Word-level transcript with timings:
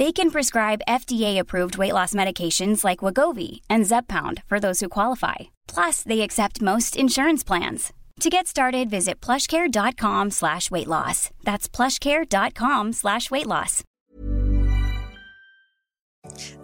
They 0.00 0.12
can 0.12 0.30
prescribe 0.30 0.80
FDA-approved 0.88 1.76
weight 1.76 1.92
loss 1.92 2.14
medications 2.14 2.84
like 2.84 3.04
Wagovi 3.04 3.60
and 3.68 3.86
Zepbound 3.86 4.42
for 4.48 4.58
those 4.58 4.80
who 4.80 4.88
qualify. 4.88 5.36
Plus, 5.74 6.02
they 6.02 6.22
accept 6.22 6.62
most 6.62 6.96
insurance 6.96 7.44
plans. 7.46 7.92
To 8.20 8.30
get 8.30 8.46
started, 8.46 8.88
visit 8.90 9.20
plushcare.com 9.26 10.30
slash 10.30 10.70
weight 10.70 10.86
loss. 10.88 11.28
That's 11.44 11.68
plushcare.com 11.76 12.92
slash 12.94 13.30
weight 13.30 13.46
loss. 13.46 13.84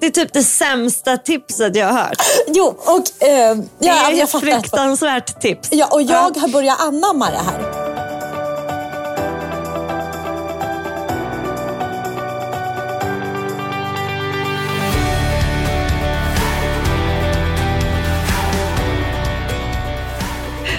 Det 0.00 0.06
är 0.06 0.10
typ 0.10 0.32
det 0.32 0.42
sämsta 0.42 1.16
tipset 1.16 1.76
jag 1.76 1.86
har 1.86 1.98
hört. 2.02 2.16
Jo, 2.46 2.64
och 2.66 3.28
eh, 3.28 3.56
Det 3.56 3.86
ja, 3.86 4.08
är 4.08 4.12
jag 4.12 4.20
ett 4.20 4.30
fattar. 4.30 4.46
fruktansvärt 4.46 5.40
tips. 5.40 5.68
Ja, 5.72 5.88
och 5.92 6.02
jag 6.02 6.36
har 6.38 6.48
börjat 6.48 6.80
anamma 6.80 7.30
det 7.30 7.36
här. 7.36 7.75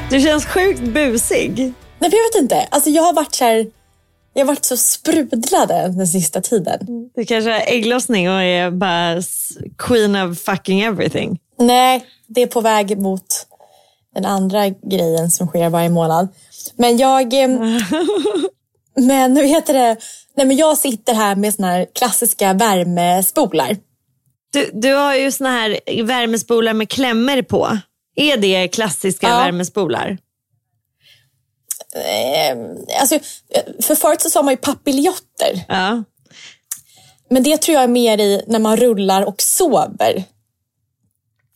Du 0.09 0.19
känns 0.21 0.45
sjukt 0.45 0.81
busig. 0.81 1.73
Nej, 1.99 2.11
jag 2.11 2.11
vet 2.11 2.41
inte. 2.41 2.67
Alltså, 2.71 2.89
jag 2.89 3.03
har 3.03 3.13
varit 3.13 3.35
så 3.35 3.45
här, 3.45 3.67
jag 4.33 4.41
har 4.41 4.47
varit 4.47 4.65
så 4.65 4.77
sprudlade 4.77 5.93
den 5.97 6.07
sista 6.07 6.41
tiden. 6.41 6.79
Du 7.15 7.25
kanske 7.25 7.51
har 7.51 7.59
ägglossning 7.67 8.29
och 8.29 8.41
är 8.41 8.71
bara 8.71 9.21
queen 9.77 10.15
of 10.15 10.39
fucking 10.39 10.81
everything. 10.81 11.39
Nej, 11.59 12.05
det 12.27 12.41
är 12.41 12.47
på 12.47 12.61
väg 12.61 12.97
mot 12.97 13.25
den 14.15 14.25
andra 14.25 14.69
grejen 14.69 15.31
som 15.31 15.47
sker 15.47 15.69
varje 15.69 15.89
månad. 15.89 16.27
Men 16.75 16.97
jag... 16.97 17.33
men 18.95 19.33
nu 19.33 19.45
heter 19.45 19.73
det... 19.73 19.95
Nej, 20.35 20.45
men 20.45 20.57
jag 20.57 20.77
sitter 20.77 21.13
här 21.13 21.35
med 21.35 21.53
såna 21.53 21.67
här 21.67 21.87
klassiska 21.93 22.53
värmespolar. 22.53 23.77
Du, 24.53 24.69
du 24.73 24.93
har 24.93 25.15
ju 25.15 25.31
såna 25.31 25.51
här 25.51 26.03
värmespolar 26.03 26.73
med 26.73 26.89
klämmor 26.89 27.41
på. 27.41 27.77
Är 28.17 28.37
det 28.37 28.67
klassiska 28.67 29.29
Ja. 29.29 29.37
värmespolar? 29.37 30.17
Eh, 31.95 32.57
alltså, 33.01 33.19
för 33.81 33.95
förut 33.95 34.21
så 34.21 34.29
sa 34.29 34.43
man 34.43 34.53
ju 34.53 34.57
papiljotter. 34.57 35.65
Ja. 35.67 36.03
Men 37.29 37.43
det 37.43 37.57
tror 37.61 37.75
jag 37.75 37.83
är 37.83 37.87
mer 37.87 38.17
i 38.17 38.41
när 38.47 38.59
man 38.59 38.77
rullar 38.77 39.21
och 39.21 39.41
sover. 39.41 40.23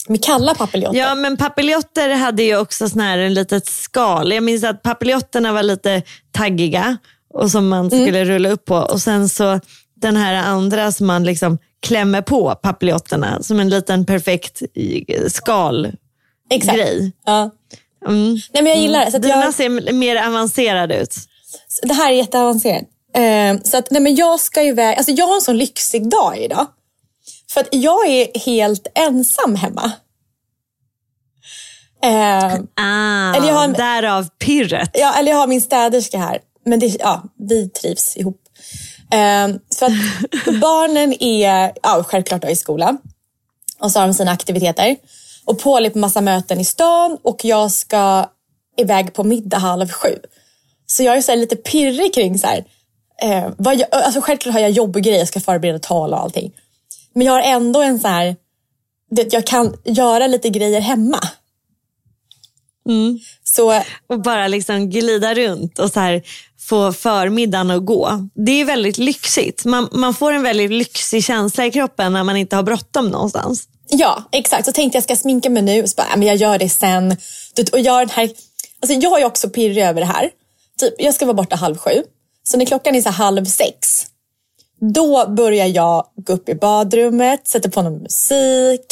Med 0.08 0.24
kalla 0.24 0.56
papiljotter. 0.56 1.00
Ja, 1.00 1.16
men 1.16 1.38
papiljotter 1.38 2.10
hade 2.10 2.44
ju 2.44 2.58
också 2.58 2.90
sån 2.90 3.02
här 3.02 3.18
en 3.18 3.34
litet 3.34 3.66
skal. 3.66 4.32
Jag 4.32 4.44
minns 4.44 4.64
att 4.64 4.84
papilotterna 4.84 5.54
var 5.54 5.64
lite 5.64 6.02
taggiga 6.32 6.98
och 7.34 7.52
som 7.52 7.68
man 7.70 7.90
skulle 7.92 8.26
rulla 8.26 8.50
upp 8.50 8.66
på. 8.66 8.76
Och 8.76 9.02
sen 9.02 9.30
så 9.30 9.60
den 9.96 10.16
här 10.18 10.34
andra 10.34 10.92
som 10.92 11.08
man 11.08 11.24
liksom 11.24 11.58
klämmer 11.82 12.22
på 12.22 12.56
papilotterna 12.56 13.44
som 13.44 13.60
en 13.60 13.70
liten 13.70 14.06
perfekt 14.06 14.62
skal 15.28 15.92
Exakt. 16.52 16.78
grej. 16.78 17.12
Ja. 17.26 17.52
Mm. 18.08 18.34
Nej, 18.54 18.64
men 18.64 18.66
jag 18.66 18.78
gillar 18.78 19.06
det. 19.06 19.12
Så 19.12 19.18
att 19.18 19.24
Dina 19.24 19.44
jag, 19.46 19.54
ser 19.54 19.94
mer 19.94 20.16
avancerade 20.28 20.96
ut. 21.02 21.16
det 21.84 21.94
här 21.94 22.12
är 22.12 22.16
jätteavancerat. 22.16 22.84
Eh, 23.16 23.62
så 23.64 23.78
att, 23.78 23.92
nej, 23.92 24.02
men 24.02 24.16
jag 24.16 24.40
ska 24.40 24.62
iväg. 24.64 24.98
Alltså 24.98 25.12
jag 25.12 25.28
har 25.28 25.36
en 25.36 25.42
sån 25.42 25.58
lyxig 25.58 26.10
dag 26.10 26.38
idag. 26.38 26.68
För 27.54 27.62
att 27.62 27.68
jag 27.72 28.08
är 28.08 28.40
helt 28.46 28.88
ensam 28.96 29.56
hemma. 29.56 29.92
Eh, 32.04 32.54
Ah, 32.76 33.34
Eller 33.36 33.48
jag 33.48 33.56
har 33.56 33.64
en- 33.64 33.74
Därav 33.74 34.28
pirret. 34.40 34.90
ja, 34.94 35.14
eller 35.20 35.32
jag 35.32 35.38
har 35.38 35.48
min 35.48 35.62
städerska 35.62 36.18
här. 36.18 36.40
Men 36.66 36.80
det, 36.80 36.88
ja, 37.00 37.24
vi 37.40 37.70
trivs 37.70 38.18
ihop. 38.18 38.42
Eh, 39.12 39.48
för 39.80 39.86
att 39.86 39.92
barnen 40.62 41.24
är 41.24 41.72
ja, 41.84 42.04
självklart 42.08 42.42
då 42.42 42.48
i 42.50 42.56
skolan. 42.56 42.98
Och 43.80 43.92
så 43.92 44.00
har 44.00 44.08
de 44.08 44.14
sina 44.14 44.32
aktiviteter. 44.32 44.96
Och 45.46 45.60
Paul 45.60 45.86
är 45.86 45.90
på 45.90 46.00
massa 46.00 46.22
möten 46.22 46.60
i 46.60 46.66
stan 46.66 47.18
och 47.24 47.46
jag 47.46 47.72
ska 47.72 48.30
iväg 48.78 49.14
på 49.14 49.24
middag 49.24 49.58
halv 49.58 49.92
sju. 49.92 50.20
Så 50.86 51.04
jag 51.04 51.18
är 51.18 51.22
så 51.22 51.36
lite 51.36 51.56
pirrig 51.56 52.14
kring 52.14 52.38
så 52.38 52.48
här. 52.48 52.66
Eh, 53.22 53.52
vad 53.58 53.76
jag, 53.76 53.88
alltså 53.92 54.22
självklart 54.22 54.54
har 54.54 54.62
jag 54.62 54.72
jobb 54.72 54.96
och 54.96 55.02
grejer, 55.02 55.20
jag 55.20 55.28
ska 55.28 55.40
förbereda 55.40 55.80
tal 55.80 56.14
och 56.14 56.20
allting. 56.20 56.52
Men 57.14 57.28
jag 57.28 57.34
har 57.34 57.42
ändå 57.42 57.82
en 57.82 58.00
så 58.00 58.08
här, 58.08 58.36
jag 59.32 59.48
kan 59.48 59.78
göra 59.84 60.28
lite 60.28 60.50
grejer 60.50 60.82
hemma. 60.82 61.20
Så 63.44 63.84
Och 64.08 64.22
bara 64.22 64.48
liksom 64.48 64.90
glida 64.90 65.34
runt 65.34 65.80
och 65.80 65.92
så 65.92 66.00
här 66.00 66.24
få 66.60 66.94
förmiddagen 66.94 67.72
att 67.72 67.86
gå. 67.86 68.28
Det 68.36 68.52
är 68.52 68.66
väldigt 68.66 68.98
lyxigt. 68.98 69.66
Man, 69.66 69.90
man 69.92 70.14
får 70.14 70.34
en 70.34 70.44
väldigt 70.44 70.72
lyxig 70.72 71.24
känsla 71.24 71.66
i 71.66 71.72
kroppen 71.72 72.14
när 72.14 72.24
man 72.24 72.38
inte 72.38 72.56
har 72.56 72.64
bråttom 72.64 73.08
någonstans. 73.10 73.68
Ja, 73.94 74.24
exakt. 74.32 74.66
Så 74.66 74.72
tänkte 74.72 74.96
jag 74.96 75.04
ska 75.04 75.16
sminka 75.16 75.50
mig 75.50 75.64
nu. 75.64 75.88
Så 75.88 75.94
bara, 75.98 76.08
"Ja, 76.10 76.18
men 76.18 76.28
jag 76.28 76.38
gör 76.38 76.58
det 76.60 76.70
sen. 76.70 77.18
Och 77.72 77.80
gör 77.80 78.00
den 78.00 78.10
här... 78.10 78.30
alltså, 78.82 78.98
jag 78.98 79.22
är 79.22 79.26
också 79.26 79.50
pirrig 79.50 79.84
över 79.84 80.02
det 80.02 80.08
här. 80.08 80.30
Typ, 80.80 80.94
jag 80.98 81.14
ska 81.14 81.26
vara 81.26 81.34
borta 81.34 81.56
halv 81.56 81.78
sju. 81.78 82.04
Så 82.44 82.58
när 82.58 82.66
klockan 82.66 82.96
är 82.96 83.02
så 83.02 83.10
halv 83.10 83.46
sex. 83.46 84.06
Då 84.94 85.28
börjar 85.30 85.66
jag 85.66 86.06
gå 86.16 86.34
upp 86.34 86.50
i 86.50 86.56
badrummet, 86.56 87.48
sätta 87.48 87.70
på 87.70 87.82
någon 87.82 87.98
musik. 87.98 88.86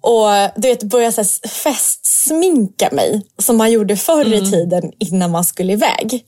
Och 0.00 0.28
du 0.56 0.68
vet, 0.68 0.82
börja 0.82 1.12
så 1.12 1.20
här 1.20 1.48
festsminka 1.48 2.88
mig. 2.92 3.26
Som 3.38 3.56
man 3.56 3.72
gjorde 3.72 3.96
förr 3.96 4.34
i 4.34 4.50
tiden 4.50 4.92
innan 4.98 5.30
man 5.30 5.44
skulle 5.44 5.72
iväg. 5.72 6.24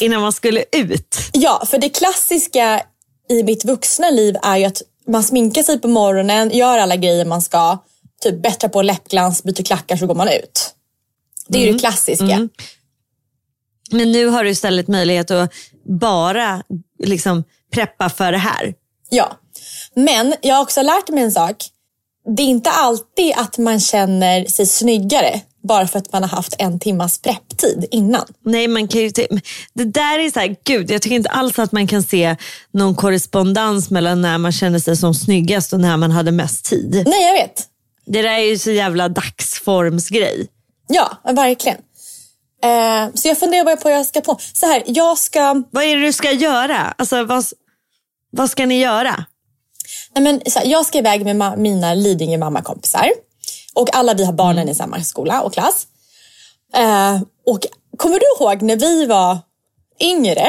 Innan 0.00 0.20
man 0.20 0.32
skulle 0.32 0.64
ut. 0.72 1.16
Ja, 1.32 1.62
för 1.66 1.78
det 1.78 1.88
klassiska 1.88 2.82
i 3.28 3.42
mitt 3.42 3.64
vuxna 3.64 4.10
liv 4.10 4.36
är 4.42 4.56
ju 4.56 4.64
att 4.64 4.82
man 5.06 5.24
sminkar 5.24 5.62
sig 5.62 5.80
på 5.80 5.88
morgonen, 5.88 6.50
gör 6.50 6.78
alla 6.78 6.96
grejer 6.96 7.24
man 7.24 7.42
ska, 7.42 7.78
typ 8.22 8.42
bättrar 8.42 8.68
på 8.68 8.82
läppglans, 8.82 9.42
byter 9.42 9.62
klackar 9.62 9.96
så 9.96 10.06
går 10.06 10.14
man 10.14 10.28
ut. 10.28 10.74
Det 11.48 11.58
är 11.58 11.66
ju 11.66 11.72
det 11.72 11.78
klassiska. 11.78 12.48
Men 13.90 14.12
nu 14.12 14.26
har 14.26 14.44
du 14.44 14.50
istället 14.50 14.88
möjlighet 14.88 15.30
att 15.30 15.52
bara 15.84 16.62
liksom 16.98 17.44
preppa 17.72 18.08
för 18.08 18.32
det 18.32 18.38
här. 18.38 18.74
Ja. 19.10 19.38
Men 19.94 20.34
jag 20.40 20.54
har 20.54 20.62
också 20.62 20.82
lärt 20.82 21.08
mig 21.08 21.24
en 21.24 21.32
sak. 21.32 21.56
Det 22.36 22.42
är 22.42 22.46
inte 22.46 22.70
alltid 22.70 23.32
att 23.36 23.58
man 23.58 23.80
känner 23.80 24.44
sig 24.44 24.66
snyggare 24.66 25.40
bara 25.62 25.86
för 25.86 25.98
att 25.98 26.12
man 26.12 26.22
har 26.22 26.30
haft 26.30 26.54
en 26.58 26.80
timmas 26.80 27.18
prepptid 27.18 27.86
innan. 27.90 28.26
Nej, 28.44 28.68
man 28.68 28.88
kan 28.88 29.00
ju 29.00 29.10
det 29.72 29.84
där 29.84 30.18
är 30.18 30.30
så 30.30 30.40
här, 30.40 30.56
gud, 30.64 30.90
jag 30.90 31.02
tycker 31.02 31.16
inte 31.16 31.30
alls 31.30 31.58
att 31.58 31.72
man 31.72 31.86
kan 31.86 32.02
se 32.02 32.36
någon 32.72 32.94
korrespondens 32.94 33.90
mellan 33.90 34.22
när 34.22 34.38
man 34.38 34.52
känner 34.52 34.78
sig 34.78 34.96
som 34.96 35.14
snyggast 35.14 35.72
och 35.72 35.80
när 35.80 35.96
man 35.96 36.10
hade 36.10 36.32
mest 36.32 36.64
tid. 36.64 37.02
Nej, 37.06 37.26
jag 37.26 37.32
vet. 37.32 37.66
Det 38.06 38.22
där 38.22 38.30
är 38.30 38.38
ju 38.38 38.58
så 38.58 38.70
jävla 38.70 39.08
dagsformsgrej. 39.08 40.48
Ja, 40.88 41.16
verkligen. 41.24 41.78
Eh, 42.64 43.14
så 43.14 43.28
jag 43.28 43.38
funderar 43.38 43.64
bara 43.64 43.76
på 43.76 43.88
vad 43.88 43.98
jag 43.98 44.06
ska 44.06 44.20
på. 44.20 44.38
Så 44.52 44.66
här, 44.66 44.82
jag 44.86 45.18
ska... 45.18 45.62
Vad 45.70 45.84
är 45.84 45.96
det 45.96 46.02
du 46.02 46.12
ska 46.12 46.32
göra? 46.32 46.94
Alltså, 46.98 47.24
vad, 47.24 47.44
vad 48.30 48.50
ska 48.50 48.66
ni 48.66 48.80
göra? 48.80 49.24
Nej, 50.14 50.24
men, 50.24 50.40
så 50.50 50.58
här, 50.58 50.66
jag 50.66 50.86
ska 50.86 50.98
iväg 50.98 51.24
med 51.24 51.58
mina 51.58 51.94
Lidingö 51.94 52.38
mammakompisar. 52.38 53.10
Och 53.74 53.96
alla 53.96 54.14
vi 54.14 54.24
har 54.24 54.32
barnen 54.32 54.58
Mm. 54.58 54.68
i 54.68 54.74
samma 54.74 55.02
skola 55.02 55.42
och 55.42 55.52
klass. 55.52 55.86
Eh, 56.74 57.20
och 57.46 57.66
kommer 57.96 58.18
du 58.20 58.26
ihåg 58.44 58.62
när 58.62 58.76
vi 58.76 59.06
var 59.06 59.38
yngre? 60.00 60.48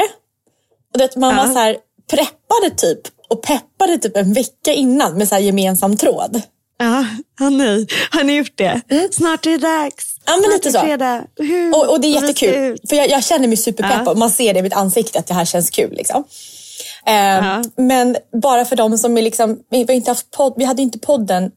Och 0.92 0.98
det, 0.98 1.16
man 1.16 1.36
var 1.36 1.46
så 1.46 1.58
här, 1.58 1.76
preppade 2.10 2.70
typ 2.76 3.00
och 3.28 3.42
peppade 3.42 3.98
typ 3.98 4.16
en 4.16 4.32
vecka 4.32 4.72
innan 4.72 5.18
med 5.18 5.28
så 5.28 5.34
här 5.34 5.42
gemensam 5.42 5.96
tråd. 5.96 6.42
Ja, 6.78 7.04
har 7.38 7.50
ni, 7.50 7.86
har 8.10 8.24
ni 8.24 8.36
gjort 8.36 8.52
det? 8.58 8.80
Snart 9.12 9.46
är 9.46 9.50
det 9.50 9.58
dags. 9.58 10.16
Ja, 10.26 10.36
men 10.36 10.50
lite 10.50 10.72
så. 10.72 10.80
fredag. 10.80 11.24
Hur? 11.38 11.74
Och, 11.76 11.90
och 11.90 12.00
det 12.00 12.06
är 12.08 12.22
jättekul. 12.22 12.78
För 12.88 12.96
jag, 12.96 13.08
jag 13.10 13.24
känner 13.24 13.48
mig 13.48 13.56
superpepp 13.56 14.02
Ja. 14.04 14.10
och 14.10 14.18
man 14.18 14.30
ser 14.30 14.52
det 14.54 14.58
i 14.58 14.62
mitt 14.62 14.72
ansikte 14.72 15.18
att 15.18 15.26
det 15.26 15.34
här 15.34 15.44
känns 15.44 15.70
kul. 15.70 15.94
Liksom. 15.94 16.24
Eh, 17.06 17.14
Ja. 17.14 17.62
Men 17.76 18.16
bara 18.42 18.64
för 18.64 18.76
de 18.76 18.98
som 18.98 19.18
är 19.18 19.22
liksom, 19.22 19.58
vi, 19.70 19.78
har 19.82 19.90
inte 19.90 20.10
haft 20.10 20.30
podd, 20.30 20.54
vi 20.56 20.64
hade 20.64 20.82
inte 20.82 20.98
podden 20.98 21.50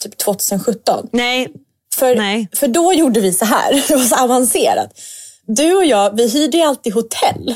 typ 0.00 0.18
2017. 0.18 1.08
Nej, 1.12 1.48
För, 1.94 2.16
Nej. 2.16 2.48
för 2.54 2.68
då 2.68 2.92
gjorde 2.92 3.20
vi 3.20 3.32
så 3.32 3.44
här, 3.44 3.72
det 3.88 3.96
var 3.96 4.04
så 4.04 4.16
avancerat. 4.16 4.90
Du 5.46 5.74
och 5.76 5.84
jag, 5.84 6.16
vi 6.16 6.28
hyrde 6.28 6.56
ju 6.56 6.62
alltid 6.62 6.94
hotell 6.94 7.54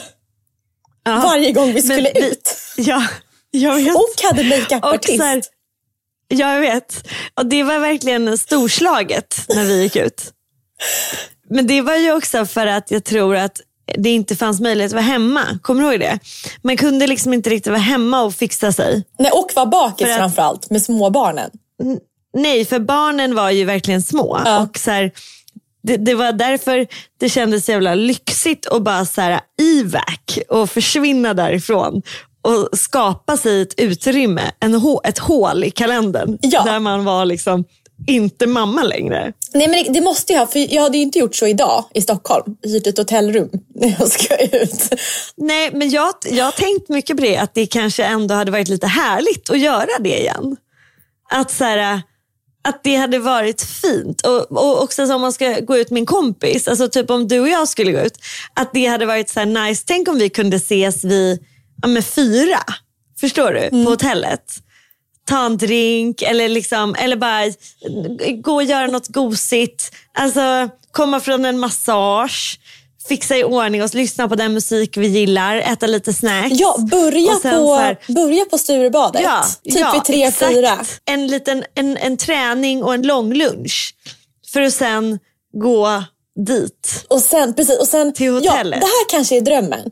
ja. 1.05 1.21
varje 1.25 1.53
gång 1.53 1.67
vi 1.67 1.73
Men 1.73 1.83
skulle 1.83 2.11
vi- 2.15 2.27
ut. 2.31 2.57
Ja, 2.77 3.07
jag 3.51 3.75
vet. 3.75 3.97
Och 3.97 4.23
hade 4.23 4.45
makeupartist. 4.45 5.51
jag 6.29 6.61
vet. 6.61 7.09
Och 7.35 7.47
det 7.47 7.63
var 7.63 7.79
verkligen 7.79 8.39
storslaget 8.39 9.37
när 9.49 9.65
vi 9.65 9.83
gick 9.83 9.97
ut. 9.97 10.33
Men 11.51 11.67
det 11.67 11.81
var 11.83 11.97
ju 11.97 12.13
också 12.13 12.47
för 12.47 12.67
att 12.67 12.91
jag 12.91 13.05
tror 13.05 13.37
att 13.37 13.61
det 13.99 14.11
inte 14.11 14.37
fanns 14.37 14.61
möjlighet 14.61 14.91
att 14.91 14.95
vara 14.95 15.03
hemma. 15.03 15.59
Kommer 15.63 15.83
du 15.83 15.89
ihåg 15.91 16.01
det? 16.01 16.19
Man 16.63 16.77
kunde 16.77 17.07
liksom 17.07 17.33
inte 17.35 17.51
riktigt 17.51 17.71
vara 17.71 17.79
hemma 17.81 18.23
och 18.23 18.35
fixa 18.35 18.73
sig. 18.73 19.05
Nej, 19.19 19.31
och 19.31 19.51
var 19.57 19.67
bakis 19.67 20.07
att- 20.09 20.17
framförallt 20.17 20.71
med 20.71 20.83
småbarnen. 20.83 21.51
Nej, 22.35 22.65
för 22.65 22.79
barnen 22.79 23.35
var 23.35 23.51
ju 23.51 23.65
verkligen 23.65 24.03
små. 24.03 24.41
Ja. 24.45 24.63
Och 24.63 24.79
så 24.79 24.91
här, 24.91 25.13
det, 25.83 25.97
det 25.97 26.15
var 26.15 26.33
därför 26.33 26.87
det 27.21 27.29
kändes 27.29 27.65
så 27.65 27.73
jävla 27.73 27.95
lyxigt 27.95 28.67
att 28.67 28.83
bara 28.83 29.05
så 29.05 29.21
här, 29.21 29.41
iväg 29.63 30.45
och 30.49 30.71
försvinna 30.71 31.35
därifrån. 31.35 32.03
Och 32.43 32.79
skapa 32.79 33.37
sig 33.37 33.63
ett 33.63 33.81
utrymme, 33.81 34.43
en 34.61 34.75
hå, 34.75 35.01
ett 35.05 35.19
hål 35.19 35.65
i 35.65 35.71
kalendern. 35.71 36.39
Ja. 36.41 36.63
Där 36.63 36.81
man 36.81 37.05
var 37.05 37.25
liksom 37.25 37.65
inte 38.07 38.47
mamma 38.47 38.83
längre. 38.83 39.33
Nej 39.55 39.69
men 39.69 39.85
det, 39.85 39.93
det 39.93 40.01
måste 40.01 40.33
jag, 40.33 40.53
för 40.53 40.75
jag 40.75 40.83
hade 40.83 40.97
ju 40.97 41.03
inte 41.03 41.19
gjort 41.19 41.37
så 41.37 41.47
idag 41.47 41.85
i 41.95 42.03
Stockholm. 42.03 42.57
Hyrt 42.63 42.87
ett 42.87 42.99
hotellrum 42.99 43.49
när 43.75 43.97
jag 43.99 44.09
ska 44.09 44.37
ut. 44.37 44.95
Nej, 45.37 45.71
men 45.73 45.91
jag, 45.91 46.15
jag 46.31 46.45
har 46.45 46.53
tänkt 46.53 46.89
mycket 46.89 47.17
på 47.17 47.23
det, 47.23 47.37
att 47.37 47.55
det 47.55 47.67
kanske 47.67 48.05
ändå 48.05 48.35
hade 48.35 48.51
varit 48.51 48.69
lite 48.69 48.87
härligt 48.87 49.51
att 49.51 49.59
göra 49.59 49.99
det 50.01 50.21
igen. 50.21 50.57
Att 51.31 51.51
så 51.51 51.65
här, 51.65 52.03
att 52.69 52.85
det 52.85 52.97
hade 52.97 53.19
varit 53.19 53.63
fint. 53.63 54.27
Och, 54.27 54.53
och 54.53 54.83
också 54.83 55.07
så 55.07 55.15
om 55.15 55.21
man 55.21 55.33
ska 55.33 55.61
gå 55.61 55.77
ut 55.77 55.91
med 55.91 56.01
en 56.01 56.07
kompis, 56.07 56.69
alltså 56.69 56.89
typ 56.89 57.11
om 57.11 57.29
du 57.29 57.41
och 57.41 57.49
jag 57.49 57.69
skulle 57.69 57.93
gå 57.93 58.01
ut, 58.01 58.19
att 58.55 58.71
det 58.73 58.87
hade 58.87 59.07
varit 59.07 59.31
så 59.31 59.41
här 59.41 59.47
nice. 59.47 59.85
Tänk 59.87 60.09
om 60.09 60.19
vi 60.19 60.29
kunde 60.29 60.57
ses 60.57 61.05
vid 61.05 61.39
ja, 61.83 61.89
med 61.89 62.05
fyra, 62.05 62.59
förstår 63.21 63.53
du, 63.53 63.71
på 63.71 63.91
hotellet. 63.91 64.61
Ta 65.27 65.47
en 65.47 65.57
drink 65.57 66.23
eller, 66.23 66.49
liksom, 66.49 66.95
eller 66.95 67.17
bara 67.17 67.45
gå 68.43 68.55
och 68.55 68.65
göra 68.65 68.87
något 68.87 69.09
gosigt. 69.09 69.95
Alltså 70.13 70.69
komma 70.93 71.21
från 71.21 71.45
en 71.45 71.59
massage, 71.59 72.61
fixa 73.09 73.37
i 73.37 73.45
ordning 73.45 73.83
och 73.83 73.95
lyssna 73.95 74.29
på 74.29 74.35
den 74.35 74.55
musik 74.55 74.97
vi 74.97 75.07
gillar, 75.07 75.57
äta 75.57 75.87
lite 75.87 76.13
snacks. 76.13 76.61
Ja, 76.61 76.77
börja 76.91 77.33
på, 77.43 77.75
här- 77.75 78.13
börja 78.15 78.45
på 78.45 78.59
Sturebadet. 78.59 79.23
Ja, 79.23 79.45
typ 79.65 79.79
ja, 79.81 79.93
vid 79.93 80.05
tre, 80.05 80.25
exakt. 80.25 80.53
fyra. 80.55 80.79
En, 81.05 81.27
liten, 81.27 81.65
en, 81.75 81.97
en 81.97 82.17
träning 82.17 82.83
och 82.85 82.95
en 82.95 83.03
lång 83.03 83.33
lunch. 83.35 83.95
För 84.53 84.61
att 84.61 84.75
sen 84.75 85.19
gå 85.63 86.05
dit. 86.47 87.05
Och 87.09 87.21
sen, 87.23 87.55
precis, 87.55 87.79
och 87.79 87.89
sen, 87.89 88.13
Till 88.13 88.27
Ja, 88.27 88.33
hotellet. 88.51 88.81
det 88.81 88.87
här 88.87 89.09
kanske 89.11 89.37
är 89.37 89.41
drömmen. 89.41 89.91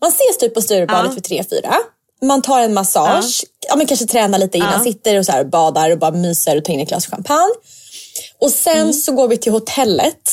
Man 0.00 0.10
ses 0.10 0.38
typ 0.38 0.54
på 0.54 0.62
Sturebadet 0.62 1.06
Ja. 1.10 1.14
vid 1.14 1.24
tre, 1.24 1.44
fyra. 1.50 1.74
Man 2.22 2.42
tar 2.42 2.60
en 2.60 2.74
massage, 2.74 3.44
ja. 3.68 3.76
men 3.76 3.86
kanske 3.86 4.06
tränar 4.06 4.38
lite 4.38 4.58
innan, 4.58 4.72
Ja. 4.72 4.84
sitter 4.84 5.18
och 5.18 5.26
så 5.26 5.32
här 5.32 5.44
badar 5.44 5.90
och 5.90 5.98
bara 5.98 6.10
myser 6.10 6.56
och 6.56 6.64
tar 6.64 6.72
in 6.72 6.80
ett 6.80 6.88
glas 6.88 7.06
champagne. 7.06 7.54
Och 8.40 8.50
sen 8.50 8.78
Mm. 8.78 8.92
så 8.92 9.12
går 9.12 9.28
vi 9.28 9.36
till 9.36 9.52
hotellet. 9.52 10.30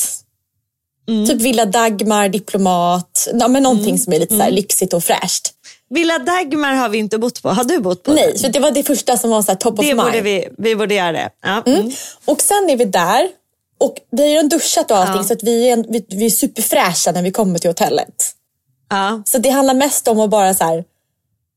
Typ 1.07 1.41
Villa 1.41 1.65
Dagmar, 1.65 2.29
Diplomat, 2.29 3.27
ja, 3.33 3.47
men 3.47 3.63
någonting 3.63 3.87
Mm. 3.89 3.97
som 3.97 4.13
är 4.13 4.19
lite 4.19 4.37
så 4.37 4.41
här 4.43 4.51
lyxigt 4.51 4.93
och 4.93 5.03
fräscht. 5.03 5.53
Villa 5.89 6.19
Dagmar 6.19 6.73
har 6.73 6.89
vi 6.89 6.97
inte 6.97 7.17
bott 7.17 7.41
på. 7.41 7.49
Har 7.49 7.63
du 7.63 7.79
bott 7.79 8.03
på? 8.03 8.13
Nej, 8.13 8.37
så 8.37 8.47
det 8.47 8.59
var 8.59 8.71
det 8.71 8.83
första 8.83 9.17
som 9.17 9.29
var 9.29 9.41
så 9.41 9.51
här 9.51 9.55
top 9.57 9.73
of 9.79 9.85
Det 9.85 9.93
mind. 9.93 10.01
borde 10.07 10.21
vi, 10.21 10.47
vi 10.57 10.75
borde 10.75 10.95
göra 10.95 11.11
det. 11.11 11.29
Ja. 11.43 11.63
Mm. 11.65 11.91
Och 12.25 12.41
sen 12.41 12.69
är 12.69 12.77
vi 12.77 12.85
där 12.85 13.29
och 13.79 13.95
vi 14.11 14.21
har 14.23 14.29
redan 14.29 14.49
duschat 14.49 14.91
och 14.91 14.97
allting 14.97 15.15
Ja. 15.17 15.23
så 15.23 15.33
att 15.33 15.43
vi 15.43 15.69
är, 15.69 15.85
vi, 15.89 16.05
vi 16.09 16.25
är 16.25 16.29
superfräscha 16.29 17.11
när 17.11 17.21
vi 17.21 17.31
kommer 17.31 17.59
till 17.59 17.69
hotellet. 17.69 18.31
Ja. 18.89 19.21
Så 19.25 19.37
det 19.37 19.49
handlar 19.49 19.73
mest 19.73 20.07
om 20.07 20.19
att 20.19 20.29
bara 20.29 20.53
så 20.53 20.63
här, 20.63 20.83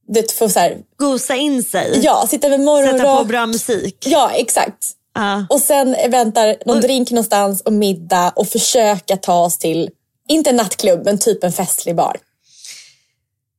det, 0.08 0.32
få 0.32 0.48
så 0.48 0.58
här, 0.60 0.76
Gosa 0.96 1.36
in 1.36 1.62
sig. 1.64 2.00
ja, 2.02 2.26
sitta 2.30 2.48
med 2.48 2.60
Sätta 2.60 2.64
på 2.64 2.64
morgonrock. 2.64 3.26
bra 3.28 3.46
musik. 3.46 3.96
Ja, 4.06 4.30
exakt. 4.34 4.86
Ja. 5.14 5.46
Och 5.50 5.60
sen 5.60 5.96
väntar 6.08 6.56
någon 6.66 6.80
drink 6.80 7.10
någonstans 7.10 7.60
och 7.60 7.72
middag 7.72 8.32
och 8.36 8.48
försöka 8.48 9.16
ta 9.16 9.44
oss 9.44 9.58
till, 9.58 9.90
inte 10.28 10.50
en 10.50 10.56
nattklubb, 10.56 11.04
men 11.04 11.18
typ 11.18 11.44
en 11.44 11.52
festlig 11.52 11.96
bar. 11.96 12.16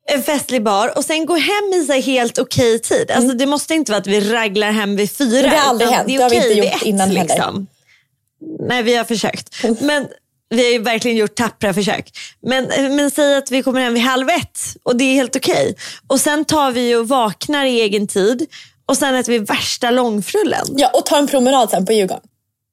En 0.07 0.23
festlig 0.23 0.63
bar 0.63 0.97
och 0.97 1.05
sen 1.05 1.25
gå 1.25 1.35
hem 1.35 1.73
i 1.73 1.85
sig 1.85 2.01
helt 2.01 2.39
okej 2.39 2.79
tid. 2.79 3.11
Alltså, 3.11 3.37
det 3.37 3.45
måste 3.45 3.73
inte 3.73 3.91
vara 3.91 3.99
att 3.99 4.07
vi 4.07 4.33
raglar 4.33 4.71
hem 4.71 4.95
vid 4.95 5.11
fyra. 5.11 5.39
Mm. 5.39 5.51
Det 5.51 5.57
har 5.57 5.69
aldrig 5.69 5.89
hänt. 5.89 6.09
är 6.09 6.17
Det 6.17 6.23
har 6.23 6.29
vi 6.29 6.35
inte 6.35 6.53
gjort 6.53 6.75
ett, 6.75 6.81
innan 6.81 7.07
heller. 7.07 7.23
liksom. 7.23 7.67
Nej, 8.59 8.83
vi 8.83 8.95
har 8.95 9.03
försökt. 9.03 9.63
Men 9.81 10.07
vi 10.49 10.63
har 10.63 10.71
ju 10.71 10.79
verkligen 10.79 11.17
gjort 11.17 11.35
tappra 11.35 11.73
försök. 11.73 12.11
Men, 12.41 12.65
men 12.95 13.11
säg 13.11 13.35
att 13.35 13.51
vi 13.51 13.63
kommer 13.63 13.81
hem 13.81 13.93
vid 13.93 14.03
halv 14.03 14.29
ett 14.29 14.59
och 14.83 14.95
det 14.95 15.03
är 15.03 15.13
helt 15.13 15.35
okej. 15.35 15.75
Och 16.07 16.19
sen 16.19 16.45
tar 16.45 16.71
vi 16.71 16.95
och 16.95 17.07
vaknar 17.07 17.65
i 17.65 17.81
egen 17.81 18.07
tid 18.07 18.47
och 18.91 18.97
sen 18.97 19.15
äter 19.15 19.31
vi 19.31 19.39
värsta 19.39 19.91
långfrullen. 19.91 20.65
Ja, 20.77 20.89
och 20.93 21.05
ta 21.05 21.17
en 21.17 21.27
promenad 21.27 21.69
sen 21.69 21.85
på 21.85 21.93
Djurgården. 21.93 22.23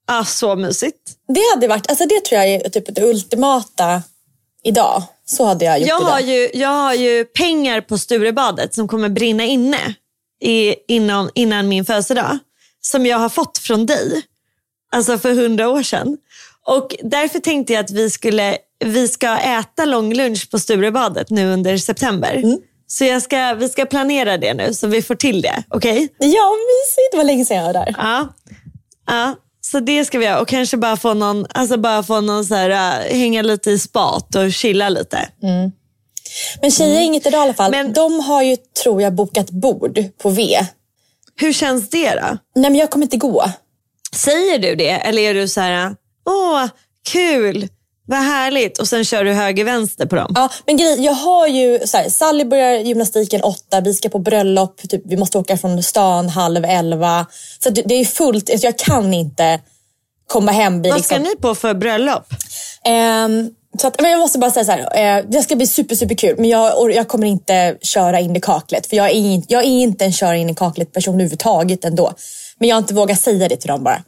Ah, 0.06 0.24
så 0.24 0.56
mysigt. 0.56 1.12
Det 1.28 1.40
hade 1.54 1.68
varit, 1.68 1.90
alltså 1.90 2.06
det 2.06 2.24
tror 2.24 2.40
jag 2.40 2.48
är 2.50 2.68
typ 2.68 2.94
det 2.94 3.02
ultimata 3.02 4.02
idag. 4.64 5.02
Så 5.24 5.44
hade 5.44 5.64
jag 5.64 5.78
gjort 5.78 5.88
Jag 5.88 6.00
idag. 6.00 6.10
har, 6.10 6.20
ju, 6.20 6.50
jag 6.54 6.68
har 6.68 6.94
ju 6.94 7.24
pengar 7.24 7.80
på 7.80 7.98
Sturebadet 7.98 8.74
som 8.74 8.88
kommer 8.88 9.08
brinna 9.08 9.44
inne 9.44 9.94
i, 10.42 10.74
innan, 10.88 11.30
innan 11.34 11.68
min 11.68 11.84
födelsedag. 11.84 12.38
Som 12.80 13.06
jag 13.06 13.18
har 13.18 13.28
fått 13.28 13.58
från 13.58 13.86
dig. 13.86 14.22
Alltså 14.92 15.18
för 15.18 15.32
hundra 15.34 15.68
år 15.68 15.82
sedan. 15.82 16.16
Och 16.66 16.96
därför 17.02 17.38
tänkte 17.38 17.72
jag 17.72 17.84
att 17.84 17.90
vi, 17.90 18.10
skulle, 18.10 18.58
vi 18.84 19.08
ska 19.08 19.38
äta 19.38 19.84
lång 19.84 20.14
lunch 20.14 20.50
på 20.50 20.58
Sturebadet 20.58 21.30
nu 21.30 21.52
under 21.52 21.76
september. 21.78 22.34
Mm. 22.36 22.58
Så 22.90 23.04
jag 23.04 23.22
ska, 23.22 23.54
vi 23.54 23.68
ska 23.68 23.86
planera 23.86 24.38
det 24.38 24.54
nu 24.54 24.74
så 24.74 24.86
vi 24.86 25.02
får 25.02 25.14
till 25.14 25.42
det. 25.42 25.62
Okej? 25.68 26.08
Ja, 26.18 26.50
mysigt. 26.50 27.16
Var 27.16 27.24
länge 27.24 27.44
sedan 27.44 27.56
jag 27.56 27.64
var 27.64 27.72
där. 27.72 27.94
Ja. 27.98 28.28
ja. 29.06 29.34
Så 29.60 29.80
det 29.80 30.04
ska 30.04 30.18
vi 30.18 30.24
göra. 30.24 30.40
Och 30.40 30.48
kanske 30.48 30.76
bara 30.76 30.96
få 30.96 31.14
någon, 31.14 31.46
alltså 31.54 31.76
bara 31.76 32.02
få 32.02 32.20
någon 32.20 32.44
så 32.44 32.54
här, 32.54 32.70
äh, 32.70 33.16
hänga 33.18 33.42
lite 33.42 33.70
i 33.70 33.78
spat 33.78 34.34
och 34.34 34.52
chilla 34.52 34.88
lite. 34.88 35.28
Men 36.62 36.70
tjejer 36.70 37.00
inget 37.00 37.26
idag 37.26 37.38
i 37.40 37.42
alla 37.42 37.54
fall. 37.54 37.70
Men- 37.70 37.92
De 37.92 38.20
har 38.20 38.42
ju, 38.42 38.56
tror 38.56 39.02
jag, 39.02 39.14
bokat 39.14 39.50
bord 39.50 39.98
på 40.22 40.30
V. 40.30 40.58
Hur 41.40 41.52
känns 41.52 41.90
det 41.90 42.10
då? 42.14 42.20
Nej, 42.54 42.70
men 42.70 42.74
jag 42.74 42.90
kommer 42.90 43.06
inte 43.06 43.16
gå. 43.16 43.44
Säger 44.12 44.58
du 44.58 44.74
det 44.74 44.90
eller 44.90 45.22
är 45.22 45.34
du 45.34 45.48
så 45.48 45.60
här, 45.60 45.96
åh 46.26 46.66
kul, 47.12 47.68
vad 48.08 48.18
härligt 48.18 48.78
och 48.78 48.88
sen 48.88 49.04
kör 49.04 49.24
du 49.24 49.32
höger-vänster 49.32 50.06
på 50.06 50.16
dem? 50.16 50.32
Ja, 50.34 50.48
men 50.66 50.76
grej, 50.76 51.04
jag 51.04 51.12
har 51.12 51.46
ju, 51.46 51.80
så 51.86 51.96
här, 51.96 52.08
Sally 52.08 52.44
börjar 52.44 52.72
gymnastiken 52.72 53.42
åtta, 53.42 53.80
vi 53.80 53.94
ska 53.94 54.08
på 54.08 54.18
bröllop, 54.18 54.80
typ, 54.88 55.02
vi 55.04 55.16
måste 55.16 55.38
åka 55.38 55.58
från 55.58 55.82
stan 55.82 56.28
halv 56.28 56.64
elva. 56.64 57.26
Så 57.58 57.70
det, 57.70 57.82
det 57.82 57.94
är 57.94 58.04
fullt, 58.04 58.50
alltså, 58.50 58.66
jag 58.66 58.78
kan 58.78 59.14
inte 59.14 59.60
komma 60.26 60.52
hem 60.52 60.82
vid 60.82 60.92
Vad 60.92 61.04
ska 61.04 61.14
liksom, 61.14 61.32
ni 61.34 61.36
på 61.42 61.54
för 61.54 61.74
bröllop? 61.74 62.34
Ehm, 62.84 63.50
så 63.80 63.86
att, 63.86 64.00
men 64.00 64.10
jag 64.10 64.20
måste 64.20 64.38
bara 64.38 64.50
säga 64.50 64.64
så 64.64 64.72
här, 64.72 65.18
eh, 65.18 65.24
det 65.28 65.42
ska 65.42 65.56
bli 65.56 65.66
super, 65.66 65.94
super 65.94 66.14
kul 66.14 66.34
men 66.38 66.48
jag, 66.48 66.94
jag 66.94 67.08
kommer 67.08 67.26
inte 67.26 67.76
köra 67.82 68.20
in 68.20 68.36
i 68.36 68.40
kaklet 68.40 68.86
för 68.86 68.96
jag 68.96 69.06
är, 69.06 69.14
in, 69.14 69.44
jag 69.48 69.62
är 69.62 69.68
inte 69.68 70.04
en 70.04 70.12
köra 70.12 70.36
in 70.36 70.50
i 70.50 70.54
kaklet 70.54 70.92
person 70.92 71.14
överhuvudtaget 71.14 71.84
ändå. 71.84 72.12
Men 72.58 72.68
jag 72.68 72.76
har 72.76 72.78
inte 72.82 72.94
vågat 72.94 73.20
säga 73.20 73.48
det 73.48 73.56
till 73.56 73.68
dem 73.68 73.84
bara. 73.84 74.02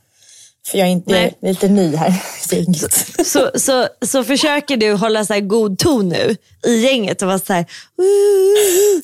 För 0.68 0.78
jag 0.78 0.88
är, 0.88 0.92
inte, 0.92 1.12
jag 1.12 1.22
är 1.22 1.34
lite 1.48 1.68
ny 1.68 1.96
här 1.96 2.22
i 2.52 2.54
gänget. 2.56 3.06
Så, 3.26 3.50
så, 3.54 3.86
så 4.06 4.24
försöker 4.24 4.76
du 4.76 4.92
hålla 4.92 5.24
så 5.24 5.40
god 5.40 5.78
ton 5.78 6.08
nu 6.08 6.36
i 6.66 6.80
gänget 6.80 7.22
och 7.22 7.28
vara 7.28 7.38
så 7.38 7.52
här. 7.52 7.66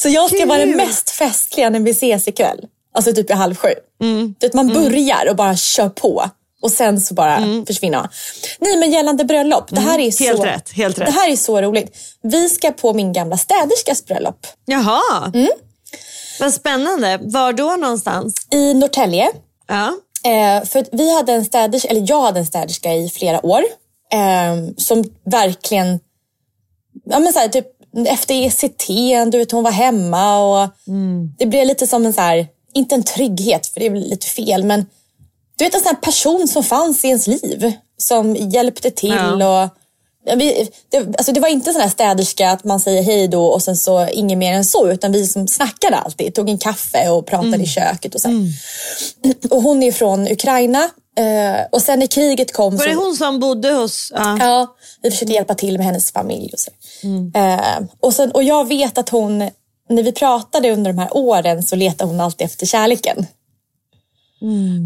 Så 0.02 0.08
jag 0.08 0.28
ska 0.28 0.38
Kul. 0.38 0.48
vara 0.48 0.58
den 0.58 0.76
mest 0.76 1.10
festliga 1.10 1.70
när 1.70 1.80
vi 1.80 1.90
ses 1.90 2.28
ikväll. 2.28 2.58
Alltså 2.94 3.12
typ 3.12 3.30
i 3.30 3.32
halv 3.32 3.54
sju. 3.54 3.68
Mm. 4.02 4.34
Du 4.38 4.46
vet, 4.46 4.54
man 4.54 4.68
börjar 4.68 5.28
och 5.30 5.36
bara 5.36 5.56
kör 5.56 5.88
på. 5.88 6.30
och 6.62 6.70
sen 6.72 7.00
så 7.00 7.14
bara 7.14 7.64
försvinner 7.66 7.98
han. 7.98 8.08
Nej 8.58 8.76
men 8.76 8.90
gällande 8.90 9.24
bröllop, 9.24 9.64
det 9.70 9.80
här 9.80 9.98
är 9.98 10.10
så, 10.10 10.24
Mm. 10.24 10.36
Helt 10.38 10.56
rätt, 10.56 10.72
helt 10.72 10.98
rätt. 10.98 11.06
Det 11.06 11.12
här 11.12 11.30
är 11.32 11.36
så 11.36 11.62
roligt. 11.62 11.96
Vi 12.22 12.48
ska 12.48 12.70
på 12.72 12.92
min 12.92 13.12
gamla 13.12 13.36
städerskas 13.36 14.04
bröllop 14.04 14.46
Jaha, 14.66 15.30
Mm. 15.34 15.48
vad 16.40 16.54
spännande. 16.54 17.18
Var 17.22 17.52
då 17.52 17.76
någonstans? 17.76 18.34
i 18.52 18.74
Norrtälje. 18.74 19.28
Ja. 19.68 19.92
Eh, 20.26 20.64
för 20.64 20.86
vi 20.92 21.14
hade 21.14 21.32
en 21.32 21.44
städerska, 21.44 21.88
eller 21.88 22.04
jag 22.08 22.22
hade 22.22 22.40
en 22.40 22.46
städerska 22.46 22.94
i 22.94 23.08
flera 23.08 23.46
år. 23.46 23.62
Eh, 24.12 24.74
som 24.76 25.04
verkligen, 25.24 26.00
ja 27.04 27.18
men 27.18 27.32
så 27.32 27.38
här, 27.38 27.48
typ 27.48 27.66
efter 28.08 28.34
ECT, 28.34 28.86
du 29.32 29.38
vet 29.38 29.52
hon 29.52 29.64
var 29.64 29.70
hemma 29.70 30.38
och 30.38 30.68
det 31.38 31.46
blev 31.46 31.66
lite 31.66 31.86
som 31.86 32.06
en 32.06 32.12
så 32.12 32.20
här, 32.20 32.46
inte 32.74 32.94
en 32.94 33.02
trygghet 33.02 33.66
för 33.66 33.80
det 33.80 33.86
är 33.86 33.90
lite 33.90 34.26
fel 34.26 34.64
men 34.64 34.86
du 35.58 35.64
vet 35.64 35.74
en 35.74 35.80
sån 35.80 35.88
här 35.94 36.02
person 36.02 36.48
som 36.48 36.62
fanns 36.62 37.04
i 37.04 37.08
ens 37.08 37.26
liv 37.26 37.72
som 37.98 38.36
hjälpte 38.36 38.90
till 38.90 39.36
Ja. 39.40 39.62
och 39.62 39.70
vi, 40.34 40.68
det, 40.90 40.98
alltså 40.98 41.32
det 41.32 41.40
var 41.40 41.48
inte 41.48 41.72
sån 41.72 41.80
här 41.82 41.88
städerska 41.88 42.50
att 42.50 42.64
man 42.64 42.80
säger 42.80 43.02
hej 43.02 43.28
då 43.28 43.46
och 43.46 43.62
sen 43.62 43.76
så 43.76 44.08
inget 44.08 44.38
mer 44.38 44.52
än 44.52 44.64
så 44.64 44.88
utan 44.88 45.12
vi 45.12 45.26
som 45.26 45.48
snackade 45.48 45.96
alltid, 45.96 46.34
tog 46.34 46.48
en 46.48 46.58
kaffe 46.58 47.08
och 47.08 47.26
pratade 47.26 47.62
i 47.62 47.66
köket 47.66 48.14
och 48.14 48.20
så. 48.20 48.28
här. 48.28 48.52
Och 49.50 49.62
hon 49.62 49.82
är 49.82 49.92
från 49.92 50.28
Ukraina 50.28 50.90
eh, 51.18 51.66
och 51.72 51.82
sen 51.82 51.98
när 51.98 52.06
kriget 52.06 52.52
kom 52.52 52.76
Var 52.76 52.84
så... 52.84 52.90
det 52.90 52.94
hon 52.94 53.16
som 53.16 53.40
bodde 53.40 53.72
hos... 53.72 54.12
Ja. 54.14 54.36
Ja, 54.40 54.76
vi 55.02 55.10
försökte 55.10 55.34
hjälpa 55.34 55.54
till 55.54 55.76
med 55.76 55.86
hennes 55.86 56.12
familj 56.12 56.50
och 56.52 56.58
så. 56.58 56.70
Eh, 57.38 57.86
och, 58.00 58.14
sen, 58.14 58.30
och 58.30 58.42
jag 58.42 58.68
vet 58.68 58.98
att 58.98 59.08
hon, 59.08 59.38
när 59.88 60.02
vi 60.02 60.12
pratade 60.12 60.72
under 60.72 60.92
de 60.92 60.98
här 60.98 61.16
åren 61.16 61.62
så 61.62 61.76
letade 61.76 62.10
hon 62.10 62.20
alltid 62.20 62.44
efter 62.44 62.66
kärleken. 62.66 63.26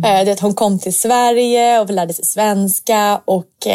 Eh, 0.04 0.24
det 0.24 0.40
hon 0.40 0.54
kom 0.54 0.78
till 0.78 0.94
Sverige 0.94 1.80
och 1.80 1.90
lärde 1.90 2.14
sig 2.14 2.24
svenska 2.24 3.20
och 3.24 3.66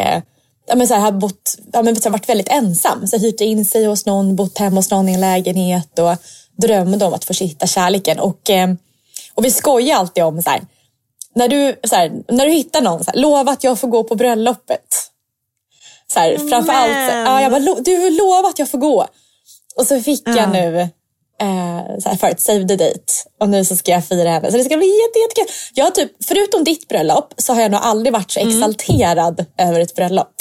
ja, 0.67 0.75
men 0.75 0.87
så 0.87 0.93
här, 0.93 1.01
har 1.01 1.11
bott, 1.11 1.55
ja, 1.73 1.81
men 1.81 1.95
så 1.95 2.03
här, 2.03 2.11
varit 2.11 2.29
väldigt 2.29 2.49
ensam. 2.49 3.07
Så 3.07 3.17
hyrt 3.17 3.41
in 3.41 3.65
sig 3.65 3.85
hos 3.85 4.05
någon, 4.05 4.35
bott 4.35 4.57
hemma 4.57 4.75
hos 4.75 4.91
någon 4.91 5.09
i 5.09 5.13
en 5.13 5.21
lägenhet 5.21 5.99
och 5.99 6.15
drömde 6.57 7.05
om 7.05 7.13
att 7.13 7.25
få 7.25 7.33
hitta 7.33 7.67
kärleken. 7.67 8.19
Och, 8.19 8.49
eh, 8.49 8.69
och 9.33 9.45
vi 9.45 9.51
skojar 9.51 9.97
alltid 9.97 10.23
om 10.23 10.41
så 10.41 10.49
här, 10.49 10.61
när 11.35 11.47
du, 11.47 11.79
så 11.87 11.95
här, 11.95 12.11
när 12.29 12.45
du 12.45 12.51
hittar 12.51 12.81
någon, 12.81 13.03
så 13.03 13.11
här, 13.11 13.19
lova 13.19 13.51
att 13.51 13.63
jag 13.63 13.79
får 13.79 13.87
gå 13.87 14.03
på 14.03 14.15
bröllopet. 14.15 15.11
Så 16.13 16.19
här, 16.19 16.37
framför 16.49 16.73
allt, 16.73 16.91
så 16.91 17.11
här, 17.11 17.23
ja, 17.25 17.41
jag 17.41 17.51
bara, 17.51 17.59
"Lo- 17.59 17.79
du 17.81 18.09
lovar 18.09 18.49
att 18.49 18.59
jag 18.59 18.69
får 18.69 18.77
gå. 18.77 19.07
Och 19.75 19.87
så 19.87 20.01
fick 20.01 20.27
jag 20.27 20.49
nu 20.51 20.79
eh, 21.41 21.99
så 22.03 22.09
här, 22.09 22.15
förut, 22.17 22.39
save 22.39 22.67
the 22.67 22.75
date. 22.75 23.13
Och 23.39 23.49
nu 23.49 23.65
så 23.65 23.75
ska 23.75 23.91
jag 23.91 24.05
fira 24.05 24.29
henne. 24.29 24.51
Så 24.51 24.57
det 24.57 24.63
ska 24.63 24.77
bli 24.77 24.87
jätte, 24.87 25.19
jättekul. 25.19 25.55
Jag 25.73 25.85
har 25.85 25.91
typ, 25.91 26.11
förutom 26.25 26.63
ditt 26.63 26.87
bröllop 26.87 27.33
så 27.37 27.53
har 27.53 27.61
jag 27.61 27.71
nog 27.71 27.79
aldrig 27.83 28.13
varit 28.13 28.31
så 28.31 28.39
exalterad 28.39 29.45
över 29.57 29.79
ett 29.79 29.95
bröllop. 29.95 30.33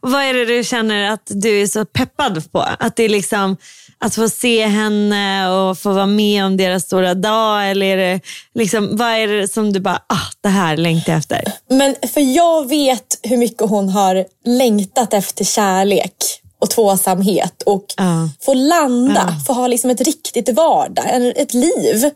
Vad 0.00 0.22
är 0.22 0.34
det 0.34 0.44
du 0.44 0.64
känner 0.64 1.10
att 1.10 1.22
du 1.26 1.62
är 1.62 1.66
så 1.66 1.84
peppad 1.84 2.52
på? 2.52 2.60
Att 2.78 2.96
det 2.96 3.02
är 3.04 3.08
liksom 3.08 3.56
att 3.98 4.14
få 4.14 4.28
se 4.28 4.66
henne 4.66 5.48
och 5.50 5.78
få 5.78 5.92
vara 5.92 6.06
med 6.06 6.44
om 6.44 6.56
deras 6.56 6.82
stora 6.82 7.14
dag? 7.14 7.70
Eller 7.70 7.86
är 7.86 7.96
det 7.96 8.20
liksom, 8.54 8.96
vad 8.96 9.08
är 9.08 9.28
det 9.28 9.48
som 9.48 9.72
du 9.72 9.80
bara, 9.80 10.02
ah, 10.08 10.28
det 10.40 10.48
här 10.48 10.76
längtar 10.76 11.12
jag 11.12 11.18
efter? 11.18 11.42
Men 11.70 11.94
för 12.14 12.20
jag 12.20 12.68
vet 12.68 13.18
hur 13.22 13.36
mycket 13.36 13.68
hon 13.68 13.88
har 13.88 14.24
längtat 14.44 15.14
efter 15.14 15.44
kärlek 15.44 16.14
och 16.58 16.70
tvåsamhet 16.70 17.62
och 17.62 17.84
Ja. 17.96 18.28
få 18.44 18.54
landa, 18.54 19.34
få 19.46 19.52
ha 19.52 19.66
liksom 19.66 19.90
ett 19.90 20.00
riktigt 20.00 20.48
vardag, 20.48 21.32
ett 21.36 21.54
liv 21.54 22.10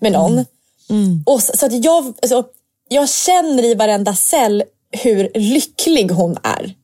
med 0.00 0.12
någon. 0.12 0.44
Och 1.26 1.42
så, 1.42 1.56
så 1.56 1.66
att 1.66 1.84
jag, 1.84 2.14
alltså, 2.22 2.44
jag 2.88 3.08
känner 3.08 3.64
i 3.64 3.74
varenda 3.74 4.14
cell 4.14 4.62
hur 4.90 5.30
lycklig 5.34 6.08
hon 6.10 6.38
är. 6.42 6.74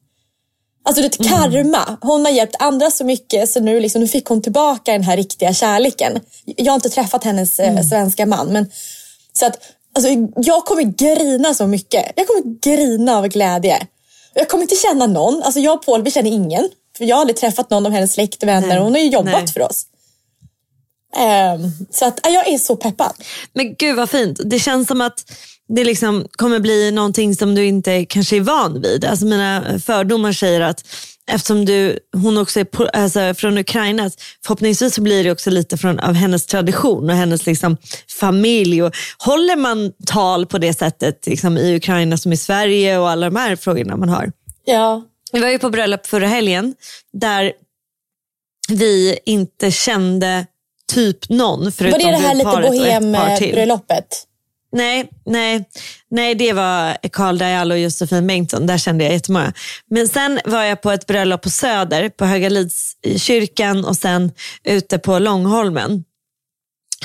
Alltså 0.91 1.03
det 1.03 1.07
är 1.07 1.25
ett 1.25 1.29
karma. 1.29 1.99
Hon 2.01 2.25
har 2.25 2.33
hjälpt 2.33 2.57
andra 2.59 2.91
så 2.91 3.05
mycket 3.05 3.51
så 3.51 3.61
nu, 3.61 3.81
liksom, 3.81 4.01
nu 4.01 4.09
fick 4.09 4.27
hon 4.27 4.43
tillbaka 4.43 4.93
den 4.93 5.03
här 5.03 5.17
riktiga 5.17 5.55
kärleken. 5.55 6.21
Jag 6.45 6.73
har 6.73 6.75
inte 6.75 6.89
träffat 6.89 7.25
hennes 7.25 7.61
eh, 7.61 7.83
svenska 7.83 8.27
man 8.27 8.53
men 8.53 8.71
så 9.33 9.47
att 9.47 9.59
alltså, 9.95 10.11
jag 10.37 10.65
kommer 10.65 10.83
grina 10.83 11.55
så 11.55 11.67
mycket. 11.67 12.13
Jag 12.17 12.27
kommer 12.27 12.61
grina 12.61 13.17
av 13.17 13.29
glädje. 13.29 13.87
Jag 14.35 14.49
kommer 14.49 14.63
inte 14.63 14.77
känna 14.77 15.07
någon. 15.07 15.43
Alltså 15.43 15.61
jag 15.61 15.75
och 15.75 15.85
Paul 15.85 16.03
vi 16.03 16.11
känner 16.11 16.31
ingen. 16.31 16.69
För 16.99 17.05
jag 17.05 17.17
har 17.17 17.21
aldrig 17.21 17.37
träffat 17.37 17.71
någon 17.71 17.87
av 17.87 17.93
hennes 17.93 18.13
släkt 18.13 18.43
och 18.43 18.49
vänner. 18.49 18.79
Hon 18.79 18.93
har 18.93 19.01
ju 19.01 19.09
jobbat 19.09 19.33
Nej. 19.33 19.47
för 19.47 19.63
oss. 19.63 19.87
Ehm, 21.17 21.61
så 21.91 22.05
att 22.05 22.21
ja, 22.23 22.31
jag 22.31 22.49
är 22.49 22.59
så 22.59 22.77
peppad. 22.77 23.13
Men 23.53 23.75
gud 23.75 23.97
vad 23.97 24.11
fint. 24.11 24.41
Det 24.45 24.59
känns 24.59 24.89
som 24.89 25.01
att 25.01 25.25
det 25.77 25.85
liksom 25.85 26.27
kommer 26.33 26.59
bli 26.59 26.91
någonting 26.91 27.35
som 27.35 27.55
du 27.55 27.65
inte 27.65 28.05
kanske 28.05 28.37
är 28.37 28.41
van 28.41 28.81
vid. 28.83 29.05
Alltså 29.05 29.27
mina 29.27 29.79
fördomar 29.79 30.33
säger 30.33 30.61
att 30.61 30.85
eftersom 31.31 31.65
du, 31.65 31.99
hon 32.13 32.39
också 32.39 32.61
är 32.61 32.65
på, 32.65 32.87
alltså 32.87 33.35
från 33.35 33.59
Ukraina, 33.59 34.11
förhoppningsvis 34.45 34.95
så 34.95 35.03
blir 35.03 35.25
det 35.25 35.31
också 35.31 35.51
lite 35.51 35.77
från, 35.77 36.01
av 36.01 36.15
hennes 36.15 36.47
tradition 36.47 37.11
och 37.11 37.17
hennes 37.17 37.47
liksom 37.47 37.77
familj. 38.21 38.83
Och 38.83 38.95
håller 39.19 39.57
man 39.57 39.93
tal 40.07 40.47
på 40.47 40.59
det 40.59 40.75
sättet 40.75 41.27
liksom 41.27 41.59
i 41.59 41.77
Ukraina 41.77 42.17
som 42.17 42.33
i 42.33 42.37
Sverige 42.37 42.99
och 42.99 43.11
alla 43.11 43.31
de 43.31 43.37
här 43.37 43.57
frågorna 43.57 43.97
man 43.97 44.09
har? 44.09 44.33
Ja. 44.65 45.03
Vi 45.33 45.41
var 45.41 45.49
ju 45.49 45.59
på 45.59 45.71
bröllop 45.71 46.07
förra 46.07 46.27
helgen 46.27 46.75
där 47.13 47.53
vi 48.69 49.19
inte 49.27 49.71
kände 49.71 50.47
typ 50.93 51.29
någon 51.29 51.73
förutom 51.73 52.01
Var 52.01 52.07
det 52.07 52.17
det 52.17 52.23
här 52.23 52.35
lite 52.35 52.69
bohem-bröllopet? 52.69 54.27
Nej, 54.73 55.11
nej, 55.27 55.65
nej, 56.11 56.35
det 56.35 56.53
var 56.53 56.97
Karl 57.13 57.39
Dajal 57.39 57.73
och 57.73 57.79
Josefin 57.79 58.27
Bengtsson. 58.27 58.67
Där 58.67 58.79
kände 58.79 59.05
jag 59.05 59.13
jättemånga. 59.13 59.53
Men 59.91 60.09
sen 60.09 60.41
var 60.45 60.63
jag 60.63 60.83
på 60.83 60.91
ett 60.91 61.07
bröllop 61.07 61.43
på 61.43 61.51
Söder, 61.51 62.09
på 62.09 62.25
Höga 62.25 62.49
Lids 62.49 62.97
i 63.03 63.19
kyrkan 63.19 63.85
och 63.85 63.97
sen 63.97 64.33
ute 64.65 64.99
på 64.99 65.19
Långholmen. 65.19 66.05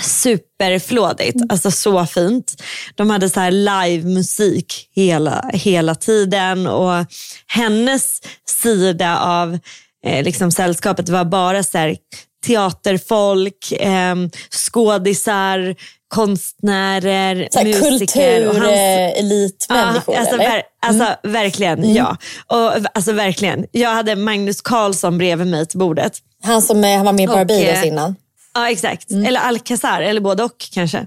Superflådigt, 0.01 1.37
alltså 1.49 1.71
så 1.71 2.05
fint. 2.05 2.63
De 2.95 3.09
hade 3.09 3.29
så 3.29 3.39
här 3.39 3.51
live-musik 3.51 4.89
hela, 4.95 5.49
hela 5.53 5.95
tiden 5.95 6.67
och 6.67 7.05
hennes 7.47 8.21
sida 8.45 9.19
av 9.19 9.59
eh, 10.05 10.23
liksom 10.23 10.51
sällskapet 10.51 11.09
var 11.09 11.25
bara 11.25 11.63
så 11.63 11.77
här, 11.77 11.97
teaterfolk, 12.45 13.71
eh, 13.71 14.15
skådisar, 14.51 15.75
konstnärer, 16.15 17.47
Så 17.51 17.63
musiker. 17.63 18.47
och 18.47 18.55
kulturelitmänniskor 18.55 20.15
Ja, 20.15 20.19
alltså, 20.21 20.35
ver- 20.37 20.61
alltså 20.81 21.15
verkligen, 21.23 21.93
ja. 21.93 22.17
Och, 22.47 22.71
alltså 22.93 23.11
verkligen. 23.11 23.65
Jag 23.71 23.89
hade 23.89 24.15
Magnus 24.15 24.61
Carlsson 24.61 25.17
bredvid 25.17 25.47
mig 25.47 25.65
till 25.65 25.79
bordet. 25.79 26.13
Han 26.43 26.61
som 26.61 26.83
eh, 26.83 26.95
han 26.95 27.05
var 27.05 27.13
med 27.13 27.23
i 27.23 27.27
Och, 27.27 27.31
Barbados 27.33 27.61
eh, 27.61 27.87
innan. 27.87 28.15
Ja, 28.53 28.69
exakt. 28.69 29.11
Eller 29.11 29.39
Alcazar, 29.39 30.01
eller 30.01 30.21
både 30.21 30.43
och 30.43 30.65
kanske. 30.73 31.05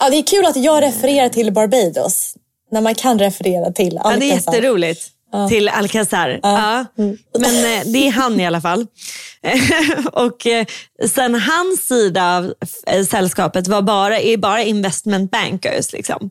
Ja, 0.00 0.10
det 0.10 0.16
är 0.16 0.22
kul 0.22 0.46
att 0.46 0.56
jag 0.56 0.82
refererar 0.82 1.28
till 1.28 1.52
Barbados. 1.52 2.34
När 2.70 2.80
man 2.80 2.94
kan 2.94 3.18
referera 3.18 3.72
till 3.72 4.00
Ja, 4.04 4.10
det 4.10 4.30
är 4.30 4.32
Alcazar. 4.32 4.52
Jätteroligt. 5.32 5.48
Till 5.48 5.68
Alcazar. 5.68 6.40
Ja. 6.42 6.84
Men 7.38 7.78
eh, 7.78 7.86
det 7.92 8.06
är 8.06 8.10
han 8.10 8.40
i 8.40 8.46
alla 8.46 8.60
fall. 8.60 8.86
och 10.12 10.46
eh, 10.46 10.66
sen 11.08 11.34
hans 11.34 11.86
sida 11.86 12.36
av 12.36 12.54
eh, 12.86 13.04
sällskapet 13.04 13.68
var 13.68 13.82
bara, 13.82 14.20
är 14.20 14.36
bara 14.36 14.62
investment 14.62 15.30
bankers. 15.30 15.92
Liksom. 15.92 16.30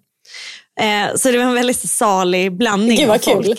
Så 1.16 1.32
det 1.32 1.38
var 1.38 1.46
en 1.46 1.54
väldigt 1.54 1.90
salig 1.90 2.58
blandning 2.58 2.98
Gud, 2.98 3.08
vad 3.08 3.16
av 3.16 3.34
folk. 3.34 3.46
kul. 3.46 3.58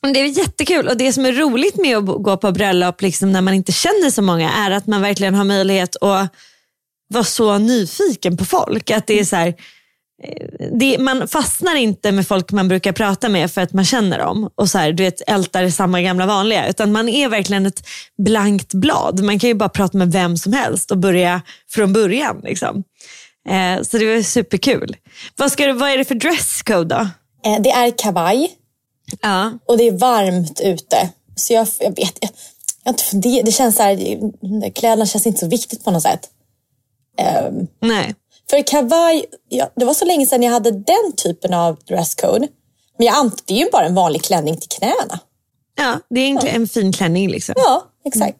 Men 0.00 0.12
det 0.12 0.20
är 0.20 0.24
jättekul 0.24 0.88
och 0.88 0.96
det 0.96 1.12
som 1.12 1.26
är 1.26 1.32
roligt 1.32 1.76
med 1.76 1.96
att 1.96 2.04
gå 2.04 2.36
på 2.36 2.52
bröllop 2.52 3.02
liksom, 3.02 3.32
när 3.32 3.40
man 3.40 3.54
inte 3.54 3.72
känner 3.72 4.10
så 4.10 4.22
många 4.22 4.52
är 4.52 4.70
att 4.70 4.86
man 4.86 5.02
verkligen 5.02 5.34
har 5.34 5.44
möjlighet 5.44 5.96
att 6.00 6.34
vara 7.08 7.24
så 7.24 7.58
nyfiken 7.58 8.36
på 8.36 8.44
folk. 8.44 8.90
Att 8.90 9.06
det 9.06 9.20
är 9.20 9.24
så 9.24 9.36
här, 9.36 9.54
det, 10.72 10.98
man 10.98 11.28
fastnar 11.28 11.74
inte 11.76 12.12
med 12.12 12.26
folk 12.26 12.52
man 12.52 12.68
brukar 12.68 12.92
prata 12.92 13.28
med 13.28 13.50
för 13.50 13.60
att 13.60 13.72
man 13.72 13.84
känner 13.84 14.18
dem 14.18 14.50
och 14.54 14.68
så 14.70 14.78
här, 14.78 14.92
du 14.92 15.02
vet, 15.02 15.20
ältar 15.26 15.68
samma 15.68 16.00
gamla 16.02 16.26
vanliga. 16.26 16.68
Utan 16.68 16.92
man 16.92 17.08
är 17.08 17.28
verkligen 17.28 17.66
ett 17.66 17.82
blankt 18.18 18.74
blad. 18.74 19.20
Man 19.22 19.38
kan 19.38 19.48
ju 19.48 19.54
bara 19.54 19.68
prata 19.68 19.98
med 19.98 20.12
vem 20.12 20.36
som 20.36 20.52
helst 20.52 20.90
och 20.90 20.98
börja 20.98 21.42
från 21.70 21.92
början. 21.92 22.40
Liksom. 22.44 22.84
Eh, 23.48 23.82
så 23.82 23.98
det 23.98 24.14
var 24.14 24.22
superkul. 24.22 24.96
Vad, 25.36 25.52
ska 25.52 25.66
du, 25.66 25.72
vad 25.72 25.90
är 25.90 25.98
det 25.98 26.04
för 26.04 26.14
dresscode 26.14 26.84
då? 26.94 27.00
Eh, 27.50 27.60
Det 27.62 27.70
är 27.70 27.90
kavaj 27.98 28.50
Ja. 29.20 29.52
och 29.68 29.78
det 29.78 29.84
är 29.88 29.92
varmt 29.98 30.60
ute. 30.60 31.10
Så 31.36 31.52
jag, 31.52 31.68
jag 31.80 31.96
vet, 31.96 32.18
jag, 32.20 32.30
jag 32.84 33.00
funderat. 33.00 33.46
Det 33.46 33.52
känns 33.52 33.76
så 33.76 33.82
här, 33.82 33.96
kläderna 34.74 35.06
känns 35.06 35.26
inte 35.26 35.38
så 35.40 35.48
viktigt 35.48 35.84
på 35.84 35.90
något 35.90 36.02
sätt. 36.02 36.20
Ehm, 37.18 37.66
Nej. 37.80 38.14
För 38.50 38.62
kavaj, 38.66 39.24
ja, 39.48 39.70
det 39.76 39.84
var 39.84 39.94
så 39.94 40.04
länge 40.04 40.26
sedan 40.26 40.42
jag 40.42 40.52
hade 40.52 40.70
den 40.70 41.12
typen 41.16 41.54
av 41.54 41.78
dresscode. 41.88 42.48
Men 42.98 43.06
jag 43.06 43.16
ant, 43.16 43.42
det 43.46 43.54
är 43.54 43.58
ju 43.58 43.70
bara 43.70 43.86
en 43.86 43.94
vanlig 43.94 44.22
klänning 44.22 44.56
till 44.56 44.68
knäna. 44.68 45.20
Ja, 45.76 45.98
det 46.10 46.20
är 46.20 46.24
egentligen 46.24 46.56
en 46.56 46.68
fin 46.68 46.92
klänning. 46.92 47.28
Liksom. 47.28 47.54
Ja, 47.58 47.84
exakt. 48.04 48.38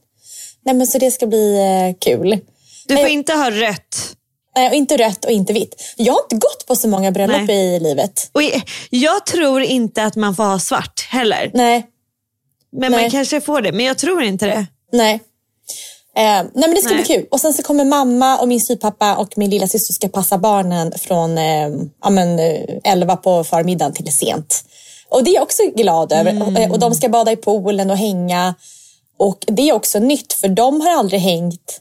Nej, 0.64 0.74
men 0.74 0.86
så 0.86 0.98
det 0.98 1.10
ska 1.10 1.26
bli 1.26 1.56
eh, 1.58 1.98
kul. 1.98 2.38
Du 2.86 2.94
Men- 2.94 3.02
får 3.02 3.08
inte 3.10 3.32
ha 3.32 3.50
rött. 3.50 4.16
Nej, 4.56 4.68
och 4.68 4.74
inte 4.74 4.96
rött 4.96 5.24
och 5.24 5.30
inte 5.30 5.52
vitt. 5.52 5.74
Jag 5.96 6.12
har 6.12 6.20
inte 6.22 6.34
gått 6.36 6.66
på 6.66 6.76
så 6.76 6.88
många 6.88 7.10
bröllop 7.12 7.46
Nej. 7.46 7.76
i 7.76 7.80
livet. 7.80 8.30
Och 8.32 8.42
jag 8.90 9.26
tror 9.26 9.62
inte 9.62 10.04
att 10.04 10.16
man 10.16 10.34
får 10.36 10.44
ha 10.44 10.58
svart 10.58 11.00
heller. 11.10 11.50
Nej, 11.54 11.86
Men 12.72 12.92
Nej. 12.92 13.00
man 13.02 13.10
kanske 13.10 13.40
får 13.40 13.60
det, 13.60 13.72
men 13.72 13.86
jag 13.86 13.98
tror 13.98 14.22
inte 14.22 14.46
det. 14.46 14.66
nej. 14.92 15.20
Eh, 16.16 16.22
nej 16.22 16.46
men 16.54 16.70
det 16.74 16.82
ska 16.82 16.94
Nej. 16.94 17.04
bli 17.04 17.14
kul. 17.16 17.26
Och 17.30 17.40
sen 17.40 17.52
så 17.52 17.62
kommer 17.62 17.84
mamma 17.84 18.38
och 18.38 18.48
min 18.48 18.60
styvpappa 18.60 19.16
och 19.16 19.32
min 19.38 19.50
lilla 19.50 19.66
syster 19.66 19.94
ska 19.94 20.08
passa 20.08 20.38
barnen 20.38 20.92
från 20.98 21.38
eh, 21.38 21.68
ja, 22.02 22.10
men, 22.10 22.38
eh, 22.38 22.60
11 22.84 23.16
på 23.16 23.44
förmiddagen 23.44 23.92
till 23.92 24.12
sent. 24.12 24.64
Och 25.08 25.24
det 25.24 25.30
är 25.30 25.34
jag 25.34 25.42
också 25.42 25.62
glad 25.76 26.12
över. 26.12 26.42
Och, 26.42 26.58
eh, 26.58 26.70
och 26.70 26.78
de 26.78 26.94
ska 26.94 27.08
bada 27.08 27.32
i 27.32 27.36
poolen 27.36 27.90
och 27.90 27.96
hänga. 27.96 28.54
Och 29.18 29.44
det 29.46 29.68
är 29.68 29.72
också 29.72 29.98
nytt 29.98 30.32
för 30.32 30.48
de 30.48 30.80
har 30.80 30.90
aldrig 30.98 31.20
hängt 31.20 31.80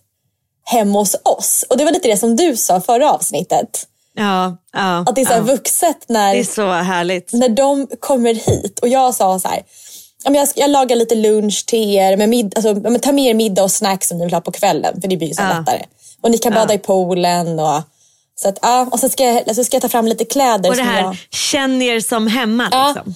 hemma 0.65 0.99
hos 0.99 1.15
oss. 1.23 1.65
Och 1.69 1.77
det 1.77 1.85
var 1.85 1.91
lite 1.91 2.07
det 2.07 2.17
som 2.17 2.35
du 2.35 2.57
sa 2.57 2.81
förra 2.81 3.11
avsnittet. 3.11 3.85
Ja, 4.13 4.57
ja, 4.73 4.99
Att 5.07 5.15
det 5.15 5.21
är 5.21 5.25
så 5.25 5.33
ja. 5.33 5.39
vuxet 5.41 5.97
när, 6.09 6.33
Det 6.33 6.39
är 6.39 6.43
så 6.43 6.71
härligt. 6.71 7.33
när 7.33 7.49
de 7.49 7.87
kommer 7.99 8.33
hit 8.33 8.79
och 8.79 8.87
jag 8.87 9.15
sa 9.15 9.39
så 9.39 9.47
här, 9.47 9.57
"Ja, 9.57 9.63
men 9.63 9.65
jag, 10.23 10.47
jag 10.55 10.69
lagar 10.69 10.95
lite 10.95 11.15
lunch 11.15 11.65
till 11.67 11.95
er, 11.95 12.17
med 12.17 12.29
mid, 12.29 12.53
alltså, 12.55 12.69
ja, 12.69 12.89
men 12.89 12.99
ta 12.99 13.11
med 13.11 13.25
er 13.29 13.33
middag 13.33 13.63
och 13.63 13.71
snacks 13.71 14.07
som 14.07 14.17
ni 14.17 14.25
vill 14.25 14.33
ha 14.33 14.41
på 14.41 14.51
kvällen 14.51 15.01
för 15.01 15.07
det 15.07 15.17
blir 15.17 15.27
ju 15.27 15.33
så 15.33 15.41
Ja. 15.41 15.59
lättare. 15.59 15.85
Och 16.21 16.31
ni 16.31 16.37
kan 16.37 16.53
bada 16.53 16.73
i 16.73 16.77
poolen 16.77 17.59
och 17.59 17.81
så 18.35 18.49
att, 18.49 18.59
ja, 18.61 18.87
och 18.91 18.99
sen 18.99 19.09
ska 19.09 19.23
jag, 19.23 19.47
alltså, 19.49 19.63
ska 19.63 19.75
jag 19.75 19.81
ta 19.81 19.89
fram 19.89 20.07
lite 20.07 20.25
kläder. 20.25 20.69
Och 20.69 20.75
det 20.75 20.83
här, 20.83 21.01
jag, 21.01 21.15
känn 21.31 21.81
er 21.81 21.99
som 21.99 22.27
hemma. 22.27 22.67
Ja. 22.71 22.87
Liksom. 22.95 23.15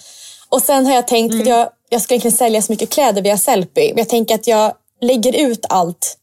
och 0.49 0.61
sen 0.61 0.85
har 0.85 0.93
jag 0.95 1.07
tänkt, 1.07 1.33
Mm. 1.33 1.47
jag, 1.47 1.69
jag 1.89 2.01
ska 2.01 2.13
egentligen 2.13 2.37
sälja 2.37 2.61
så 2.61 2.71
mycket 2.71 2.89
kläder 2.89 3.21
via 3.21 3.37
Sellpy, 3.37 3.87
men 3.89 3.97
jag 3.97 4.09
tänker 4.09 4.35
att 4.35 4.47
jag 4.47 4.73
lägger 5.01 5.35
ut 5.35 5.65
allt 5.69 6.17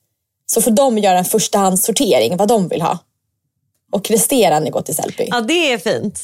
så 0.47 0.63
får 0.63 0.71
de 0.71 0.99
göra 0.99 1.19
en 1.19 1.25
förstahandssortering 1.25 2.37
vad 2.37 2.49
de 2.49 2.69
vill 2.69 2.83
ha. 2.83 2.99
Och 3.93 4.11
resterande 4.11 4.71
går 4.71 4.83
till 4.83 4.97
Sellpy. 4.97 5.25
Ja, 5.31 5.41
det 5.41 5.73
är 5.73 5.79
fint. 5.79 6.21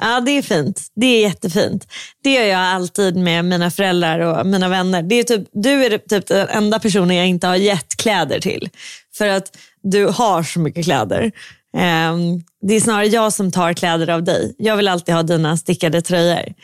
Ja, 0.00 0.20
det 0.20 0.30
är 0.30 0.42
fint. 0.42 0.82
Det 0.94 1.06
är 1.06 1.20
jättefint. 1.20 1.86
Det 2.24 2.32
gör 2.32 2.44
jag 2.44 2.60
alltid 2.60 3.16
med 3.16 3.44
mina 3.44 3.70
föräldrar 3.70 4.18
och 4.20 4.46
mina 4.46 4.68
vänner. 4.68 5.02
Det 5.02 5.14
är 5.14 5.22
typ, 5.24 5.48
du 5.52 5.84
är 5.84 5.98
typ 5.98 6.26
den 6.26 6.48
enda 6.48 6.78
personen 6.78 7.16
jag 7.16 7.26
inte 7.26 7.46
har 7.46 7.56
gett 7.56 7.96
kläder 7.96 8.40
till. 8.40 8.68
För 9.14 9.26
att 9.28 9.56
du 9.82 10.06
har 10.06 10.42
så 10.42 10.60
mycket 10.60 10.84
kläder. 10.84 11.32
Ehm, 11.76 12.42
det 12.62 12.74
är 12.74 12.80
snarare 12.80 13.06
jag 13.06 13.32
som 13.32 13.50
tar 13.52 13.72
kläder 13.72 14.08
av 14.10 14.24
dig. 14.24 14.54
Jag 14.58 14.76
vill 14.76 14.88
alltid 14.88 15.14
ha 15.14 15.22
dina 15.22 15.56
stickade 15.56 16.02
tröjor. 16.02 16.54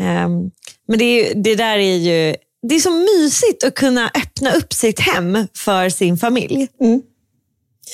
Ehm, 0.00 0.50
men 0.88 0.98
det, 0.98 1.04
är, 1.04 1.34
det 1.34 1.54
där 1.54 1.78
är 1.78 1.96
ju 1.96 2.36
det 2.68 2.74
är 2.74 2.80
så 2.80 2.90
mysigt 2.90 3.64
att 3.64 3.74
kunna 3.74 4.10
öppna 4.14 4.52
upp 4.52 4.72
sitt 4.72 5.00
hem 5.00 5.46
för 5.56 5.88
sin 5.88 6.18
familj. 6.18 6.68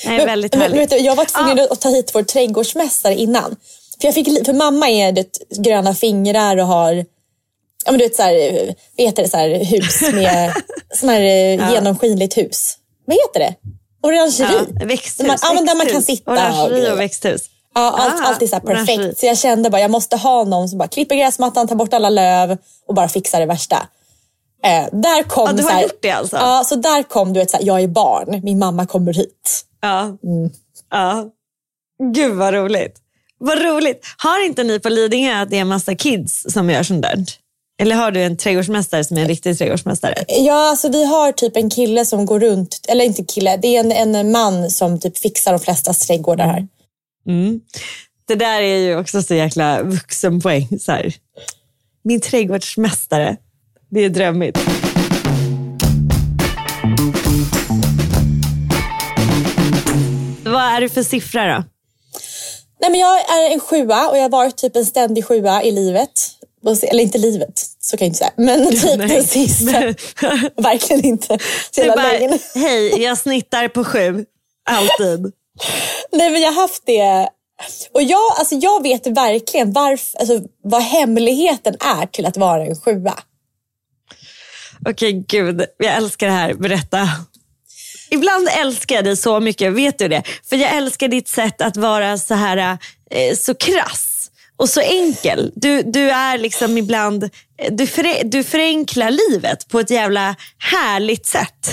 Det 0.03 0.09
är 0.09 0.25
väldigt 0.25 0.53
Men- 0.53 0.59
men 0.59 0.71
härligt. 0.71 0.91
vet 0.91 0.99
du, 0.99 1.05
jag 1.05 1.15
var 1.15 1.25
tvungen 1.25 1.67
att 1.71 1.81
ta 1.81 1.89
hit 1.89 2.11
vår 2.13 2.23
trädgårdsmästare 2.23 3.15
innan. 3.15 3.55
För, 4.03 4.07
jag 4.07 4.15
fick, 4.15 4.45
för 4.45 4.53
mamma 4.53 4.89
är 4.89 5.11
det, 5.11 5.37
gröna 5.57 5.93
fingrar 5.95 6.57
och 6.57 6.67
har 6.67 6.93
ja, 7.85 7.91
men 7.91 7.97
du 7.97 8.05
vet, 8.05 8.15
så 8.15 8.21
här, 8.23 8.75
heter 8.97 9.23
det, 9.23 9.29
så 9.29 9.37
här, 9.37 9.49
hus 9.65 10.01
med 10.13 10.53
sån 10.95 11.09
här, 11.09 11.21
eh, 11.21 11.71
genomskinligt 11.73 12.37
hus. 12.37 12.77
Vad 13.05 13.17
heter 13.17 13.39
det? 13.39 13.55
Orangeri. 14.07 14.67
Ja, 14.79 14.85
växthus. 14.85 15.17
Där 15.17 15.27
man, 15.27 15.37
ja, 15.41 15.53
men 15.53 15.65
där 15.65 15.75
man 15.75 15.85
kan 15.85 15.95
växthus. 15.95 16.17
sitta. 16.17 16.31
och 16.31 16.37
Orangeri 16.37 16.79
grejer. 16.79 16.93
och 16.93 16.99
växthus. 16.99 17.41
Ja, 17.75 17.81
allt, 17.99 18.21
Ah, 18.21 18.27
allt 18.27 18.41
är 18.41 18.47
så 18.47 18.55
här 18.55 18.63
orangeri. 18.65 18.97
perfekt. 18.97 19.19
Så 19.19 19.25
jag 19.25 19.37
kände 19.37 19.69
bara 19.69 19.81
jag 19.81 19.91
måste 19.91 20.17
ha 20.17 20.43
någon 20.43 20.69
som 20.69 20.77
bara 20.77 20.87
klipper 20.87 21.15
gräsmattan, 21.15 21.67
tar 21.67 21.75
bort 21.75 21.93
alla 21.93 22.09
löv 22.09 22.57
och 22.87 22.95
bara 22.95 23.09
fixar 23.09 23.39
det 23.39 23.45
värsta. 23.45 23.87
Eh, 24.63 24.85
där 24.91 25.23
kom 25.23 25.47
Ja, 25.47 25.53
du 25.53 25.63
har 25.63 25.69
så 25.69 25.75
här, 25.75 25.83
gjort 25.83 25.99
det 26.01 26.11
alltså? 26.11 26.35
Ja, 26.35 26.63
så 26.65 26.75
där 26.75 27.03
kom 27.03 27.33
du 27.33 27.39
vet, 27.39 27.51
så 27.51 27.57
här, 27.57 27.63
jag 27.63 27.81
är 27.81 27.87
barn, 27.87 28.41
min 28.43 28.59
mamma 28.59 28.85
kommer 28.85 29.13
hit. 29.13 29.65
Ja. 29.81 30.01
Mm. 30.01 30.17
ja. 30.91 31.25
Gud 32.13 32.33
vad 32.35 32.53
roligt. 32.53 32.99
Vad 33.45 33.61
roligt. 33.61 34.05
Har 34.17 34.45
inte 34.45 34.63
ni 34.63 34.79
på 34.79 34.89
Lidingö 34.89 35.41
att 35.41 35.49
det 35.49 35.57
är 35.57 35.61
en 35.61 35.67
massa 35.67 35.95
kids 35.95 36.45
som 36.49 36.69
gör 36.69 36.83
sånt 36.83 37.01
där? 37.01 37.25
Eller 37.81 37.95
har 37.95 38.11
du 38.11 38.23
en 38.23 38.37
trädgårdsmästare 38.37 39.03
som 39.03 39.17
är 39.17 39.21
en 39.21 39.27
riktig 39.27 39.57
trädgårdsmästare? 39.57 40.25
Ja, 40.27 40.69
alltså 40.69 40.89
vi 40.89 41.05
har 41.05 41.31
typ 41.31 41.57
en 41.57 41.69
kille 41.69 42.05
som 42.05 42.25
går 42.25 42.39
runt, 42.39 42.85
eller 42.87 43.05
inte 43.05 43.23
kille, 43.23 43.57
det 43.57 43.67
är 43.67 43.79
en, 43.79 44.15
en 44.15 44.31
man 44.31 44.69
som 44.69 44.99
typ 44.99 45.17
fixar 45.17 45.51
de 45.51 45.59
flestas 45.59 45.99
trädgårdar 45.99 46.45
här. 46.45 46.67
Det 48.27 48.35
där 48.35 48.61
är 48.61 48.77
ju 48.77 48.97
också 48.97 49.21
så 49.21 49.35
jäkla 49.35 49.83
vuxenpoäng. 49.83 50.79
Så 50.79 50.91
här. 50.91 51.13
Min 52.03 52.21
trädgårdsmästare. 52.21 53.37
Det 53.89 53.99
är 53.99 54.09
drömmigt. 54.09 54.59
Vad 60.43 60.63
är 60.63 60.81
det 60.81 60.89
för 60.89 61.03
siffra 61.03 61.55
då? 61.57 61.63
Nej, 62.81 62.91
men 62.91 62.99
jag 62.99 63.19
är 63.19 63.53
en 63.53 63.59
sjua 63.59 64.09
och 64.09 64.17
jag 64.17 64.21
har 64.21 64.29
varit 64.29 64.57
typ 64.57 64.75
en 64.75 64.85
ständig 64.85 65.25
sjua 65.25 65.63
i 65.63 65.71
livet. 65.71 66.09
Eller 66.83 67.03
inte 67.03 67.17
livet, 67.17 67.59
så 67.79 67.97
kan 67.97 68.05
jag 68.05 68.09
inte 68.09 68.17
säga. 68.17 68.31
Men 68.35 68.71
typ 68.81 68.97
Nej. 68.97 69.07
den 69.07 69.23
sista. 69.23 69.71
Verkligen 70.61 71.05
inte. 71.05 71.37
Du 71.75 71.87
bara, 71.87 72.37
hej, 72.55 73.03
jag 73.03 73.17
snittar 73.17 73.67
på 73.67 73.83
sju. 73.83 74.25
Alltid. 74.69 75.33
Nej, 76.11 76.29
men 76.31 76.41
jag 76.41 76.51
har 76.51 76.61
haft 76.61 76.85
det. 76.85 77.29
Och 77.93 78.03
jag, 78.03 78.31
alltså, 78.37 78.55
jag 78.55 78.83
vet 78.83 79.07
verkligen 79.07 79.71
varför, 79.73 80.19
alltså, 80.19 80.41
vad 80.63 80.81
hemligheten 80.81 81.75
är 81.79 82.05
till 82.05 82.25
att 82.25 82.37
vara 82.37 82.65
en 82.65 82.75
sjua. 82.75 83.13
Okej, 84.89 85.25
gud. 85.27 85.65
Jag 85.77 85.95
älskar 85.95 86.27
det 86.27 86.33
här. 86.33 86.53
Berätta. 86.53 87.09
Ibland 88.13 88.47
älskar 88.59 88.95
jag 88.95 89.03
dig 89.05 89.17
så 89.17 89.39
mycket, 89.39 89.73
vet 89.73 89.99
du 89.99 90.07
det? 90.07 90.23
För 90.49 90.55
jag 90.55 90.75
älskar 90.75 91.07
ditt 91.07 91.27
sätt 91.27 91.61
att 91.61 91.77
vara 91.77 92.17
så 92.17 92.33
här 92.33 92.77
eh, 93.11 93.35
så 93.35 93.55
krass 93.55 94.31
och 94.57 94.69
så 94.69 94.79
enkel. 94.81 95.51
Du, 95.55 95.81
du 95.83 96.09
är 96.11 96.37
liksom 96.37 96.77
ibland, 96.77 97.29
du, 97.71 97.87
för, 97.87 98.23
du 98.23 98.43
förenklar 98.43 99.11
livet 99.11 99.67
på 99.67 99.79
ett 99.79 99.89
jävla 99.89 100.35
härligt 100.57 101.25
sätt. 101.25 101.69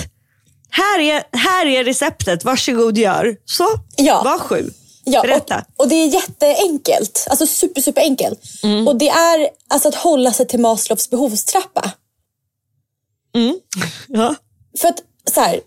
Här 0.69 0.99
är, 0.99 1.23
här 1.37 1.65
är 1.65 1.83
receptet, 1.83 2.43
varsågod 2.45 2.97
gör. 2.97 3.35
Så, 3.45 3.67
Ja. 3.95 4.21
var 4.23 4.39
sju. 4.39 4.69
Ja, 5.03 5.21
Berätta. 5.21 5.65
Och, 5.75 5.83
och 5.83 5.89
det 5.89 5.95
är 5.95 6.07
jätteenkelt. 6.07 7.27
Alltså 7.29 7.47
super, 7.47 7.81
super 7.81 8.01
enkelt. 8.01 8.39
Och 8.87 8.95
det 8.95 9.09
är 9.09 9.49
alltså 9.69 9.89
att 9.89 9.95
hålla 9.95 10.33
sig 10.33 10.47
till 10.47 10.59
Maslows 10.59 11.09
behovstrappa. 11.09 11.91
Ja. 14.07 14.35
För 14.81 14.87
att 14.87 14.99
så 15.33 15.41
här, 15.41 15.59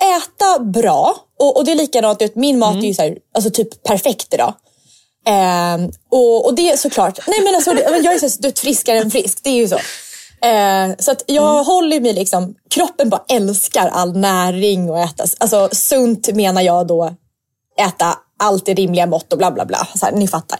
äta 0.00 0.58
bra. 0.58 1.16
Och, 1.38 1.56
och 1.56 1.64
det 1.64 1.72
är 1.72 1.76
likadant, 1.76 2.22
vet, 2.22 2.36
min 2.36 2.58
mat 2.58 2.76
är 2.76 2.86
ju 2.86 2.94
så 2.94 3.02
här, 3.02 3.18
alltså 3.34 3.50
typ 3.50 3.82
perfekt 3.82 4.34
idag. 4.34 4.54
Ehm, 5.26 5.90
och, 6.10 6.46
och 6.46 6.54
det 6.54 6.70
är 6.70 6.76
såklart, 6.76 7.18
nej 7.26 7.40
men 7.44 7.54
alltså, 7.54 7.70
jag 8.04 8.14
är 8.14 8.28
så, 8.28 8.40
du 8.40 8.48
vet, 8.48 8.58
friskare 8.58 8.98
än 8.98 9.10
frisk, 9.10 9.38
det 9.42 9.50
är 9.50 9.54
ju 9.54 9.68
så. 9.68 9.78
Eh, 10.46 10.96
så 10.98 11.10
att 11.10 11.22
jag 11.26 11.64
håller 11.64 12.00
mig 12.00 12.12
liksom, 12.12 12.54
kroppen 12.70 13.10
bara 13.10 13.24
älskar 13.28 13.88
all 13.88 14.16
näring 14.16 14.90
och 14.90 14.98
äta. 14.98 15.24
Alltså 15.38 15.68
sunt 15.72 16.34
menar 16.34 16.62
jag 16.62 16.86
då, 16.86 17.14
äta 17.80 18.18
allt 18.38 18.68
i 18.68 18.74
rimliga 18.74 19.06
mått 19.06 19.32
och 19.32 19.38
bla 19.38 19.50
bla 19.50 19.64
bla. 19.64 19.88
Så 19.94 20.06
här, 20.06 20.12
ni 20.12 20.28
fattar. 20.28 20.58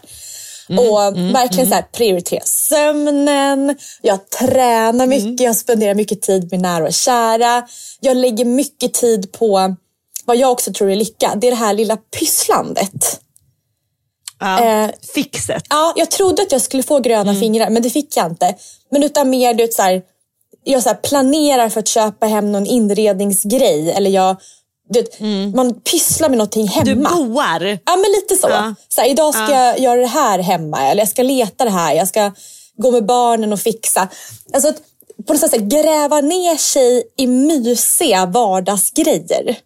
Och 0.69 1.17
verkligen 1.35 1.67
så 1.69 1.75
här, 1.75 1.81
prioritera 1.81 2.43
sömnen, 2.43 3.75
jag 4.01 4.29
tränar 4.29 5.07
mycket, 5.07 5.39
jag 5.39 5.55
spenderar 5.55 5.95
mycket 5.95 6.21
tid 6.21 6.51
med 6.51 6.61
nära 6.61 6.83
och 6.83 6.93
kära. 6.93 7.67
Jag 7.99 8.17
lägger 8.17 8.45
mycket 8.45 8.93
tid 8.93 9.31
på 9.31 9.75
vad 10.25 10.37
jag 10.37 10.51
också 10.51 10.73
tror 10.73 10.91
är 10.91 10.95
lycka, 10.95 11.33
det 11.35 11.47
är 11.47 11.51
det 11.51 11.57
här 11.57 11.73
lilla 11.73 11.97
pysslandet. 11.97 13.19
Ja. 14.39 14.65
Eh, 14.65 14.89
Fixet. 15.13 15.63
Ja, 15.69 15.93
jag 15.95 16.11
trodde 16.11 16.41
att 16.41 16.51
jag 16.51 16.61
skulle 16.61 16.83
få 16.83 16.99
gröna 16.99 17.35
fingrar, 17.35 17.69
men 17.69 17.81
det 17.81 17.89
fick 17.89 18.17
jag 18.17 18.25
inte. 18.25 18.55
Men 18.91 19.03
utan 19.03 19.29
mer, 19.29 19.53
du 19.53 19.63
vet, 19.63 19.73
så 19.73 19.81
här, 19.81 20.01
jag 20.63 20.83
så 20.83 20.93
planerar 20.93 21.69
för 21.69 21.79
att 21.79 21.87
köpa 21.87 22.25
hem 22.25 22.51
någon 22.51 22.65
inredningsgrej. 22.65 23.91
Eller 23.91 24.09
jag, 24.09 24.37
du 24.89 25.01
vet, 25.01 25.19
man 25.55 25.81
pysslar 25.81 26.29
med 26.29 26.37
någonting 26.37 26.67
hemma. 26.67 26.85
Du 26.85 26.95
boar. 26.95 27.79
Ja, 27.85 27.95
men 27.95 28.11
lite 28.11 28.35
så. 28.35 28.49
Ja. 28.49 28.75
så 28.89 29.01
här, 29.01 29.09
idag 29.09 29.33
ska 29.33 29.51
jag 29.51 29.79
göra 29.79 30.01
det 30.01 30.07
här 30.07 30.39
hemma. 30.39 30.81
Eller 30.81 31.01
jag 31.01 31.09
ska 31.09 31.23
leta 31.23 31.63
det 31.63 31.69
här. 31.69 31.93
Jag 31.93 32.07
ska 32.07 32.31
gå 32.77 32.91
med 32.91 33.05
barnen 33.05 33.53
och 33.53 33.59
fixa. 33.59 34.09
Alltså 34.53 34.69
att 34.69 34.81
på 35.27 35.33
något 35.33 35.51
sätt 35.51 35.61
gräva 35.61 36.21
ner 36.21 36.55
sig 36.55 37.03
i 37.17 37.27
mysiga 37.27 38.25
vardagsgrejer. 38.25 39.57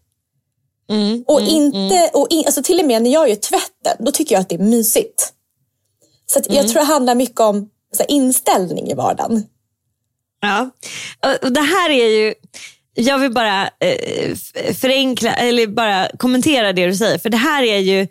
och 1.28 1.42
inte, 1.42 2.10
och 2.14 2.28
in, 2.30 2.44
alltså 2.46 2.64
till 2.64 2.80
och 2.80 2.86
med 2.86 3.02
när 3.02 3.14
jag 3.14 3.30
gör 3.30 3.36
tvätten, 3.36 4.06
då 4.06 4.12
tycker 4.12 4.36
jag 4.36 4.42
att 4.42 4.50
det 4.50 4.56
är 4.56 4.60
mysigt. 4.60 5.34
Så 6.26 6.42
jag 6.50 6.68
tror 6.68 6.82
det 6.82 6.88
handlar 6.88 7.16
mycket 7.16 7.40
om 7.40 7.70
här, 7.98 8.12
inställning 8.12 8.92
i 8.92 8.94
vardagen. 8.94 9.44
Ja. 10.42 10.70
Och 11.42 11.52
det 11.52 11.62
här 11.62 11.90
är 11.90 12.08
ju, 12.08 12.34
jag 12.96 13.20
vill 13.20 13.32
bara 13.32 13.64
eh, 13.64 14.36
förenkla, 14.74 15.34
eller 15.34 15.68
bara 15.68 16.10
kommentera 16.18 16.74
det 16.74 16.88
du 16.88 16.96
säger. 16.96 17.18
För 17.18 17.30
det 17.30 17.38
här 17.38 17.64
är 17.64 17.80
ju 17.80 18.08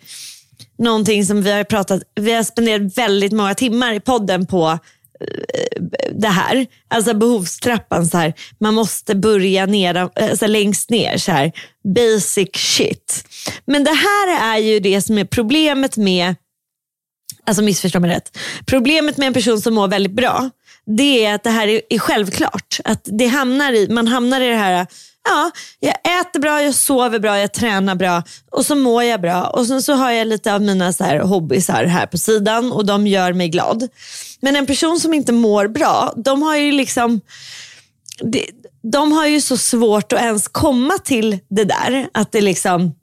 någonting 0.79 1.27
som 1.27 1.43
vi 1.43 1.53
har 1.53 1.65
pratat, 1.65 2.03
vi 2.21 2.33
har 2.33 2.43
spenderat 2.43 2.99
väldigt 2.99 3.33
många 3.33 3.55
timmar 3.55 3.95
i 3.95 4.01
podden 4.01 4.47
på 4.47 4.79
eh, 5.21 5.83
det 6.15 6.29
här. 6.29 6.67
Alltså 6.89 7.15
behovstrappan, 7.15 8.07
så 8.07 8.19
här, 8.19 8.35
man 8.61 8.75
måste 8.75 9.15
börja 9.15 9.67
ner, 9.67 10.11
alltså 10.21 10.47
längst 10.47 10.91
ner. 10.91 11.19
Så 11.19 11.33
här, 11.33 11.53
basic 11.95 12.51
shit. 12.55 13.25
Men 13.65 13.85
det 13.85 13.95
här 13.95 14.55
är 14.55 14.59
ju 14.59 14.81
det 14.81 15.03
som 15.03 15.19
är 15.19 15.25
problemet 15.25 15.97
med, 15.97 16.35
alltså 17.47 17.63
missförstå 17.63 18.01
mig 18.01 18.11
rätt. 18.11 18.39
Problemet 18.67 19.17
med 19.17 19.27
en 19.27 19.35
person 19.35 19.61
som 19.61 19.75
mår 19.75 19.89
väldigt 19.89 20.13
bra, 20.13 20.51
det 20.87 21.25
är 21.25 21.35
att 21.35 21.43
det 21.43 21.51
här 21.51 21.69
är, 21.69 21.81
är 21.91 21.99
självklart. 21.99 22.81
Att 22.85 23.01
det 23.05 23.27
hamnar 23.27 23.73
i, 23.73 23.89
man 23.89 24.09
hamnar 24.09 24.41
i 24.41 24.49
det 24.49 24.57
här 24.57 24.87
ja, 25.25 25.51
jag 25.81 26.21
äter 26.21 26.41
bra, 26.41 26.63
jag 26.63 26.75
sover 26.75 27.19
bra, 27.19 27.39
jag 27.39 27.53
tränar 27.53 27.95
bra 27.95 28.23
och 28.51 28.67
så 28.67 28.75
mår 28.75 29.03
jag 29.03 29.21
bra. 29.21 29.45
Och 29.45 29.67
sen 29.67 29.83
så 29.83 29.93
har 29.93 30.11
jag 30.11 30.27
lite 30.27 30.55
av 30.55 30.63
mina 30.63 30.93
så 30.93 31.05
här 31.05 31.19
hobbysar 31.19 31.85
här 31.85 32.07
på 32.07 32.19
sidan 32.19 32.73
och 32.73 32.87
de 32.87 33.07
gör 33.07 33.33
mig 33.33 33.49
glad. 33.49 33.89
Men 34.41 34.57
en 34.57 34.67
person 34.67 35.01
som 35.01 35.15
inte 35.15 35.33
mår 35.33 35.69
bra, 35.69 36.13
de 36.17 36.43
har 36.43 36.57
ju 36.57 36.73
liksom 36.73 37.21
de 38.83 39.13
har 39.13 39.27
ju 39.27 39.41
så 39.41 39.57
svårt 39.57 40.13
att 40.13 40.21
ens 40.21 40.49
komma 40.49 40.99
till 40.99 41.39
det 41.49 41.65
där. 41.65 42.09
Att 42.13 42.33
det 42.33 42.41
liksom 42.41 42.95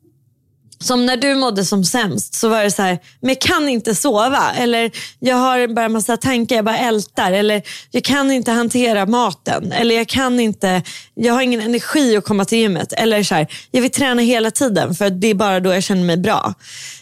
som 0.83 1.05
när 1.05 1.17
du 1.17 1.35
mådde 1.35 1.65
som 1.65 1.83
sämst 1.83 2.33
så 2.33 2.49
var 2.49 2.63
det 2.63 2.71
så 2.71 2.81
här, 2.81 2.99
men 3.19 3.29
jag 3.29 3.41
kan 3.41 3.69
inte 3.69 3.95
sova. 3.95 4.51
Eller 4.57 4.91
jag 5.19 5.35
har 5.35 5.67
bara 5.67 5.89
massa 5.89 6.17
tankar, 6.17 6.55
jag 6.55 6.65
bara 6.65 6.77
ältar. 6.77 7.31
Eller 7.31 7.61
jag 7.91 8.03
kan 8.03 8.31
inte 8.31 8.51
hantera 8.51 9.05
maten. 9.05 9.71
Eller 9.71 9.95
jag 9.95 10.07
kan 10.07 10.39
inte, 10.39 10.81
jag 11.13 11.33
har 11.33 11.41
ingen 11.41 11.61
energi 11.61 12.17
att 12.17 12.23
komma 12.23 12.45
till 12.45 12.57
gymmet. 12.57 12.93
Eller 12.93 13.23
så 13.23 13.35
här, 13.35 13.47
jag 13.71 13.81
vill 13.81 13.91
träna 13.91 14.21
hela 14.21 14.51
tiden 14.51 14.95
för 14.95 15.09
det 15.09 15.27
är 15.27 15.33
bara 15.33 15.59
då 15.59 15.73
jag 15.73 15.83
känner 15.83 16.03
mig 16.03 16.17
bra. 16.17 16.53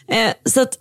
Eh, 0.07 0.31
så 0.45 0.61
att, 0.61 0.77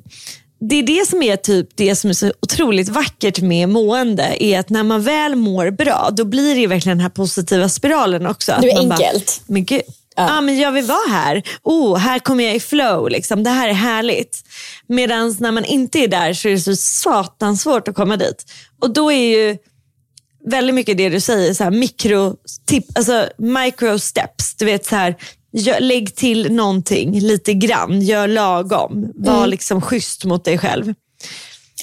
det 0.61 0.77
är 0.77 0.83
det 0.83 1.09
som 1.09 1.23
är 1.23 1.37
typ 1.37 1.69
det 1.75 1.97
som 1.97 2.11
är 2.11 2.15
så 2.15 2.33
otroligt 2.43 2.89
vackert 2.89 3.41
med 3.41 3.69
mående. 3.69 4.45
Är 4.45 4.61
att 4.61 4.71
när 4.71 4.83
man 4.83 5.03
väl 5.03 5.37
mår 5.37 5.71
bra, 5.71 6.09
då 6.13 6.25
blir 6.25 6.55
det 6.55 6.67
verkligen 6.67 6.99
den 6.99 7.03
här 7.03 7.11
positiva 7.11 7.69
spiralen 7.69 8.27
också. 8.27 8.59
Det 8.61 8.71
är 8.71 8.79
enkelt. 8.79 9.43
Bara, 9.47 9.53
men 9.53 9.65
gud, 9.65 9.83
Ja. 10.17 10.39
Ah, 10.39 10.41
men 10.41 10.59
jag 10.59 10.73
vill 10.73 10.85
vara 10.85 11.09
här. 11.09 11.43
Oh, 11.63 11.97
här 11.97 12.19
kommer 12.19 12.45
jag 12.45 12.55
i 12.55 12.61
flow. 12.61 13.11
Liksom. 13.11 13.43
Det 13.43 13.51
här 13.51 13.69
är 13.69 13.73
härligt. 13.73 14.43
Medan 14.87 15.37
när 15.41 15.53
man 15.53 15.65
inte 15.65 15.99
är 15.99 16.09
där 16.09 16.33
så 16.33 16.49
är 16.49 16.53
det 16.53 16.61
så 16.61 16.77
satans 16.77 17.63
svårt 17.63 17.89
att 17.89 17.95
komma 17.95 18.17
dit. 18.17 18.45
Och 18.83 18.91
då 18.91 19.13
är 19.13 19.37
ju 19.37 19.59
väldigt 20.47 20.75
mycket 20.75 20.97
det 20.97 21.09
du 21.09 21.21
säger, 21.21 21.55
så 21.55 21.65
här, 21.65 21.71
mikro, 21.71 22.37
tip, 22.67 22.85
alltså 22.95 23.29
micro 23.39 23.99
steps. 23.99 24.55
Du 24.55 24.65
vet 24.65 24.87
så 24.87 24.97
här, 24.97 25.17
gör, 25.53 25.81
lägg 25.81 26.15
till 26.15 26.53
någonting 26.53 27.21
lite 27.21 27.55
grann, 27.55 28.03
gör 28.03 28.29
lagom. 28.29 29.13
Var 29.15 29.37
mm. 29.37 29.51
liksom 29.51 29.81
schysst 29.81 30.25
mot 30.25 30.45
dig 30.45 30.59
själv. 30.59 30.95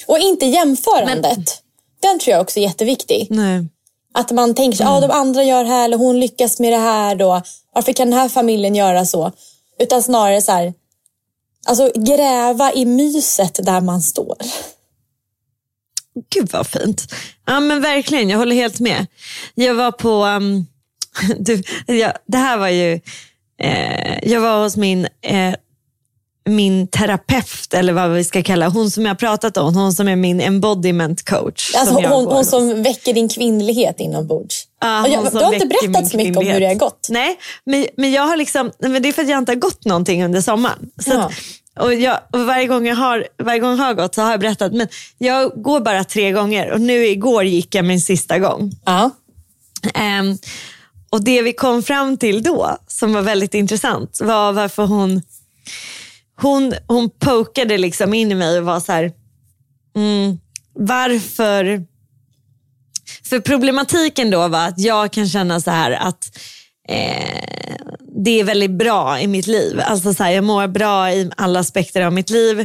Och 0.06 0.18
inte 0.18 0.46
jämförandet. 0.46 1.36
Men, 1.36 1.44
Den 2.02 2.18
tror 2.18 2.32
jag 2.32 2.40
också 2.40 2.58
är 2.58 2.62
jätteviktig. 2.62 3.26
Nej. 3.30 3.66
Att 4.14 4.30
man 4.30 4.54
tänker 4.54 4.76
sig, 4.76 4.86
mm. 4.86 4.96
ah, 4.96 5.00
de 5.00 5.10
andra 5.10 5.44
gör 5.44 5.64
här 5.64 5.84
eller 5.84 5.96
hon 5.96 6.20
lyckas 6.20 6.60
med 6.60 6.72
det 6.72 6.78
här. 6.78 7.16
Då. 7.16 7.42
Varför 7.74 7.92
kan 7.92 8.10
den 8.10 8.18
här 8.18 8.28
familjen 8.28 8.74
göra 8.74 9.04
så? 9.04 9.32
Utan 9.78 10.02
snarare 10.02 10.42
så 10.42 10.52
här, 10.52 10.74
alltså 11.66 11.90
gräva 11.94 12.72
i 12.72 12.84
myset 12.86 13.60
där 13.62 13.80
man 13.80 14.02
står. 14.02 14.36
Gud 16.30 16.52
vad 16.52 16.66
fint. 16.66 17.14
Ja 17.46 17.60
men 17.60 17.80
verkligen, 17.80 18.30
jag 18.30 18.38
håller 18.38 18.56
helt 18.56 18.80
med. 18.80 19.06
Jag 19.54 19.74
var 19.74 19.92
på, 19.92 20.24
um, 20.24 20.66
du, 21.38 21.62
ja, 21.86 22.12
det 22.26 22.38
här 22.38 22.58
var 22.58 22.68
ju, 22.68 23.00
eh, 23.60 24.28
jag 24.30 24.40
var 24.40 24.62
hos 24.62 24.76
min 24.76 25.08
eh, 25.22 25.54
min 26.46 26.88
terapeut, 26.88 27.74
eller 27.74 27.92
vad 27.92 28.10
vi 28.10 28.24
ska 28.24 28.42
kalla 28.42 28.68
hon 28.68 28.90
som 28.90 29.06
jag 29.06 29.18
pratat 29.18 29.56
om, 29.56 29.74
hon 29.74 29.92
som 29.92 30.08
är 30.08 30.16
min 30.16 30.40
embodiment 30.40 31.24
coach. 31.24 31.74
Alltså, 31.74 31.94
som 31.94 32.04
hon, 32.04 32.26
hon 32.26 32.44
som 32.44 32.82
väcker 32.82 33.12
din 33.12 33.28
kvinnlighet 33.28 34.00
inombords. 34.00 34.64
Ja, 34.80 35.08
jag, 35.08 35.32
du 35.32 35.38
har 35.38 35.52
inte 35.52 35.66
berättat 35.66 36.08
så 36.08 36.16
mycket 36.16 36.36
om 36.36 36.46
hur 36.46 36.60
det 36.60 36.66
har 36.66 36.74
gått. 36.74 37.06
Nej, 37.10 37.38
men, 37.64 37.86
men 37.96 38.12
jag 38.12 38.22
har 38.22 38.36
liksom, 38.36 38.70
men 38.78 39.02
det 39.02 39.08
är 39.08 39.12
för 39.12 39.22
att 39.22 39.28
jag 39.28 39.38
inte 39.38 39.52
har 39.52 39.56
gått 39.56 39.84
någonting 39.84 40.24
under 40.24 40.40
sommaren. 40.40 40.90
Så 41.04 41.20
att, 41.20 41.32
och, 41.80 41.94
jag, 41.94 42.18
och 42.32 42.40
varje, 42.40 42.66
gång 42.66 42.86
jag 42.86 42.96
har, 42.96 43.26
varje 43.42 43.60
gång 43.60 43.78
jag 43.78 43.84
har 43.84 43.94
gått 43.94 44.14
så 44.14 44.22
har 44.22 44.30
jag 44.30 44.40
berättat, 44.40 44.72
men 44.72 44.88
jag 45.18 45.62
går 45.62 45.80
bara 45.80 46.04
tre 46.04 46.32
gånger 46.32 46.70
och 46.70 46.80
nu 46.80 47.06
igår 47.06 47.44
gick 47.44 47.74
jag 47.74 47.84
min 47.84 48.00
sista 48.00 48.38
gång. 48.38 48.72
Ja. 48.84 49.10
Um, 50.20 50.38
och 51.10 51.24
det 51.24 51.42
vi 51.42 51.52
kom 51.52 51.82
fram 51.82 52.16
till 52.16 52.42
då, 52.42 52.76
som 52.88 53.12
var 53.12 53.22
väldigt 53.22 53.54
intressant, 53.54 54.20
var 54.22 54.52
varför 54.52 54.86
hon 54.86 55.22
hon, 56.36 56.74
hon 56.86 57.10
pokade 57.10 57.78
liksom 57.78 58.14
in 58.14 58.32
i 58.32 58.34
mig 58.34 58.58
och 58.58 58.64
var 58.64 58.80
så 58.80 58.92
här, 58.92 59.12
mm, 59.96 60.38
varför? 60.72 61.86
För 63.28 63.40
problematiken 63.40 64.30
då 64.30 64.48
var 64.48 64.68
att 64.68 64.78
jag 64.78 65.12
kan 65.12 65.28
känna 65.28 65.60
så 65.60 65.70
här 65.70 65.90
att 65.90 66.38
eh, 66.88 67.74
det 68.24 68.40
är 68.40 68.44
väldigt 68.44 68.70
bra 68.70 69.20
i 69.20 69.26
mitt 69.26 69.46
liv. 69.46 69.80
Alltså 69.80 70.14
så 70.14 70.22
här, 70.22 70.30
jag 70.30 70.44
mår 70.44 70.66
bra 70.66 71.12
i 71.12 71.30
alla 71.36 71.60
aspekter 71.60 72.02
av 72.02 72.12
mitt 72.12 72.30
liv. 72.30 72.60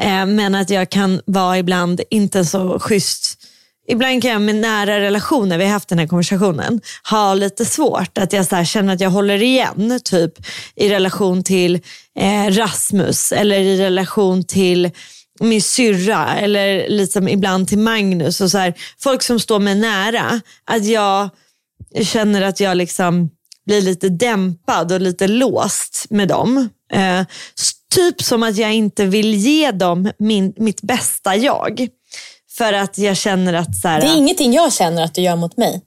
Eh, 0.00 0.26
men 0.26 0.54
att 0.54 0.70
jag 0.70 0.90
kan 0.90 1.20
vara 1.26 1.58
ibland 1.58 2.00
inte 2.10 2.44
så 2.44 2.78
schysst 2.78 3.45
Ibland 3.88 4.22
kan 4.22 4.30
jag 4.30 4.42
med 4.42 4.54
nära 4.54 5.00
relationer, 5.00 5.58
vi 5.58 5.64
har 5.64 5.72
haft 5.72 5.88
den 5.88 5.98
här 5.98 6.06
konversationen, 6.06 6.80
ha 7.10 7.34
lite 7.34 7.64
svårt. 7.64 8.18
Att 8.18 8.32
jag 8.32 8.46
så 8.46 8.64
känner 8.64 8.94
att 8.94 9.00
jag 9.00 9.10
håller 9.10 9.42
igen, 9.42 10.00
typ 10.04 10.32
i 10.74 10.88
relation 10.88 11.44
till 11.44 11.74
eh, 12.18 12.50
Rasmus 12.50 13.32
eller 13.32 13.58
i 13.58 13.80
relation 13.80 14.44
till 14.44 14.90
min 15.40 15.62
syrra 15.62 16.36
eller 16.36 16.88
liksom 16.88 17.28
ibland 17.28 17.68
till 17.68 17.78
Magnus. 17.78 18.40
Och 18.40 18.50
så 18.50 18.58
här, 18.58 18.74
folk 18.98 19.22
som 19.22 19.40
står 19.40 19.58
mig 19.58 19.74
nära. 19.74 20.40
Att 20.64 20.84
jag 20.84 21.28
känner 22.02 22.42
att 22.42 22.60
jag 22.60 22.76
liksom 22.76 23.30
blir 23.66 23.80
lite 23.80 24.08
dämpad 24.08 24.92
och 24.92 25.00
lite 25.00 25.28
låst 25.28 26.06
med 26.10 26.28
dem. 26.28 26.68
Eh, 26.92 27.22
typ 27.94 28.22
som 28.22 28.42
att 28.42 28.56
jag 28.56 28.74
inte 28.74 29.04
vill 29.04 29.34
ge 29.34 29.70
dem 29.70 30.10
min, 30.18 30.54
mitt 30.56 30.82
bästa 30.82 31.36
jag. 31.36 31.88
För 32.58 32.72
att 32.72 32.98
jag 32.98 33.16
känner 33.16 33.52
att... 33.52 33.76
Så 33.76 33.88
här, 33.88 34.00
det 34.00 34.06
är 34.06 34.16
ingenting 34.16 34.52
jag 34.52 34.72
känner 34.72 35.04
att 35.04 35.14
du 35.14 35.22
gör 35.22 35.36
mot 35.36 35.56
mig. 35.56 35.82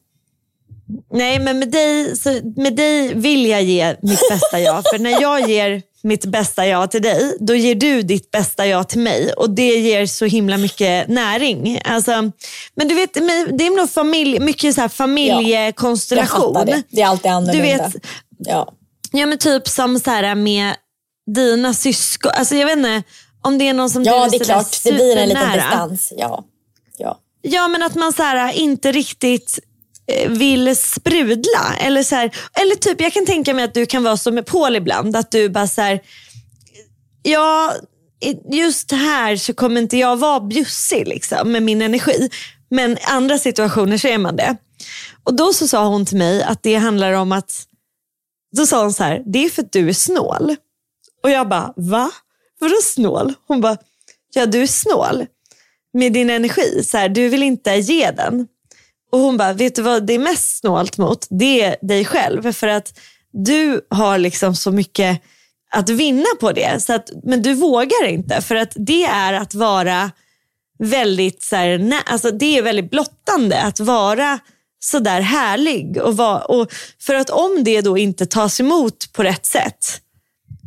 Nej, 1.12 1.40
men 1.40 1.60
med 1.60 1.70
dig, 1.72 2.16
med 2.56 2.76
dig 2.76 3.14
vill 3.14 3.46
jag 3.46 3.64
ge 3.64 3.96
mitt 4.02 4.30
bästa 4.30 4.60
jag. 4.60 4.84
För 4.92 5.00
när 5.00 5.22
jag 5.22 5.50
ger 5.50 5.82
mitt 6.02 6.26
bästa 6.26 6.68
jag 6.68 6.92
till 6.92 7.02
dig, 7.02 7.38
då 7.40 7.56
ger 7.56 7.76
du 7.76 8.02
ditt 8.02 8.32
bästa 8.32 8.68
jag 8.68 8.88
till 8.88 9.00
mig. 9.00 9.34
Och 9.34 9.50
det 9.50 9.80
ger 9.80 10.06
så 10.06 10.26
himla 10.26 10.58
mycket 10.58 11.08
näring. 11.08 11.82
Alltså, 11.86 12.12
men 12.76 12.88
du 12.88 12.96
vet, 12.96 13.14
det 13.14 13.20
är 13.66 13.78
nog 13.78 13.90
familj, 13.90 14.40
mycket 14.40 14.76
så 14.76 14.82
här 14.82 14.88
familjekonstellation. 14.88 16.54
Ja, 16.56 16.66
det. 16.66 16.84
det 16.90 17.02
är 17.02 17.06
alltid 17.06 17.32
annorlunda. 17.32 17.54
Du 17.54 17.62
vet, 17.62 17.96
ja. 18.38 18.74
ja, 19.12 19.26
men 19.26 19.38
typ 19.38 19.68
som 19.68 20.00
så 20.00 20.10
här 20.10 20.36
med 20.36 20.74
dina 21.36 21.74
syskon. 21.74 22.32
Alltså, 22.36 22.56
jag 22.56 22.66
vet 22.66 22.78
inte 22.78 23.04
om 23.42 23.58
det 23.58 23.68
är 23.68 23.74
någon 23.74 23.90
som 23.90 24.04
Ja, 24.04 24.28
det 24.32 24.38
är 24.38 24.44
klart. 24.44 24.84
Det 24.84 24.92
blir 24.92 25.18
en 25.18 25.30
liten 25.30 25.52
distans. 25.52 26.14
Ja. 26.18 26.46
Ja. 27.42 27.68
men 27.68 27.84
att 27.84 27.96
man 27.96 28.14
så 28.14 28.24
här, 28.24 28.50
äh, 28.50 28.60
inte 28.60 28.92
riktigt 28.92 29.60
äh, 30.08 30.30
vill 30.32 30.76
sprudla. 30.76 31.76
Eller, 31.80 32.04
så 32.04 32.16
här, 32.16 32.36
eller 32.62 32.76
typ, 32.76 33.02
jag 33.02 33.14
kan 33.14 33.26
tänka 33.26 33.54
mig 33.54 33.64
att 33.64 33.74
du 33.74 33.86
kan 33.86 34.04
vara 34.04 34.18
som 34.18 34.36
med 34.36 34.46
Paul 34.46 34.76
ibland. 34.76 35.16
Att 35.16 35.32
du 35.32 35.50
bara 35.50 35.68
så 35.68 35.82
här, 35.82 36.00
ja, 37.24 37.74
just 38.52 38.92
här 38.92 39.36
så 39.36 39.54
kommer 39.54 39.82
inte 39.82 39.98
jag 39.98 40.18
vara 40.18 40.40
bjussig 40.40 41.08
liksom, 41.08 41.52
med 41.52 41.64
min 41.64 41.82
energi. 41.82 42.30
Men 42.70 42.92
i 42.92 43.02
andra 43.04 43.38
situationer 43.38 43.98
så 43.98 44.08
är 44.08 44.18
man 44.18 44.36
det. 44.36 44.58
Och 45.24 45.34
då 45.34 45.54
så 45.54 45.68
sa 45.68 45.88
hon 45.88 46.06
till 46.06 46.18
mig 46.18 46.44
att 46.44 46.64
det 46.64 46.76
handlar 46.76 47.14
om 47.14 47.32
att, 47.32 47.66
då 48.56 48.66
sa 48.66 48.82
hon 48.82 48.94
så 48.94 49.04
här, 49.04 49.24
det 49.26 49.46
är 49.46 49.50
för 49.50 49.62
att 49.62 49.72
du 49.72 49.90
är 49.90 49.94
snål. 49.94 50.56
Och 51.24 51.30
jag 51.30 51.50
bara, 51.50 51.74
va? 51.76 52.12
Vadå 52.60 52.76
snål? 52.84 53.34
Hon 53.48 53.62
bara, 53.62 53.78
ja 54.34 54.46
du 54.46 54.62
är 54.62 54.68
snål 54.68 55.26
med 55.94 56.14
din 56.14 56.30
energi. 56.30 56.84
Så 56.84 56.98
här, 56.98 57.10
du 57.10 57.30
vill 57.30 57.44
inte 57.44 57.72
ge 57.72 58.12
den. 58.12 58.48
Och 59.12 59.20
hon 59.20 59.38
bara, 59.38 59.54
vet 59.54 59.76
du 59.76 59.82
vad 59.82 60.08
det 60.08 60.14
är 60.14 60.20
mest 60.20 60.60
snålt 60.60 60.98
mot? 60.98 61.28
Det 61.30 61.64
är 61.64 61.76
dig 61.82 62.06
själv. 62.06 62.54
För 62.54 62.68
att 62.68 63.00
du 63.32 63.82
har 63.90 64.18
liksom 64.18 64.56
så 64.56 64.72
mycket 64.72 65.22
att 65.72 65.90
vinna 65.90 66.30
på 66.40 66.52
det. 66.52 66.84
Så 66.84 66.94
att, 66.94 67.10
men 67.24 67.42
du 67.42 67.54
vågar 67.54 68.08
inte. 68.08 68.42
För 68.42 68.56
att 68.56 68.72
det 68.76 69.04
är 69.04 69.34
att 69.34 69.54
vara 69.54 70.12
väldigt, 70.80 71.44
så 71.44 71.56
här, 71.56 71.78
nä, 71.78 72.02
alltså 72.06 72.32
det 72.32 72.58
är 72.58 72.62
väldigt 72.62 72.92
blottande 72.92 73.62
att 73.62 73.80
vara 73.80 74.40
sådär 74.80 75.22
härlig. 75.22 75.98
Och, 75.98 76.18
var, 76.18 76.52
och 76.52 76.72
för 77.00 77.16
att 77.16 77.30
om 77.30 77.64
det 77.64 77.82
då 77.82 77.98
inte 77.98 78.26
tas 78.26 78.60
emot 78.60 79.14
på 79.14 79.24
rätt 79.24 79.46
sätt 79.46 80.02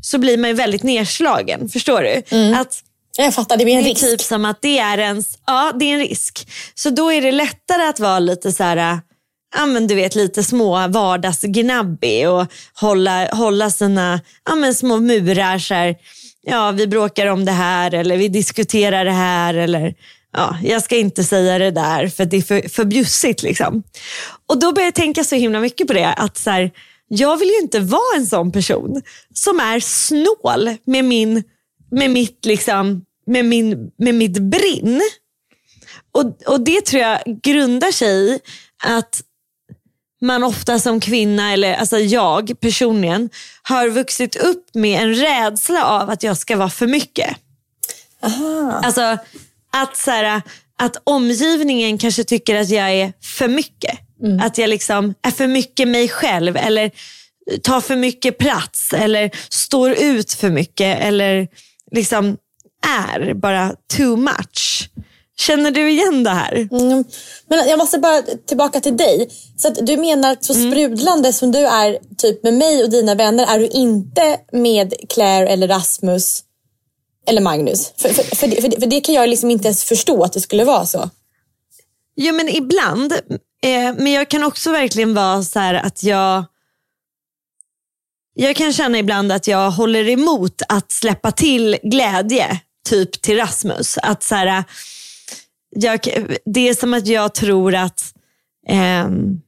så 0.02 0.18
blir 0.18 0.38
man 0.38 0.56
väldigt 0.56 0.82
nedslagen. 0.82 1.68
Förstår 1.68 2.02
du? 2.02 2.36
Mm. 2.36 2.60
Att 2.60 2.82
jag 3.16 3.34
fattar, 3.34 3.56
det 3.56 3.64
blir 3.64 3.74
en 3.74 3.84
det 3.84 3.90
risk. 3.90 4.00
Typ 4.00 4.20
som 4.20 4.44
att 4.44 4.62
det 4.62 4.78
är 4.78 4.98
ens, 4.98 5.38
ja 5.46 5.72
det 5.74 5.84
är 5.84 5.94
en 5.94 6.00
risk. 6.00 6.48
Så 6.74 6.90
då 6.90 7.12
är 7.12 7.22
det 7.22 7.32
lättare 7.32 7.82
att 7.82 8.00
vara 8.00 8.18
lite 8.18 8.52
så 8.52 8.62
här, 8.62 9.00
ja, 9.56 9.66
men 9.66 9.86
du 9.86 9.94
vet 9.94 10.14
lite 10.14 10.42
små 10.42 10.88
vardagsgnabbig 10.88 12.28
och 12.28 12.46
hålla, 12.74 13.34
hålla 13.34 13.70
sina 13.70 14.20
ja, 14.44 14.54
men 14.54 14.74
små 14.74 14.96
murar. 14.96 15.58
Så 15.58 15.74
här, 15.74 15.96
ja, 16.42 16.70
vi 16.70 16.86
bråkar 16.86 17.26
om 17.26 17.44
det 17.44 17.52
här 17.52 17.94
eller 17.94 18.16
vi 18.16 18.28
diskuterar 18.28 19.04
det 19.04 19.10
här. 19.10 19.54
Eller, 19.54 19.94
ja, 20.32 20.56
jag 20.62 20.82
ska 20.82 20.96
inte 20.96 21.24
säga 21.24 21.58
det 21.58 21.70
där 21.70 22.08
för 22.08 22.24
det 22.24 22.36
är 22.36 22.42
för, 22.42 22.68
för 22.68 22.84
bjussigt. 22.84 23.42
Liksom. 23.42 23.82
Och 24.46 24.60
då 24.60 24.72
börjar 24.72 24.86
jag 24.86 24.94
tänka 24.94 25.24
så 25.24 25.34
himla 25.34 25.60
mycket 25.60 25.86
på 25.86 25.92
det. 25.92 26.12
att 26.12 26.38
så 26.38 26.50
här, 26.50 26.70
Jag 27.08 27.36
vill 27.36 27.48
ju 27.48 27.58
inte 27.58 27.80
vara 27.80 28.16
en 28.16 28.26
sån 28.26 28.52
person 28.52 29.02
som 29.34 29.60
är 29.60 29.80
snål 29.80 30.76
med, 30.84 31.04
min, 31.04 31.42
med, 31.92 32.10
mitt, 32.10 32.44
liksom, 32.44 33.04
med, 33.26 33.44
min, 33.44 33.90
med 33.98 34.14
mitt 34.14 34.38
brinn. 34.38 35.02
Och, 36.12 36.42
och 36.46 36.60
det 36.60 36.80
tror 36.80 37.02
jag 37.02 37.40
grundar 37.42 37.90
sig 37.92 38.34
i 38.34 38.38
att 38.84 39.22
man 40.20 40.44
ofta 40.44 40.78
som 40.78 41.00
kvinna, 41.00 41.52
eller 41.52 41.74
alltså 41.74 41.98
jag 41.98 42.60
personligen, 42.60 43.30
har 43.62 43.88
vuxit 43.88 44.36
upp 44.36 44.74
med 44.74 45.02
en 45.02 45.14
rädsla 45.14 45.84
av 45.84 46.10
att 46.10 46.22
jag 46.22 46.36
ska 46.36 46.56
vara 46.56 46.70
för 46.70 46.86
mycket. 46.86 47.36
Aha. 48.22 48.80
Alltså 48.84 49.18
att, 49.72 49.96
så 49.96 50.10
här, 50.10 50.42
att 50.78 50.96
omgivningen 51.04 51.98
kanske 51.98 52.24
tycker 52.24 52.60
att 52.60 52.70
jag 52.70 52.92
är 52.92 53.12
för 53.20 53.48
mycket. 53.48 53.98
Att 54.42 54.58
jag 54.58 54.70
liksom 54.70 55.14
är 55.22 55.30
för 55.30 55.46
mycket 55.46 55.88
mig 55.88 56.08
själv 56.08 56.56
eller 56.56 56.90
tar 57.62 57.80
för 57.80 57.96
mycket 57.96 58.38
plats 58.38 58.92
eller 58.92 59.30
står 59.48 59.92
ut 59.92 60.32
för 60.32 60.50
mycket 60.50 61.00
eller 61.00 61.48
liksom 61.92 62.36
är 62.86 63.34
bara 63.34 63.74
too 63.96 64.16
much. 64.16 64.88
Känner 65.38 65.70
du 65.70 65.90
igen 65.90 66.24
det 66.24 66.30
här? 66.30 66.68
Mm. 66.70 67.04
Men 67.46 67.68
jag 67.68 67.78
måste 67.78 67.98
bara 67.98 68.22
tillbaka 68.22 68.80
till 68.80 68.96
dig. 68.96 69.28
Så 69.56 69.68
att 69.68 69.86
du 69.86 69.96
menar 69.96 70.36
så 70.40 70.54
sprudlande 70.54 71.32
som 71.32 71.52
du 71.52 71.58
är 71.58 71.98
typ 72.18 72.42
med 72.42 72.54
mig 72.54 72.84
och 72.84 72.90
dina 72.90 73.14
vänner 73.14 73.54
är 73.54 73.58
du 73.58 73.66
inte 73.66 74.38
med 74.52 74.94
Claire 75.08 75.48
eller 75.48 75.68
Rasmus 75.68 76.42
eller 77.26 77.40
Magnus. 77.40 77.92
För, 77.96 78.08
för, 78.08 78.36
för, 78.36 78.46
det, 78.46 78.62
för, 78.62 78.68
det, 78.68 78.80
för 78.80 78.86
det 78.86 79.00
kan 79.00 79.14
jag 79.14 79.28
liksom 79.28 79.50
inte 79.50 79.68
ens 79.68 79.84
förstå 79.84 80.22
att 80.22 80.32
det 80.32 80.40
skulle 80.40 80.64
vara 80.64 80.86
så. 80.86 81.10
Jo 82.16 82.34
men 82.34 82.48
ibland. 82.48 83.12
Eh, 83.62 83.94
men 83.96 84.12
jag 84.12 84.28
kan 84.28 84.44
också 84.44 84.70
verkligen 84.70 85.14
vara 85.14 85.42
så 85.42 85.58
här 85.58 85.74
att 85.74 86.02
jag 86.02 86.44
jag 88.34 88.56
kan 88.56 88.72
känna 88.72 88.98
ibland 88.98 89.32
att 89.32 89.46
jag 89.46 89.70
håller 89.70 90.08
emot 90.08 90.62
att 90.68 90.92
släppa 90.92 91.32
till 91.32 91.76
glädje, 91.82 92.60
typ 92.88 93.22
till 93.22 93.36
Rasmus. 93.36 93.98
Att 94.02 94.22
så 94.22 94.34
här, 94.34 94.64
jag, 95.76 96.00
det 96.44 96.68
är 96.68 96.74
som 96.74 96.94
att 96.94 97.06
jag 97.06 97.34
tror 97.34 97.74
att 97.74 98.14
ehm, 98.68 99.40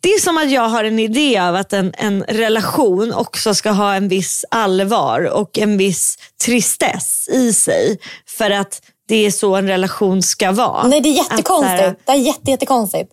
det 0.00 0.08
är 0.08 0.20
som 0.20 0.38
att 0.38 0.50
jag 0.50 0.68
har 0.68 0.84
en 0.84 0.98
idé 0.98 1.38
av 1.38 1.54
att 1.56 1.72
en, 1.72 1.92
en 1.98 2.22
relation 2.22 3.12
också 3.12 3.54
ska 3.54 3.70
ha 3.70 3.94
en 3.94 4.08
viss 4.08 4.44
allvar 4.50 5.20
och 5.24 5.58
en 5.58 5.78
viss 5.78 6.16
tristess 6.44 7.28
i 7.28 7.52
sig. 7.52 7.98
För 8.38 8.50
att 8.50 8.82
det 9.08 9.26
är 9.26 9.30
så 9.30 9.56
en 9.56 9.68
relation 9.68 10.22
ska 10.22 10.52
vara. 10.52 10.86
Nej, 10.86 11.00
det 11.00 11.08
är 11.08 11.20
Att 11.20 11.30
jättekonstigt. 11.30 11.70
här- 11.80 11.96
Det 12.06 12.12
är 12.12 12.16
jätte, 12.16 12.50
jättekonstigt. 12.50 13.12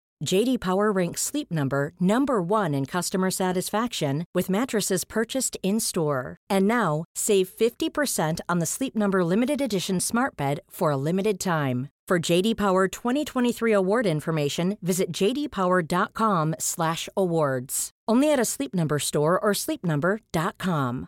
JD 0.25 0.59
Power 0.59 0.91
ranks 0.91 1.21
Sleep 1.21 1.51
Number 1.51 1.93
number 1.99 2.41
1 2.41 2.73
in 2.73 2.85
customer 2.85 3.29
satisfaction 3.31 4.25
with 4.33 4.49
mattresses 4.49 5.03
purchased 5.03 5.57
in-store. 5.63 6.37
And 6.49 6.65
now, 6.67 7.03
save 7.15 7.49
50% 7.49 8.39
on 8.47 8.59
the 8.59 8.65
Sleep 8.65 8.95
Number 8.95 9.25
limited 9.25 9.59
edition 9.61 9.99
Smart 9.99 10.37
Bed 10.37 10.61
for 10.69 10.91
a 10.91 10.97
limited 10.97 11.39
time. 11.39 11.89
For 12.07 12.19
JD 12.31 12.55
Power 12.57 12.87
2023 12.89 13.73
award 13.73 14.05
information, 14.05 14.77
visit 14.81 15.11
jdpower.com/awards. 15.13 17.89
Only 18.11 18.33
at 18.33 18.39
a 18.39 18.45
Sleep 18.45 18.73
Number 18.73 18.99
store 18.99 19.39
or 19.39 19.53
sleepnumber.com. 19.53 21.07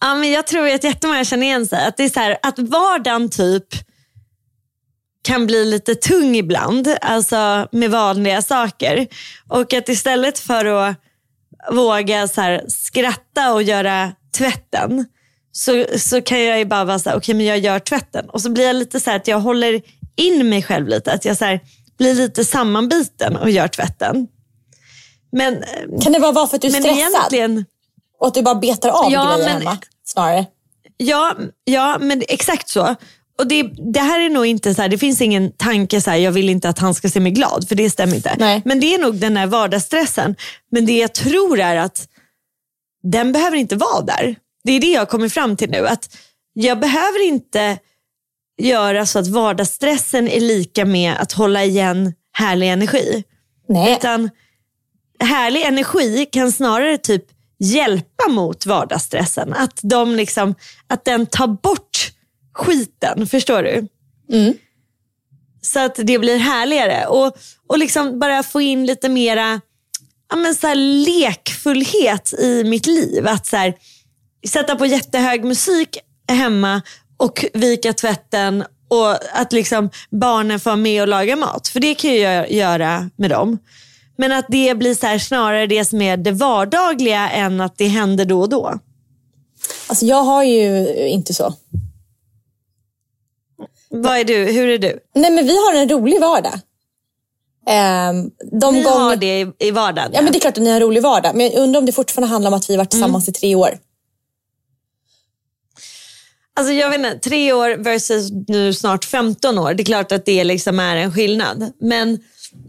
Ja, 0.00 0.14
men 0.14 0.30
jag 0.30 0.46
tror 0.46 0.66
att 0.66 0.84
jättemånga 0.84 1.24
känner 1.24 1.46
igen 1.46 1.66
sig. 1.66 1.86
Att, 1.86 1.96
det 1.96 2.04
är 2.04 2.08
så 2.08 2.20
här, 2.20 2.36
att 2.42 2.58
vardagen 2.58 3.30
typ 3.30 3.66
kan 5.22 5.46
bli 5.46 5.64
lite 5.64 5.94
tung 5.94 6.36
ibland, 6.36 6.88
alltså 7.00 7.68
med 7.72 7.90
vanliga 7.90 8.42
saker. 8.42 9.06
Och 9.48 9.72
att 9.74 9.88
istället 9.88 10.38
för 10.38 10.64
att 10.64 10.96
våga 11.72 12.28
så 12.28 12.60
skratta 12.68 13.52
och 13.52 13.62
göra 13.62 14.12
tvätten 14.38 15.06
så, 15.52 15.84
så 15.98 16.22
kan 16.22 16.44
jag 16.44 16.58
ju 16.58 16.64
bara 16.64 16.84
vara 16.84 16.98
så 16.98 17.10
här, 17.10 17.16
okej 17.16 17.34
men 17.34 17.46
jag 17.46 17.58
gör 17.58 17.78
tvätten. 17.78 18.30
Och 18.30 18.40
så 18.42 18.50
blir 18.50 18.66
jag 18.66 18.76
lite 18.76 19.00
så 19.00 19.10
här 19.10 19.16
att 19.16 19.28
jag 19.28 19.40
håller 19.40 19.82
in 20.16 20.48
mig 20.48 20.62
själv 20.62 20.88
lite. 20.88 21.12
Att 21.12 21.24
jag 21.24 21.36
så 21.36 21.44
här, 21.44 21.60
blir 21.98 22.14
lite 22.14 22.44
sammanbiten 22.44 23.36
och 23.36 23.50
gör 23.50 23.68
tvätten. 23.68 24.28
Men, 25.32 25.64
Kan 26.02 26.12
det 26.12 26.20
bara 26.20 26.32
vara 26.32 26.46
för 26.46 26.56
att 26.56 26.62
du 26.62 26.68
är 26.68 26.72
men 26.72 26.82
stressad? 26.82 26.98
egentligen... 27.10 27.64
Och 28.20 28.26
att 28.26 28.34
du 28.34 28.42
bara 28.42 28.54
betar 28.54 28.88
av 28.88 29.12
Ja, 29.12 29.24
grejer 29.24 29.38
men- 29.48 29.58
hemma? 29.58 29.78
Snarare. 30.04 30.46
Ja, 30.96 31.34
ja 31.64 31.96
men 32.00 32.22
exakt 32.28 32.68
så. 32.68 32.94
Och 33.40 33.46
det, 33.46 33.62
det 33.92 34.00
här 34.00 34.20
är 34.20 34.30
nog 34.30 34.46
inte 34.46 34.74
så 34.74 34.82
här, 34.82 34.88
det 34.88 34.98
finns 34.98 35.20
ingen 35.20 35.52
tanke 35.52 36.00
så 36.00 36.10
här, 36.10 36.18
jag 36.18 36.32
vill 36.32 36.48
inte 36.48 36.68
att 36.68 36.78
han 36.78 36.94
ska 36.94 37.08
se 37.08 37.20
mig 37.20 37.32
glad, 37.32 37.68
för 37.68 37.74
det 37.74 37.90
stämmer 37.90 38.16
inte. 38.16 38.36
Nej. 38.38 38.62
Men 38.64 38.80
det 38.80 38.94
är 38.94 38.98
nog 38.98 39.14
den 39.14 39.36
här 39.36 39.46
vardagsstressen. 39.46 40.36
Men 40.70 40.86
det 40.86 40.98
jag 40.98 41.14
tror 41.14 41.60
är 41.60 41.76
att 41.76 42.08
den 43.02 43.32
behöver 43.32 43.56
inte 43.56 43.76
vara 43.76 44.02
där. 44.02 44.36
Det 44.64 44.72
är 44.72 44.80
det 44.80 44.92
jag 44.92 45.00
har 45.00 45.06
kommit 45.06 45.32
fram 45.32 45.56
till 45.56 45.70
nu. 45.70 45.86
Att 45.86 46.16
jag 46.52 46.80
behöver 46.80 47.26
inte 47.26 47.78
göra 48.58 49.06
så 49.06 49.18
att 49.18 49.26
vardagsstressen 49.26 50.28
är 50.28 50.40
lika 50.40 50.84
med 50.84 51.14
att 51.18 51.32
hålla 51.32 51.64
igen 51.64 52.14
härlig 52.32 52.68
energi. 52.68 53.24
Nej. 53.68 53.92
Utan 53.92 54.30
härlig 55.20 55.62
energi 55.62 56.26
kan 56.32 56.52
snarare 56.52 56.98
typ 56.98 57.24
hjälpa 57.58 58.28
mot 58.28 58.66
vardagsstressen. 58.66 59.52
Att, 59.52 59.80
de 59.82 60.16
liksom, 60.16 60.54
att 60.86 61.04
den 61.04 61.26
tar 61.26 61.46
bort 61.46 62.12
skiten, 62.60 63.26
förstår 63.26 63.62
du? 63.62 63.86
Så 65.62 65.78
att 65.80 65.94
det 66.02 66.18
blir 66.18 66.38
härligare. 66.38 67.06
Och, 67.06 67.36
och 67.66 67.78
liksom 67.78 68.18
bara 68.18 68.42
få 68.42 68.60
in 68.60 68.86
lite 68.86 69.08
mera 69.08 69.60
ja, 70.30 70.36
men 70.36 70.54
så 70.54 70.74
lekfullhet 70.74 72.32
i 72.32 72.64
mitt 72.64 72.86
liv. 72.86 73.26
Att 73.26 73.46
så 73.46 73.56
här, 73.56 73.74
sätta 74.48 74.76
på 74.76 74.86
jättehög 74.86 75.44
musik 75.44 75.98
hemma 76.28 76.82
och 77.16 77.44
vika 77.54 77.92
tvätten 77.92 78.64
och 78.88 79.40
att 79.40 79.52
liksom 79.52 79.90
barnen 80.10 80.60
får 80.60 80.76
med 80.76 81.02
och 81.02 81.08
laga 81.08 81.36
mat. 81.36 81.68
För 81.68 81.80
det 81.80 81.94
kan 81.94 82.16
jag 82.16 82.52
göra 82.52 83.10
med 83.16 83.30
dem. 83.30 83.58
Men 84.16 84.32
att 84.32 84.46
det 84.48 84.74
blir 84.74 84.94
så 84.94 85.24
snarare 85.24 85.66
det 85.66 85.84
som 85.84 86.02
är 86.02 86.16
det 86.16 86.32
vardagliga 86.32 87.30
än 87.30 87.60
att 87.60 87.78
det 87.78 87.86
händer 87.86 88.24
då 88.24 88.40
och 88.40 88.48
då. 88.48 88.78
Alltså 89.88 90.06
jag 90.06 90.22
har 90.22 90.44
ju 90.44 90.88
inte 91.08 91.34
så. 91.34 91.54
Vad 93.90 94.18
är 94.18 94.24
du? 94.24 94.34
Hur 94.44 94.68
är 94.68 94.78
du? 94.78 94.98
Nej 95.14 95.30
men 95.30 95.46
vi 95.46 95.56
har 95.56 95.74
en 95.74 95.88
rolig 95.88 96.20
vardag. 96.20 96.60
Ehm, 97.66 98.30
de 98.60 98.74
Ni 98.74 98.82
gånger- 98.82 98.98
har 98.98 99.16
det 99.16 99.40
i, 99.40 99.52
i 99.58 99.70
vardagen. 99.70 100.10
Ja 100.14 100.22
men 100.22 100.32
det 100.32 100.38
är 100.38 100.40
klart 100.40 100.56
att 100.58 100.62
ni 100.62 100.68
har 100.70 100.76
en 100.76 100.82
rolig 100.82 101.02
vardag. 101.02 101.34
Men 101.36 101.46
jag 101.46 101.54
undrar 101.62 101.80
om 101.80 101.86
det 101.86 101.92
fortfarande 101.92 102.28
handlar 102.32 102.50
om 102.50 102.54
att 102.54 102.70
vi 102.70 102.74
har 102.74 102.78
varit 102.78 102.90
tillsammans 102.90 103.28
i 103.28 103.32
tre 103.32 103.54
år. 103.54 103.78
Alltså 106.54 106.72
jag 106.72 106.90
vet 106.90 106.98
inte, 106.98 107.18
tre 107.18 107.52
år 107.52 107.76
versus 107.76 108.30
nu 108.48 108.74
snart 108.74 109.04
15 109.04 109.58
år. 109.58 109.74
Det 109.74 109.82
är 109.82 109.84
klart 109.84 110.12
att 110.12 110.26
det 110.26 110.44
liksom 110.44 110.80
är 110.80 110.96
en 110.96 111.12
skillnad. 111.12 111.72
Men, 111.80 112.18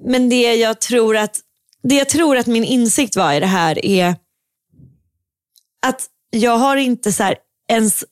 men 0.05 0.29
det, 0.29 0.55
jag 0.55 0.79
tror 0.81 1.17
att, 1.17 1.39
det 1.83 1.95
jag 1.95 2.09
tror 2.09 2.37
att 2.37 2.47
min 2.47 2.63
insikt 2.63 3.15
var 3.15 3.33
i 3.33 3.39
det 3.39 3.45
här 3.45 3.85
är 3.85 4.15
att 5.85 6.05
jag 6.29 6.57
har 6.57 6.77
inte 6.77 7.11
så 7.11 7.33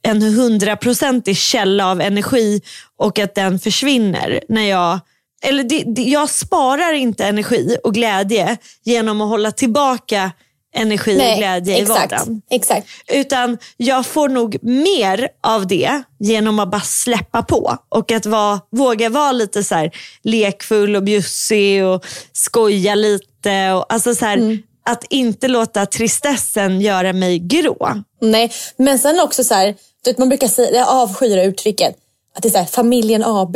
en 0.02 0.22
hundraprocentig 0.22 1.38
källa 1.38 1.91
av 1.91 2.02
energi 2.02 2.62
och 2.98 3.19
att 3.19 3.36
den 3.36 3.60
försvinner 3.60 4.43
när 4.50 4.69
jag 4.69 5.00
eller 5.41 5.63
det, 5.63 5.84
det, 5.84 6.02
jag 6.02 6.30
sparar 6.30 6.93
inte 6.93 7.26
energi 7.26 7.78
och 7.84 7.93
glädje 7.93 8.58
genom 8.84 9.22
att 9.22 9.30
hålla 9.30 9.52
tillbaka 9.52 10.32
energi 10.76 11.17
och 11.17 11.38
glädje 11.38 11.78
i 11.78 11.82
exakt. 11.82 12.12
vardagen. 12.12 12.41
exakt. 12.50 12.88
Utan 13.13 13.58
jag 13.78 14.06
får 14.06 14.30
nog 14.30 14.58
mer 14.62 15.30
av 15.43 15.67
det 15.67 16.02
genom 16.19 16.60
att 16.60 16.72
bara 16.72 16.82
släppa 16.82 17.43
på 17.43 17.78
och 17.89 18.12
att 18.12 18.26
vara, 18.26 18.60
våga 18.72 19.10
vara 19.10 19.32
lite 19.32 19.63
så 19.63 19.89
lekfull 20.24 20.95
och 20.95 21.04
bjussig 21.04 21.86
och 21.86 22.06
skoja 22.34 22.95
lite. 22.95 23.72
Och, 23.72 23.93
alltså 23.93 24.15
så 24.15 24.26
här, 24.26 24.60
Att 24.89 25.04
inte 25.10 25.47
låta 25.47 25.86
tristessen 25.86 26.82
göra 26.82 27.13
mig 27.13 27.39
grå. 27.39 28.04
Nej, 28.21 28.52
men 28.78 28.99
sen 28.99 29.19
också 29.19 29.43
så 29.43 29.54
här, 29.54 29.75
vet, 30.06 30.17
man 30.17 30.30
brukar 30.30 30.47
säga, 30.47 30.78
jag 30.80 30.88
avskyr 30.89 31.36
det 31.36 31.43
uttrycket, 31.43 31.95
att 32.36 32.43
det 32.43 32.47
är 32.49 32.52
så 32.52 32.58
här, 32.58 32.65
familjen 32.65 33.23
AB. 33.25 33.56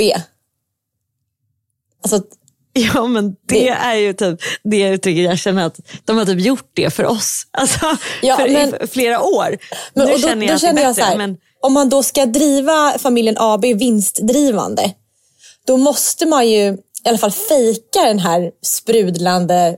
Alltså, 2.04 2.22
Ja 2.76 3.08
men 3.08 3.36
det 3.48 3.70
är 3.70 3.96
ju 3.96 4.14
typ 4.14 4.40
det 4.64 4.82
uttrycket 4.90 5.24
jag 5.24 5.38
känner 5.40 5.66
att 5.66 5.80
de 6.06 6.18
har 6.18 6.26
typ 6.26 6.40
gjort 6.40 6.70
det 6.74 6.90
för 6.94 7.06
oss. 7.06 7.44
Alltså 7.52 7.98
Ja, 8.22 8.38
för 8.38 8.50
men- 8.50 8.88
flera 8.88 9.22
år. 9.22 9.58
men, 9.94 10.06
nu 10.08 10.12
då, 10.14 10.20
känner 10.20 10.46
jag 10.46 10.50
då 10.50 10.54
det 10.54 10.60
känner 10.60 10.82
jag 10.82 10.96
bättre. 10.96 11.04
här, 11.04 11.18
men, 11.18 11.38
om 11.62 11.74
man 11.74 11.90
då 11.90 12.04
ska 12.04 12.26
driva 12.26 12.96
familjen 13.00 13.36
AB 13.40 13.62
vinstdrivande, 13.66 14.94
då 15.68 15.78
måste 15.78 16.26
man 16.26 16.50
ju 16.50 16.78
i 17.06 17.10
alla 17.10 17.18
fall 17.18 17.32
fejka 17.32 18.02
den 18.02 18.20
här 18.20 18.52
sprudlande 18.62 19.78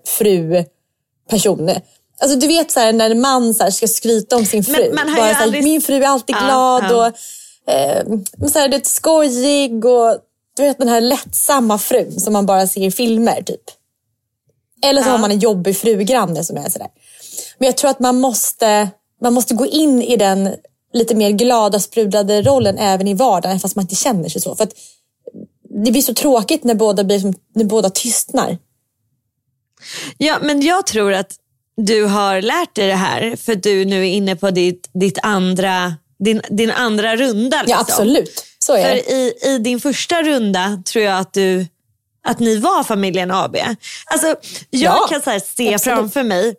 fru-personen. 1.30 1.82
Alltså 2.22 2.38
du 2.40 2.48
vet 2.48 2.72
så 2.72 2.80
här, 2.80 2.94
när 2.94 3.10
en 3.10 3.22
man 3.22 3.54
så 3.54 3.64
här, 3.64 3.72
ska 3.72 3.88
skryta 3.88 4.36
om 4.36 4.46
sin 4.46 4.64
fru. 4.64 4.92
Men 4.94 5.08
Bara 5.08 5.16
så 5.16 5.22
här, 5.22 5.44
aldrig- 5.44 5.64
Min 5.64 5.82
fru 5.82 5.96
är 6.04 6.08
alltid 6.08 6.36
Ja, 6.36 6.46
glad 6.46 6.84
ja. 6.92 7.08
och 7.08 7.74
eh, 7.74 8.06
så 8.52 8.60
här, 8.60 8.68
det 8.68 8.76
är 8.78 8.82
skojig 8.84 9.86
och 9.86 10.18
du 10.58 10.64
vet 10.64 10.78
den 10.78 10.88
här 10.88 11.02
lättsamma 11.02 11.78
frun 11.78 12.20
som 12.20 12.34
man 12.34 12.46
bara 12.46 12.68
ser 12.68 12.82
i 12.82 12.92
filmer 12.92 13.42
typ. 13.42 13.62
Eller 14.86 15.04
så 15.04 15.10
har 15.10 15.18
man 15.18 15.32
en 15.32 15.40
jobbig 15.40 15.78
frugranne 15.78 16.44
som 16.44 16.58
är 16.58 16.70
sådär. 16.70 16.88
Men 17.58 17.66
jag 17.66 17.78
tror 17.78 17.90
att 17.92 18.00
man 18.00 18.20
måste, 18.20 18.90
man 19.22 19.34
måste 19.34 19.54
gå 19.54 19.66
in 19.66 20.02
i 20.02 20.18
den 20.18 20.50
lite 20.94 21.16
mer 21.16 21.30
glada, 21.32 21.80
sprudlade 21.80 22.42
rollen 22.42 22.78
även 22.78 23.08
i 23.08 23.14
vardagen 23.14 23.60
fast 23.60 23.76
man 23.76 23.84
inte 23.84 23.96
känner 23.96 24.30
sig 24.30 24.42
så. 24.42 24.56
För 24.56 24.68
det 25.84 25.92
blir 25.92 26.02
så 26.02 26.14
tråkigt 26.14 26.64
när 26.64 26.74
båda, 26.76 27.04
blir 27.04 27.34
när 27.56 27.66
båda 27.66 27.90
tystnar. 27.90 28.58
Ja, 30.18 30.38
men 30.42 30.62
jag 30.62 30.88
tror 30.88 31.14
att 31.14 31.32
du 31.78 32.04
har 32.04 32.42
lärt 32.42 32.76
dig 32.76 32.88
det 32.88 32.96
här 32.96 33.36
för 33.36 33.56
du 33.56 33.86
nu 33.86 34.00
är 34.00 34.12
inne 34.12 34.36
på 34.36 34.52
ditt, 34.52 34.90
ditt 34.94 35.20
andra, 35.24 35.96
din, 36.20 36.42
din 36.50 36.72
andra 36.72 37.16
runda. 37.16 37.58
Ja, 37.58 37.62
liksom. 37.64 37.80
absolut. 37.80 38.46
Så 38.60 38.76
är 38.76 38.84
För 38.84 38.96
det. 38.96 39.12
i, 39.12 39.34
i 39.56 39.58
din 39.58 39.80
första 39.80 40.24
runda 40.24 40.82
tror 40.86 41.06
jag 41.06 41.20
att, 41.20 41.34
du, 41.34 41.68
att 42.28 42.40
ni 42.40 42.58
var 42.58 42.84
familjen 42.84 43.32
AB. 43.32 43.58
Alltså, 44.06 44.28
jag 44.28 44.36
Ja, 44.70 45.08
kan 45.10 45.22
så 45.22 45.40
se 45.46 45.74
absolut. 45.74 45.80
framför 45.82 46.24
mig, 46.24 46.56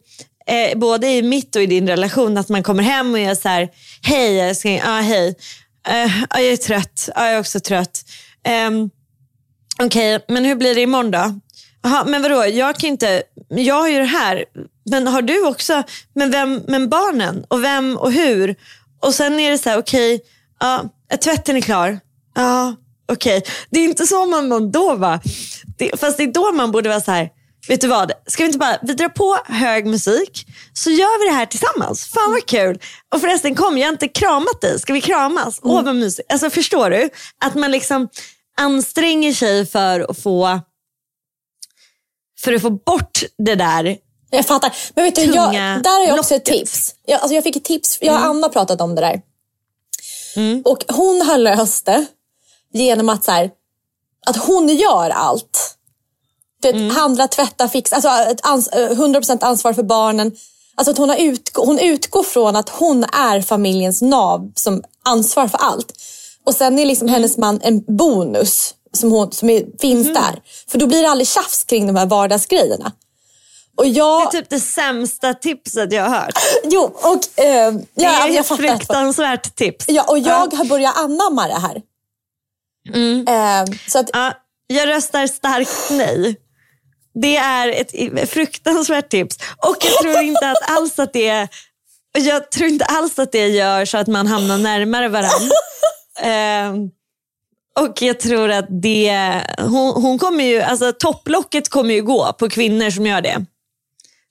eh, 0.46 0.78
både 0.78 1.06
i 1.06 1.22
mitt 1.22 1.56
och 1.56 1.62
i 1.62 1.66
din 1.66 1.88
relation, 1.88 2.36
att 2.36 2.48
man 2.48 2.62
kommer 2.62 2.82
hem 2.82 3.12
och 3.12 3.18
är 3.18 3.34
så 3.34 3.48
här, 3.48 3.68
hej 4.02 4.40
älskling, 4.40 4.76
ja 4.84 5.00
hej, 5.00 5.28
uh, 5.88 6.22
jag 6.30 6.42
är 6.44 6.56
trött, 6.56 7.08
ja, 7.14 7.26
jag 7.26 7.34
är 7.34 7.40
också 7.40 7.60
trött. 7.60 8.04
Um, 8.68 8.90
Okej, 9.82 10.24
men 10.28 10.44
hur 10.44 10.54
blir 10.54 10.74
det 10.74 10.80
imorgon 10.80 11.10
då? 11.10 11.40
Aha, 11.86 12.04
men 12.06 12.22
vadå, 12.22 12.46
jag 12.46 12.76
kan 12.76 12.90
inte, 12.90 13.22
jag 13.48 13.74
har 13.74 13.88
ju 13.88 13.98
det 13.98 14.04
här, 14.04 14.44
men 14.90 15.06
har 15.06 15.22
du 15.22 15.46
också, 15.46 15.82
men, 16.14 16.30
vem, 16.30 16.62
men 16.68 16.88
barnen 16.88 17.44
och 17.48 17.64
vem 17.64 17.96
och 17.96 18.12
hur? 18.12 18.56
Och 19.02 19.14
sen 19.14 19.40
är 19.40 19.50
det 19.50 19.58
så 19.58 19.70
här, 19.70 19.78
okej, 19.78 20.20
ja, 20.60 20.84
tvätten 21.24 21.56
är 21.56 21.60
klar? 21.60 22.00
Ja, 22.34 22.74
okej. 23.12 23.42
Det 23.70 23.80
är 23.80 23.84
inte 23.84 24.06
så 24.06 24.26
man 24.26 24.48
mår 24.48 24.60
då 24.60 24.94
va? 24.94 25.20
Det, 25.78 26.00
fast 26.00 26.16
det 26.16 26.22
är 26.22 26.32
då 26.32 26.52
man 26.52 26.72
borde 26.72 26.88
vara 26.88 27.00
så 27.00 27.10
här, 27.10 27.28
vet 27.68 27.80
du 27.80 27.88
vad, 27.88 28.12
ska 28.26 28.42
vi 28.42 28.46
inte 28.46 28.58
bara, 28.58 28.78
vi 28.82 28.94
drar 28.94 29.08
på 29.08 29.38
hög 29.44 29.86
musik, 29.86 30.46
så 30.72 30.90
gör 30.90 31.20
vi 31.20 31.28
det 31.30 31.36
här 31.36 31.46
tillsammans. 31.46 32.06
Fan 32.06 32.32
vad 32.32 32.46
kul. 32.46 32.78
Och 33.14 33.20
förresten 33.20 33.54
kom, 33.54 33.78
jag 33.78 33.86
har 33.86 33.92
inte 33.92 34.08
kramat 34.08 34.60
dig, 34.60 34.80
ska 34.80 34.92
vi 34.92 35.00
kramas? 35.00 35.60
Åh 35.62 35.82
vad 35.82 35.96
mysigt. 35.96 36.32
Alltså 36.32 36.50
förstår 36.50 36.90
du? 36.90 37.10
Att 37.44 37.54
man 37.54 37.70
liksom 37.70 38.08
anstränger 38.58 39.32
sig 39.32 39.66
för 39.66 40.10
att 40.10 40.18
få 40.22 40.60
för 42.40 42.52
att 42.52 42.62
få 42.62 42.70
bort 42.70 43.22
det 43.38 43.54
där. 43.54 43.96
Jag 44.30 44.46
fattar. 44.46 44.76
Men 44.94 45.04
vet 45.04 45.14
du, 45.14 45.22
jag, 45.22 45.52
där 45.82 45.98
har 46.00 46.06
jag 46.06 46.18
också 46.18 46.34
ett 46.34 46.48
locket. 46.48 46.60
tips. 46.66 46.94
Jag, 47.06 47.20
alltså 47.20 47.34
jag 47.34 47.44
fick 47.44 47.56
ett 47.56 47.64
tips. 47.64 47.98
Jag 48.00 48.14
och 48.14 48.18
Mm. 48.20 48.30
Anna 48.30 48.48
pratat 48.48 48.80
om 48.80 48.94
det 48.94 49.00
där. 49.00 49.20
Och 50.64 50.84
hon 50.88 51.20
har 51.22 51.38
löst 51.38 51.84
det 51.86 52.06
genom 52.72 53.08
att, 53.08 53.24
så 53.24 53.30
här, 53.30 53.50
att 54.26 54.36
hon 54.36 54.68
gör 54.68 55.10
allt. 55.10 55.76
Du 56.62 56.68
vet, 56.68 56.76
Mm. 56.80 56.96
Handla, 56.96 57.28
tvätta, 57.28 57.68
fixa. 57.68 57.96
Alltså 57.96 58.08
ett 58.08 58.40
ans- 58.40 58.68
eh, 58.78 58.90
100% 58.98 59.44
ansvar 59.44 59.72
för 59.72 59.82
barnen. 59.82 60.32
Alltså 60.74 60.90
att 60.90 60.98
hon, 60.98 61.08
har 61.08 61.16
utgå- 61.16 61.66
hon 61.66 61.78
utgår 61.78 62.22
från 62.22 62.56
att 62.56 62.68
hon 62.68 63.04
är 63.04 63.40
familjens 63.42 64.02
nav 64.02 64.52
som 64.54 64.82
ansvar 65.04 65.48
för 65.48 65.58
allt. 65.58 65.92
Och 66.44 66.54
sen 66.54 66.78
är 66.78 66.84
liksom 66.84 67.08
hennes 67.08 67.36
man 67.38 67.60
en 67.62 67.96
bonus 67.96 68.74
som, 68.96 69.10
hon, 69.10 69.32
som 69.32 69.50
är, 69.50 69.64
finns 69.80 70.06
där. 70.06 70.42
För 70.68 70.78
då 70.78 70.86
blir 70.86 71.02
det 71.02 71.08
aldrig 71.08 71.28
tjafs 71.28 71.64
kring 71.64 71.86
de 71.86 71.96
här 71.96 72.06
vardagsgrejerna. 72.06 72.92
Och 73.76 73.86
jag... 73.86 74.32
Det 74.32 74.38
är 74.38 74.40
typ 74.40 74.50
det 74.50 74.60
sämsta 74.60 75.34
tipset 75.34 75.92
jag 75.92 76.02
har 76.04 76.18
hört. 76.18 76.38
Jo, 76.64 76.82
och 76.82 77.44
eh, 77.44 77.72
Det 77.72 77.86
ja, 77.94 78.24
är 78.24 78.28
jag 78.28 78.36
ett 78.36 78.46
fruktansvärt 78.46 79.56
tips. 79.56 79.84
Ja, 79.88 80.04
och 80.08 80.18
jag 80.18 80.54
har 80.54 80.64
börjat 80.64 80.96
anamma 80.96 81.48
det 81.48 81.58
här. 81.58 81.82
Eh, 83.28 83.64
så 83.88 83.98
att, 83.98 84.10
Ja, 84.12 84.32
jag 84.66 84.88
röstar 84.88 85.26
starkt 85.26 85.90
nej. 85.90 86.36
Det 87.14 87.36
är 87.36 87.68
ett 87.68 88.30
fruktansvärt 88.30 89.10
tips. 89.10 89.36
Och 89.56 89.76
jag 89.80 90.02
tror 90.02 90.22
inte 90.22 90.50
att 90.50 90.70
alls 90.70 90.98
att 90.98 91.12
det 91.12 91.48
jag 92.18 92.50
tror 92.50 92.68
inte 92.68 92.84
alls 92.84 93.18
att 93.18 93.32
det 93.32 93.48
gör 93.48 93.84
så 93.84 93.98
att 93.98 94.06
man 94.06 94.26
hamnar 94.26 94.58
närmare 94.58 95.08
varandra. 95.08 95.54
Ehm, 96.22 96.90
och 97.80 98.02
jag 98.02 98.20
tror 98.20 98.50
att 98.50 98.66
det, 98.82 99.42
hon, 99.58 100.02
hon 100.02 100.18
kommer 100.18 100.44
ju, 100.44 100.60
alltså 100.60 100.92
topplocket 100.92 101.68
kommer 101.68 101.94
ju 101.94 102.02
gå 102.02 102.32
på 102.32 102.48
kvinnor 102.48 102.90
som 102.90 103.06
gör 103.06 103.22
det. 103.22 103.44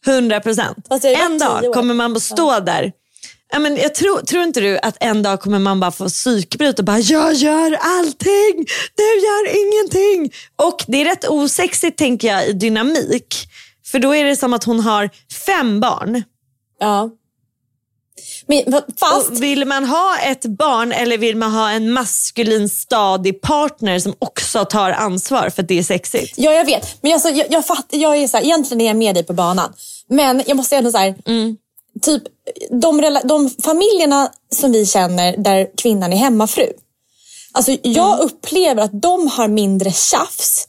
100 0.07 0.39
procent. 0.39 0.87
En 1.03 1.37
dag 1.37 1.73
kommer 1.73 1.93
man 1.93 2.15
att 2.15 2.21
stå 2.21 2.59
där. 2.59 2.91
Ja, 3.51 3.59
men 3.59 3.75
jag 3.75 3.95
tror, 3.95 4.19
tror 4.19 4.43
inte 4.43 4.59
du 4.59 4.77
att 4.77 4.97
en 4.99 5.23
dag 5.23 5.41
kommer 5.41 5.59
man 5.59 5.79
bara 5.79 5.91
få 5.91 6.09
psykbryt 6.09 6.79
och 6.79 6.85
bara 6.85 6.99
jag 6.99 7.33
gör 7.33 7.77
allting, 7.81 8.65
du 8.95 9.03
gör 9.03 9.47
ingenting. 9.65 10.33
Och 10.55 10.83
det 10.87 11.01
är 11.01 11.05
rätt 11.05 11.29
osexigt 11.29 11.97
tänker 11.97 12.27
jag 12.27 12.47
i 12.47 12.53
dynamik. 12.53 13.35
För 13.85 13.99
då 13.99 14.15
är 14.15 14.23
det 14.23 14.35
som 14.35 14.53
att 14.53 14.63
hon 14.63 14.79
har 14.79 15.09
fem 15.45 15.79
barn. 15.79 16.23
ja. 16.79 17.09
Men, 18.47 18.81
fast, 18.99 19.29
Och 19.29 19.43
vill 19.43 19.65
man 19.65 19.85
ha 19.85 20.17
ett 20.17 20.45
barn 20.45 20.91
eller 20.91 21.17
vill 21.17 21.37
man 21.37 21.51
ha 21.51 21.71
en 21.71 21.91
maskulin 21.91 22.69
stadig 22.69 23.41
partner 23.41 23.99
som 23.99 24.13
också 24.19 24.65
tar 24.65 24.91
ansvar 24.91 25.49
för 25.49 25.61
att 25.61 25.67
det 25.67 25.79
är 25.79 25.83
sexigt? 25.83 26.33
ja, 26.37 26.51
jag 26.51 26.65
vet. 26.65 26.97
Men 27.01 27.13
alltså, 27.13 27.29
jag, 27.29 27.47
jag, 27.49 27.65
fatt, 27.65 27.85
jag 27.89 28.17
är 28.17 28.27
så 28.27 28.37
här, 28.37 28.43
egentligen 28.43 28.81
är 28.81 28.85
jag 28.85 28.95
med 28.95 29.15
dig 29.15 29.23
på 29.23 29.33
banan. 29.33 29.73
Men 30.09 30.43
jag 30.47 30.57
måste 30.57 30.75
ändå 30.75 30.91
så 30.91 30.97
här, 30.97 31.15
typ 32.01 32.23
de, 32.81 33.19
de 33.23 33.49
familjerna 33.49 34.31
som 34.55 34.71
vi 34.71 34.85
känner 34.85 35.37
där 35.37 35.67
kvinnan 35.77 36.13
är 36.13 36.17
hemmafru. 36.17 36.69
Alltså, 37.51 37.77
jag 37.81 38.19
upplever 38.19 38.83
att 38.83 39.01
de 39.01 39.27
har 39.27 39.47
mindre 39.47 39.91
tjafs. 39.91 40.67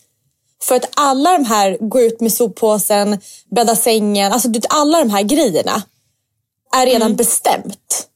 För 0.62 0.76
att 0.76 0.90
alla 0.94 1.32
de 1.32 1.44
här, 1.44 1.78
gå 1.80 2.00
ut 2.00 2.20
med 2.20 2.32
soppåsen, 2.32 3.18
bädda 3.50 3.76
sängen, 3.76 4.32
alltså 4.32 4.48
alla 4.68 4.98
de 4.98 5.10
här 5.10 5.22
grejerna 5.22 5.82
är 6.76 6.87
redan 6.87 7.16
bestämt. 7.16 8.09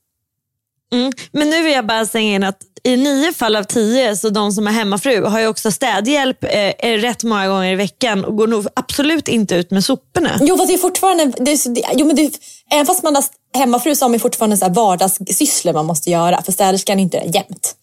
Mm. 0.92 1.12
Men 1.32 1.50
nu 1.50 1.62
vill 1.62 1.72
jag 1.72 1.86
bara 1.86 2.07
säga 2.07 2.34
in 2.34 2.44
att 2.44 2.62
i 2.82 2.96
nio 2.96 3.32
fall 3.32 3.57
av 3.57 3.64
tio 3.64 4.16
så 4.16 4.30
de 4.30 4.53
som 4.53 4.66
är 4.66 4.72
hemmafru 4.72 5.24
har 5.24 5.40
ju 5.40 5.46
också 5.46 5.70
städhjälp 5.70 6.44
eh, 6.44 6.98
rätt 6.98 7.24
många 7.24 7.48
gånger 7.48 7.72
i 7.72 7.74
veckan 7.74 8.24
och 8.24 8.36
går 8.36 8.46
nog 8.46 8.66
absolut 8.74 9.28
inte 9.28 9.55
ut 9.55 9.70
med 9.70 9.84
soporna. 9.84 10.38
Jo, 10.40 10.57
fast 10.57 10.68
det 10.68 10.74
är 10.74 10.78
fortfarande... 10.78 11.24
Det 11.24 11.51
är, 11.51 11.74
det, 11.74 11.84
jo, 11.92 12.07
men 12.07 12.16
det, 12.16 12.32
även 12.72 12.86
fast 12.86 13.03
man 13.03 13.14
har 13.14 13.24
hemmafru 13.55 13.96
så 13.96 14.05
har 14.05 14.11
man 14.11 14.20
fortfarande 14.20 14.57
så 14.57 14.64
här 14.64 14.74
vardagssysslor 14.74 15.72
man 15.72 15.86
måste 15.86 16.11
göra. 16.11 16.42
För 16.42 16.53
städerskan 16.53 16.98
är 16.98 17.03
inte 17.03 17.20
det 17.20 17.26
jämt. 17.26 17.74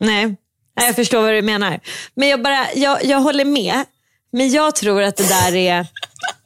Nej. 0.00 0.36
Nej, 0.76 0.86
jag 0.86 0.96
förstår 0.96 1.22
vad 1.22 1.32
du 1.32 1.42
menar. 1.42 1.80
Men 2.14 2.28
jag, 2.28 2.42
bara, 2.42 2.66
jag, 2.74 3.04
jag 3.04 3.20
håller 3.20 3.44
med. 3.44 3.84
Men 4.32 4.50
jag 4.50 4.74
tror 4.74 5.02
att 5.02 5.16
det 5.16 5.28
där 5.28 5.54
är... 5.54 5.86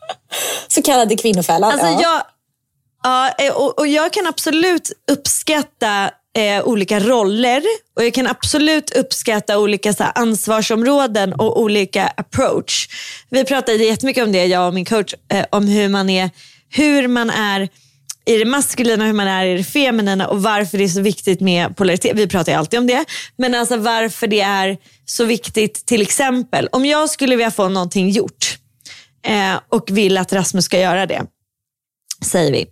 Så 0.69 0.83
kallade 0.83 1.17
kvinnofällan. 1.17 1.73
Alltså 1.73 1.87
ja. 1.87 2.03
jag, 2.03 2.23
ja, 3.09 3.35
eh, 3.39 3.53
och, 3.53 3.79
och 3.79 3.87
jag 3.87 4.13
kan 4.13 4.27
absolut 4.27 4.93
uppskatta 5.11 6.11
eh, 6.37 6.65
olika 6.65 7.01
roller 7.01 7.63
och 7.97 8.05
jag 8.05 8.15
kan 8.15 8.27
absolut 8.27 8.97
uppskatta 8.97 9.59
olika 9.59 9.93
så 9.93 10.05
här, 10.05 10.13
ansvarsområden 10.15 11.33
och 11.33 11.61
olika 11.61 12.07
approach. 12.07 12.89
Vi 13.31 13.45
pratade 13.45 13.85
jättemycket 13.85 14.25
om 14.25 14.33
det, 14.33 14.47
jag 14.47 14.67
och 14.67 14.75
min 14.75 14.85
coach, 14.85 15.15
eh, 15.33 15.45
om 15.51 15.69
hur 15.69 15.89
man 15.89 16.11
är, 16.11 16.31
hur 16.71 17.09
man 17.09 17.31
är 17.31 17.69
i 18.27 18.39
det 18.39 18.45
maskulina, 18.45 19.07
hur 19.07 19.13
man 19.13 19.29
är 19.29 19.47
i 19.47 19.57
det 19.57 19.65
feminina 19.65 20.29
och 20.29 20.43
varför 20.43 20.79
det 20.79 20.85
är 20.85 20.89
så 20.89 21.01
viktigt 21.01 21.41
med 21.41 21.77
polaritet. 21.77 22.13
Vi 22.17 22.27
pratar 22.27 22.53
ju 22.53 22.59
alltid 22.59 22.79
om 22.79 22.87
det. 22.87 23.05
Men 23.37 23.55
alltså 23.55 23.77
varför 23.77 24.27
det 24.27 24.41
är 24.41 24.77
så 25.05 25.25
viktigt, 25.25 25.87
till 25.87 26.03
exempel, 26.03 26.69
om 26.73 26.85
jag 26.85 27.11
skulle 27.11 27.37
vilja 27.37 27.51
få 27.51 27.69
någonting 27.69 28.11
gjort 28.11 28.59
eh, 29.27 29.61
och 29.69 29.85
vill 29.91 30.19
att 30.19 30.33
Rasmus 30.33 30.65
ska 30.65 30.81
göra 30.81 31.07
det, 31.07 31.23
säger 32.25 32.53
vi. 32.53 32.67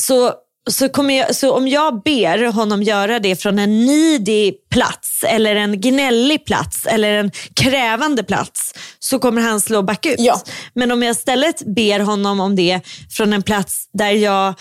Så, 0.00 0.32
så, 0.70 0.88
jag, 1.10 1.36
så 1.36 1.52
om 1.52 1.68
jag 1.68 2.02
ber 2.02 2.52
honom 2.52 2.82
göra 2.82 3.18
det 3.18 3.36
från 3.36 3.58
en 3.58 3.86
needy 3.86 4.52
plats 4.70 5.24
eller 5.26 5.56
en 5.56 5.80
gnällig 5.80 6.44
plats 6.46 6.86
eller 6.86 7.12
en 7.12 7.30
krävande 7.54 8.24
plats 8.24 8.74
så 8.98 9.18
kommer 9.18 9.42
han 9.42 9.60
slå 9.60 9.82
bakut. 9.82 10.16
Ja. 10.18 10.40
Men 10.74 10.92
om 10.92 11.02
jag 11.02 11.10
istället 11.10 11.62
ber 11.66 12.00
honom 12.00 12.40
om 12.40 12.56
det 12.56 12.80
från 13.10 13.32
en 13.32 13.42
plats 13.42 13.88
där 13.92 14.10
jag 14.10 14.54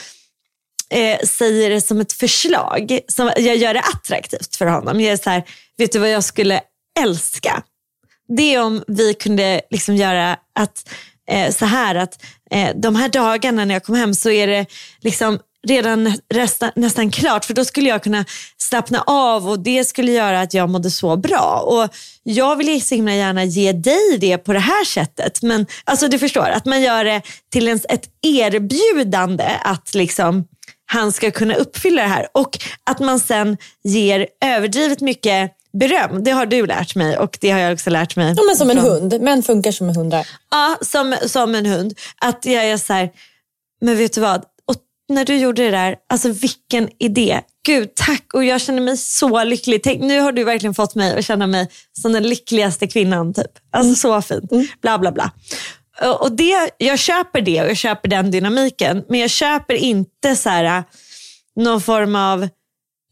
eh, 0.89 1.20
säger 1.20 1.70
det 1.70 1.82
som 1.82 2.02
ett 2.02 2.14
förslag, 2.14 3.00
som 3.08 3.32
jag 3.38 3.56
gör 3.56 3.74
det 3.74 3.84
attraktivt 3.93 4.56
för 4.56 4.66
honom. 4.66 5.02
Jag 5.02 5.14
är 5.14 5.18
så 5.18 5.30
här, 5.30 5.43
vet 5.78 5.91
du 5.91 6.00
vad 6.00 6.10
jag 6.10 6.24
skulle 6.24 6.62
älska? 7.00 7.64
Det 8.38 8.56
är 8.56 8.62
om 8.62 8.84
vi 8.88 9.14
kunde 9.14 9.62
liksom 9.70 9.96
göra 9.96 10.38
att, 10.60 10.89
eh, 11.32 11.51
så 11.51 11.65
här 11.65 11.95
att 11.95 12.23
eh, 12.51 12.69
de 12.76 12.95
här 12.95 13.09
dagarna 13.09 13.65
när 13.65 13.76
jag 13.76 13.84
kom 13.84 13.95
hem 13.95 14.13
så 14.13 14.30
är 14.30 14.47
det 14.47 14.65
liksom 15.01 15.39
redan 15.67 16.13
resta, 16.34 16.71
nästan 16.76 17.11
klart 17.11 17.45
för 17.45 17.53
då 17.53 17.65
skulle 17.65 17.89
jag 17.89 18.03
kunna 18.03 18.26
slappna 18.57 19.03
av 19.07 19.49
och 19.49 19.59
det 19.59 19.86
skulle 19.86 20.11
göra 20.11 20.41
att 20.41 20.53
jag 20.53 20.69
mådde 20.69 20.91
så 20.91 21.17
bra. 21.17 21.63
Och 21.65 21.95
Jag 22.23 22.55
vill 22.55 22.82
så 22.82 22.95
himla 22.95 23.13
gärna 23.13 23.43
ge 23.43 23.71
dig 23.71 24.17
det 24.19 24.38
på 24.38 24.53
det 24.53 24.59
här 24.59 24.86
sättet. 24.86 25.41
Men 25.41 25.65
alltså 25.84 26.07
du 26.07 26.19
förstår, 26.19 26.49
att 26.49 26.65
man 26.65 26.82
gör 26.82 27.05
det 27.05 27.21
till 27.51 27.67
ens 27.67 27.86
ett 27.89 28.09
erbjudande 28.21 29.51
att 29.63 29.93
liksom 29.93 30.45
han 30.86 31.11
ska 31.11 31.32
kunna 31.32 31.55
uppfylla 31.55 32.01
det 32.01 32.07
här. 32.07 32.28
Och 32.34 32.57
att 32.84 32.99
man 32.99 33.19
sen 33.19 33.57
ger 33.84 34.28
överdrivet 34.45 35.01
mycket 35.01 35.51
beröm. 35.80 36.23
Det 36.23 36.32
har 36.32 36.45
du 36.45 36.65
lärt 36.65 36.95
mig 36.95 37.17
och 37.17 37.38
det 37.41 37.51
har 37.51 37.59
jag 37.59 37.73
också 37.73 37.89
lärt 37.89 38.15
mig. 38.15 38.34
Ja, 38.38 38.43
men 38.43 38.55
som 38.55 38.69
en 38.69 38.78
från- 38.78 38.86
hund. 38.86 39.21
Män 39.21 39.43
funkar 39.43 39.71
som 39.71 39.89
en 39.89 39.95
hundar. 39.95 40.28
Ja, 40.51 40.78
som, 40.82 41.15
som 41.26 41.55
en 41.55 41.65
hund. 41.65 41.93
Att 42.21 42.45
jag 42.45 42.65
är 42.65 42.78
så 42.78 42.93
här, 42.93 43.09
men 43.82 43.97
vet 43.97 44.13
du 44.13 44.21
vad? 44.21 44.43
Och 44.67 44.76
när 45.09 45.26
du 45.26 45.36
gjorde 45.38 45.63
det 45.63 45.71
där, 45.71 45.95
alltså 46.09 46.30
vilken 46.30 46.89
idé. 46.99 47.41
Gud, 47.65 47.95
tack. 47.95 48.34
Och 48.34 48.43
jag 48.43 48.61
känner 48.61 48.82
mig 48.82 48.97
så 48.97 49.43
lycklig. 49.43 49.84
Tänk, 49.84 50.01
nu 50.01 50.19
har 50.19 50.32
du 50.32 50.43
verkligen 50.43 50.73
fått 50.73 50.95
mig 50.95 51.17
att 51.19 51.26
känna 51.26 51.47
mig 51.47 51.69
som 52.01 52.13
den 52.13 52.23
lyckligaste 52.23 52.88
kvinnan. 52.88 53.34
Typ. 53.34 53.51
Alltså 53.71 53.95
så 53.95 54.21
fint. 54.21 54.51
Bla, 54.82 54.97
bla, 54.99 55.11
bla. 55.11 55.32
Och 56.19 56.32
det, 56.32 56.69
jag 56.78 56.99
köper 56.99 57.41
det 57.41 57.61
och 57.61 57.69
jag 57.69 57.78
köper 57.78 58.09
den 58.09 58.32
dynamiken. 58.32 59.03
Men 59.09 59.19
jag 59.19 59.30
köper 59.30 59.73
inte 59.73 60.36
så 60.36 60.49
här, 60.49 60.84
någon 61.55 61.82
form 61.82 62.15
av 62.15 62.43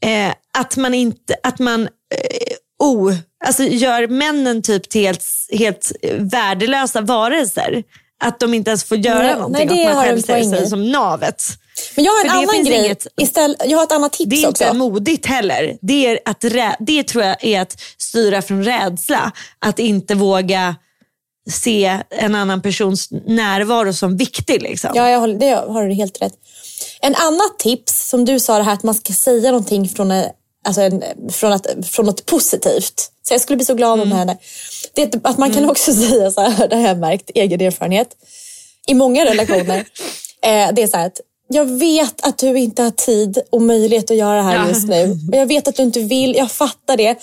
eh, 0.01 0.33
att 0.57 0.77
man 0.77 0.93
inte, 0.93 1.35
att 1.43 1.59
man 1.59 1.87
o, 2.83 3.11
alltså 3.45 3.63
gör 3.63 4.07
männen 4.07 4.61
typ 4.61 4.89
till 4.89 5.01
helt, 5.05 5.25
helt 5.51 5.91
värdelösa 6.19 7.01
varelser. 7.01 7.83
Att 8.23 8.39
de 8.39 8.53
inte 8.53 8.69
ens 8.69 8.83
får 8.83 8.97
göra 8.97 9.19
Nej, 9.23 9.33
någonting. 9.35 9.67
nej, 9.67 9.77
det 9.77 9.85
att 9.89 9.95
man 9.95 10.03
själv 10.05 10.21
ser 10.21 10.43
sig 10.43 10.67
som 10.69 10.91
navet. 10.91 11.43
Men 11.95 12.05
jag 12.05 12.11
har 12.11 12.25
en 12.25 12.29
För 12.31 12.37
annan 12.37 12.63
grej. 12.65 12.85
inget- 12.85 13.07
Istället, 13.21 13.57
jag 13.65 13.77
har 13.77 13.83
ett 13.83 13.91
annat 13.91 14.13
tips 14.13 14.29
Det 14.29 14.43
är 14.43 14.49
också. 14.49 14.63
inte 14.63 14.77
modigt 14.77 15.25
heller. 15.25 15.77
Det, 15.81 16.05
är 16.07 16.19
att 16.25 16.43
det 16.79 17.03
tror 17.03 17.23
jag 17.23 17.43
är 17.45 17.61
att 17.61 17.81
styra 17.97 18.41
från 18.41 18.63
rädsla. 18.63 19.31
Att 19.59 19.79
inte 19.79 20.15
våga 20.15 20.75
se 21.51 21.99
en 22.09 22.35
annan 22.35 22.61
persons 22.61 23.09
närvaro 23.27 23.93
som 23.93 24.17
viktig. 24.17 24.61
Liksom. 24.61 24.91
Ja, 24.95 25.09
jag 25.09 25.19
håller, 25.19 25.39
det 25.39 25.49
har 25.55 25.83
du 25.87 25.93
helt 25.93 26.21
rätt. 26.21 26.33
En 27.01 27.15
annat 27.15 27.59
tips, 27.59 28.09
som 28.09 28.25
du 28.25 28.39
sa 28.39 28.57
det 28.57 28.63
här 28.63 28.73
att 28.73 28.83
man 28.83 28.95
ska 28.95 29.13
säga 29.13 29.51
någonting 29.51 29.89
från, 29.89 30.11
alltså 30.63 30.81
en, 30.81 31.03
från, 31.31 31.53
att, 31.53 31.67
från 31.91 32.05
något 32.05 32.25
positivt. 32.25 33.09
Så 33.27 33.33
jag 33.33 33.41
skulle 33.41 33.57
bli 33.57 33.65
så 33.65 33.73
glad 33.73 34.01
om 34.01 34.09
det 34.09 34.15
hände. 34.15 34.37
Det 34.93 35.01
är 35.01 35.19
att- 35.23 35.37
man 35.37 35.53
kan 35.53 35.69
också 35.69 35.93
säga 36.09 36.31
så 36.31 36.41
här, 36.41 36.67
det 36.67 36.75
har 36.75 36.87
jag 36.87 36.97
märkt, 36.97 37.31
egen 37.35 37.61
erfarenhet. 37.61 38.07
I 38.87 38.93
många 38.93 39.25
relationer. 39.25 39.77
eh, 40.41 40.73
det 40.73 40.81
är 40.83 40.87
så 40.87 40.97
här 40.97 41.07
att 41.07 41.19
jag 41.47 41.65
vet 41.65 42.27
att 42.27 42.37
du 42.37 42.59
inte 42.59 42.83
har 42.83 42.91
tid 42.91 43.37
och 43.51 43.61
möjlighet 43.61 44.11
att 44.11 44.17
göra 44.17 44.35
det 44.37 44.43
här 44.43 44.55
Ja. 44.55 44.67
just 44.69 44.87
nu. 44.87 45.11
Och 45.31 45.37
jag 45.37 45.45
vet 45.45 45.67
att 45.67 45.75
du 45.75 45.83
inte 45.83 45.99
vill, 45.99 46.35
jag 46.35 46.51
fattar 46.51 46.97
det. 46.97 47.15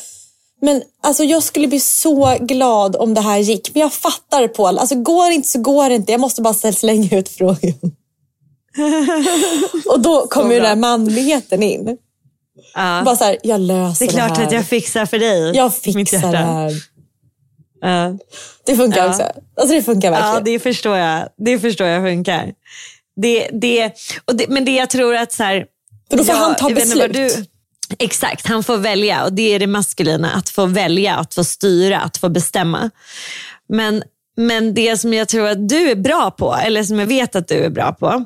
Men 0.62 0.82
alltså, 1.02 1.24
jag 1.24 1.42
skulle 1.42 1.68
bli 1.68 1.80
så 1.80 2.36
glad 2.40 2.96
om 2.96 3.14
det 3.14 3.20
här 3.20 3.38
gick. 3.38 3.74
Men 3.74 3.80
jag 3.80 3.92
fattar 3.92 4.48
Paul. 4.48 4.78
Alltså, 4.78 4.94
går 4.94 5.28
det 5.28 5.34
inte 5.34 5.48
så 5.48 5.58
går 5.60 5.88
det 5.88 5.94
inte. 5.94 6.12
Jag 6.12 6.20
måste 6.20 6.42
bara 6.42 6.54
slänga 6.54 7.18
ut 7.18 7.28
frågan. 7.28 7.74
och 9.86 10.00
då 10.00 10.26
kommer 10.26 10.54
ju 10.54 10.60
den 10.60 10.68
här 10.68 10.76
manligheten 10.76 11.62
in. 11.62 11.96
Ja. 12.74 13.02
Bara 13.04 13.16
så 13.16 13.24
här, 13.24 13.36
jag 13.42 13.60
löser 13.60 14.06
det 14.06 14.12
är 14.12 14.14
klart 14.16 14.36
här. 14.38 14.46
att 14.46 14.52
jag 14.52 14.66
fixar 14.66 15.06
för 15.06 15.18
dig. 15.18 15.56
jag 15.56 15.74
fixar 15.76 16.32
det 16.32 16.38
här. 16.38 16.72
Ja. 17.80 18.18
Det 18.66 18.76
funkar 18.76 18.98
Ja. 19.04 19.08
också. 19.10 19.22
Alltså 19.56 19.74
det 19.76 19.82
funkar 19.82 20.10
verkligen. 20.10 20.34
Ja, 20.34 20.40
det 20.40 20.58
förstår 20.58 20.96
jag. 20.96 21.28
Det 21.36 21.58
förstår 21.58 21.86
jag 21.86 22.02
funkar. 22.02 22.52
Det, 23.16 23.48
det, 23.52 23.92
och 24.24 24.36
det, 24.36 24.48
men 24.48 24.64
det 24.64 24.72
jag 24.74 24.90
tror 24.90 25.14
att 25.16 25.32
så 25.32 25.42
här, 25.44 25.66
För 26.10 26.16
då 26.16 26.24
får 26.24 26.32
han 26.32 26.54
ta 26.56 26.70
jag 26.70 26.78
inte 26.80 26.98
vad 26.98 27.10
beslut. 27.12 27.48
exakt, 27.98 28.46
han 28.46 28.64
får 28.64 28.76
välja 28.76 29.24
och 29.24 29.32
det 29.32 29.54
är 29.54 29.58
det 29.58 29.66
maskulina. 29.66 30.30
Att 30.30 30.48
få 30.48 30.66
välja, 30.66 31.14
att 31.16 31.34
få 31.34 31.44
styra, 31.44 32.00
att 32.00 32.16
få 32.16 32.28
bestämma. 32.28 32.90
Men, 33.68 34.02
men 34.36 34.74
det 34.74 34.96
som 35.00 35.14
jag 35.14 35.28
tror 35.28 35.48
att 35.48 35.68
du 35.68 35.90
är 35.90 35.94
bra 35.96 36.30
på, 36.30 36.54
eller 36.54 36.82
som 36.82 36.98
jag 36.98 37.06
vet 37.06 37.36
att 37.36 37.48
du 37.48 37.54
är 37.64 37.70
bra 37.70 37.92
på, 37.92 38.24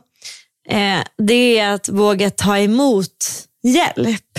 eh, 0.68 0.98
det 1.18 1.58
är 1.58 1.70
att 1.74 1.88
våga 1.88 2.30
ta 2.30 2.58
emot 2.58 3.08
hjälp. 3.64 4.38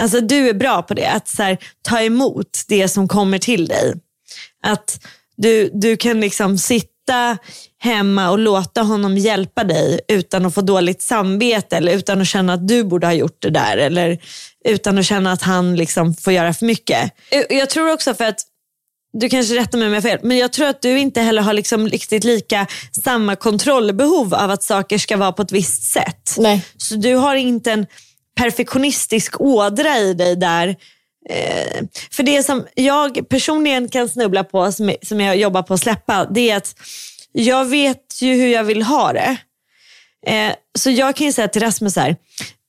Alltså 0.00 0.20
du 0.20 0.48
är 0.48 0.54
bra 0.54 0.82
på 0.82 0.94
det, 0.94 1.06
att 1.10 1.28
så 1.28 1.42
här, 1.42 1.58
ta 1.82 2.00
emot 2.00 2.60
det 2.68 2.88
som 2.88 3.08
kommer 3.08 3.38
till 3.38 3.66
dig. 3.66 3.94
Att 4.66 5.04
du, 5.36 5.70
du 5.74 5.96
kan 5.96 6.20
liksom 6.20 6.58
sitta 6.58 7.38
hemma 7.78 8.30
och 8.30 8.38
låta 8.38 8.82
honom 8.82 9.18
hjälpa 9.18 9.64
dig 9.64 10.00
utan 10.08 10.46
att 10.46 10.54
få 10.54 10.60
dåligt 10.60 11.02
samvete 11.02 11.76
eller 11.76 11.92
utan 11.96 12.20
att 12.20 12.26
känna 12.28 12.52
att 12.52 12.68
du 12.68 12.84
borde 12.84 13.06
ha 13.06 13.14
gjort 13.14 13.36
det 13.42 13.50
där 13.50 13.76
eller 13.76 14.18
utan 14.64 14.98
att 14.98 15.06
känna 15.06 15.32
att 15.32 15.42
han 15.42 15.76
liksom 15.76 16.14
får 16.14 16.32
göra 16.32 16.54
för 16.54 16.66
mycket. 16.66 17.12
Jag- 17.50 17.70
tror 17.70 17.92
också 17.92 18.14
för 18.14 18.24
att 18.24 18.40
du 19.18 19.28
kanske 19.28 19.54
rättar 19.56 19.78
mig 19.78 19.86
om 19.88 19.94
jag 19.94 20.02
fel, 20.02 20.18
men 20.22 20.36
jag 20.38 20.52
tror 20.52 20.66
att 20.66 20.82
du 20.82 20.98
inte 20.98 21.20
heller 21.20 21.42
har 21.42 21.52
liksom 21.52 21.88
riktigt 21.88 22.24
lika 22.24 22.66
samma 23.04 23.36
kontrollbehov 23.36 24.34
av 24.34 24.50
att 24.50 24.62
saker 24.62 24.98
ska 24.98 25.16
vara 25.16 25.32
på 25.32 25.42
ett 25.42 25.52
visst 25.52 25.92
sätt. 25.92 26.34
Nej. 26.38 26.64
Så 26.76 26.94
du 26.94 27.14
har 27.14 27.34
inte 27.36 27.72
en 27.72 27.86
perfektionistisk 28.34 29.40
ådra 29.40 29.98
i 29.98 30.14
dig 30.14 30.36
där. 30.36 30.68
Eh, 31.28 31.82
för 32.10 32.22
det 32.22 32.42
som 32.42 32.66
jag 32.74 33.28
personligen 33.28 33.88
kan 33.88 34.08
snubbla 34.08 34.44
på, 34.44 34.72
som, 34.72 34.94
som 35.02 35.20
jag 35.20 35.36
jobbar 35.36 35.62
på 35.62 35.74
att 35.74 35.80
släppa, 35.80 36.24
det 36.24 36.50
är 36.50 36.56
att 36.56 36.74
jag 37.32 37.64
vet 37.64 38.22
ju 38.22 38.34
hur 38.34 38.48
jag 38.48 38.64
vill 38.64 38.82
ha 38.82 39.12
det. 39.12 39.36
Eh, 40.26 40.52
så 40.78 40.90
jag 40.90 41.16
kan 41.16 41.26
ju 41.26 41.32
säga 41.32 41.48
till 41.48 41.62
Rasmus 41.62 41.94
så 41.94 42.00
här, 42.00 42.16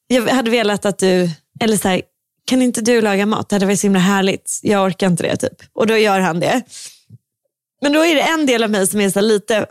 jag 0.08 0.28
hade 0.28 0.52
velat 0.52 0.86
att 0.86 0.98
du, 0.98 1.30
eller 1.60 1.78
så 1.78 1.88
här, 1.88 2.02
kan 2.46 2.62
inte 2.62 2.82
du 2.82 3.02
laga 3.02 3.26
mat? 3.26 3.50
Det 3.50 3.56
hade 3.56 3.66
varit 3.66 3.80
så 3.80 3.88
himla 3.88 4.00
härligt. 4.00 4.60
Jag 4.64 4.86
orkar 4.86 5.08
inte 5.08 5.24
det 5.24 5.38
typ. 5.38 5.62
Och 5.74 5.88
då 5.88 5.98
gör 5.98 6.20
han 6.20 6.40
det. 6.40 6.62
Men 7.82 7.94
då 7.94 8.06
är 8.06 8.16
det 8.16 8.22
en 8.22 8.46
del 8.46 8.64
av 8.64 8.70
mig 8.70 8.88
som 8.88 9.02
är 9.02 9.10
så 9.10 9.22
lite 9.22 9.66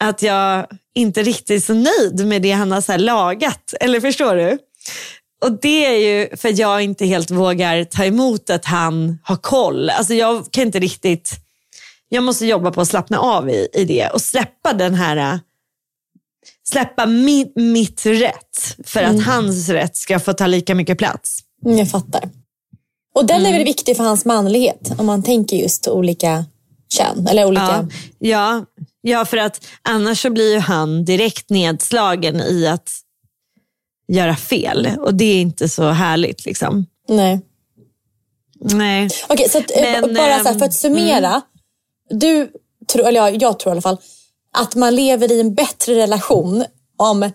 att 0.00 0.22
jag 0.22 0.66
inte 0.94 1.22
riktigt 1.22 1.50
är 1.50 1.60
så 1.60 1.74
nöjd 1.74 2.26
med 2.26 2.42
det 2.42 2.52
han 2.52 2.72
har 2.72 2.80
så 2.80 2.92
här 2.92 2.98
lagat. 2.98 3.74
Eller 3.80 4.00
förstår 4.00 4.36
du? 4.36 4.58
Och 5.42 5.52
det 5.62 5.86
är 5.86 5.96
ju 5.96 6.36
för 6.36 6.48
att 6.48 6.58
jag 6.58 6.82
inte 6.82 7.06
helt 7.06 7.30
vågar 7.30 7.84
ta 7.84 8.04
emot 8.04 8.50
att 8.50 8.64
han 8.64 9.18
har 9.22 9.36
koll. 9.36 9.90
Alltså 9.90 10.14
jag 10.14 10.50
kan 10.50 10.62
inte 10.62 10.78
riktigt, 10.78 11.30
jag 12.08 12.24
måste 12.24 12.46
jobba 12.46 12.70
på 12.70 12.80
att 12.80 12.88
slappna 12.88 13.18
av 13.18 13.50
i, 13.50 13.68
i 13.72 13.84
det 13.84 14.08
och 14.08 14.22
släppa 14.22 14.72
den 14.72 14.94
här, 14.94 15.40
släppa 16.68 17.06
mi, 17.06 17.52
mitt 17.54 18.06
rätt 18.06 18.76
för 18.84 19.02
att 19.02 19.24
hans 19.24 19.68
rätt 19.68 19.96
ska 19.96 20.20
få 20.20 20.32
ta 20.32 20.46
lika 20.46 20.74
mycket 20.74 20.98
plats. 20.98 21.38
Mm, 21.64 21.78
jag 21.78 21.90
fattar. 21.90 22.30
Och 23.14 23.26
den 23.26 23.40
Mm. 23.40 23.52
är 23.52 23.58
väl 23.58 23.64
viktig 23.64 23.96
för 23.96 24.04
hans 24.04 24.24
manlighet. 24.24 24.92
Om 24.98 25.06
man 25.06 25.22
tänker 25.22 25.56
just 25.56 25.88
olika 25.88 26.44
kön. 26.96 27.26
Eller 27.26 27.44
olika... 27.44 27.62
Ja, 27.62 27.86
ja, 28.18 28.64
ja, 29.00 29.24
för 29.24 29.36
att 29.36 29.66
annars 29.82 30.22
så 30.22 30.30
blir 30.30 30.52
ju 30.54 30.58
han 30.58 31.04
direkt 31.04 31.50
nedslagen 31.50 32.40
i 32.40 32.66
att 32.66 32.90
göra 34.10 34.36
fel 34.36 34.90
och 34.98 35.14
det 35.14 35.24
är 35.24 35.40
inte 35.40 35.68
så 35.68 35.90
härligt. 35.90 36.44
liksom. 36.46 36.86
Nej. 37.08 37.40
Nej. 38.60 39.08
Okej, 39.28 39.48
så 39.48 39.58
att, 39.58 39.70
eh, 39.70 39.82
Men, 39.82 40.14
bara 40.14 40.38
så 40.38 40.44
här, 40.44 40.44
för 40.44 40.50
ehm, 40.50 40.62
att 40.62 40.74
summera. 40.74 41.40
Du 42.10 42.50
tro, 42.92 43.04
eller 43.04 43.20
jag, 43.20 43.42
jag 43.42 43.58
tror 43.58 43.70
i 43.70 43.72
alla 43.72 43.80
fall, 43.80 43.96
att 44.58 44.74
man 44.74 44.94
lever 44.94 45.32
i 45.32 45.40
en 45.40 45.54
bättre 45.54 45.94
relation 45.94 46.64
om 46.98 47.30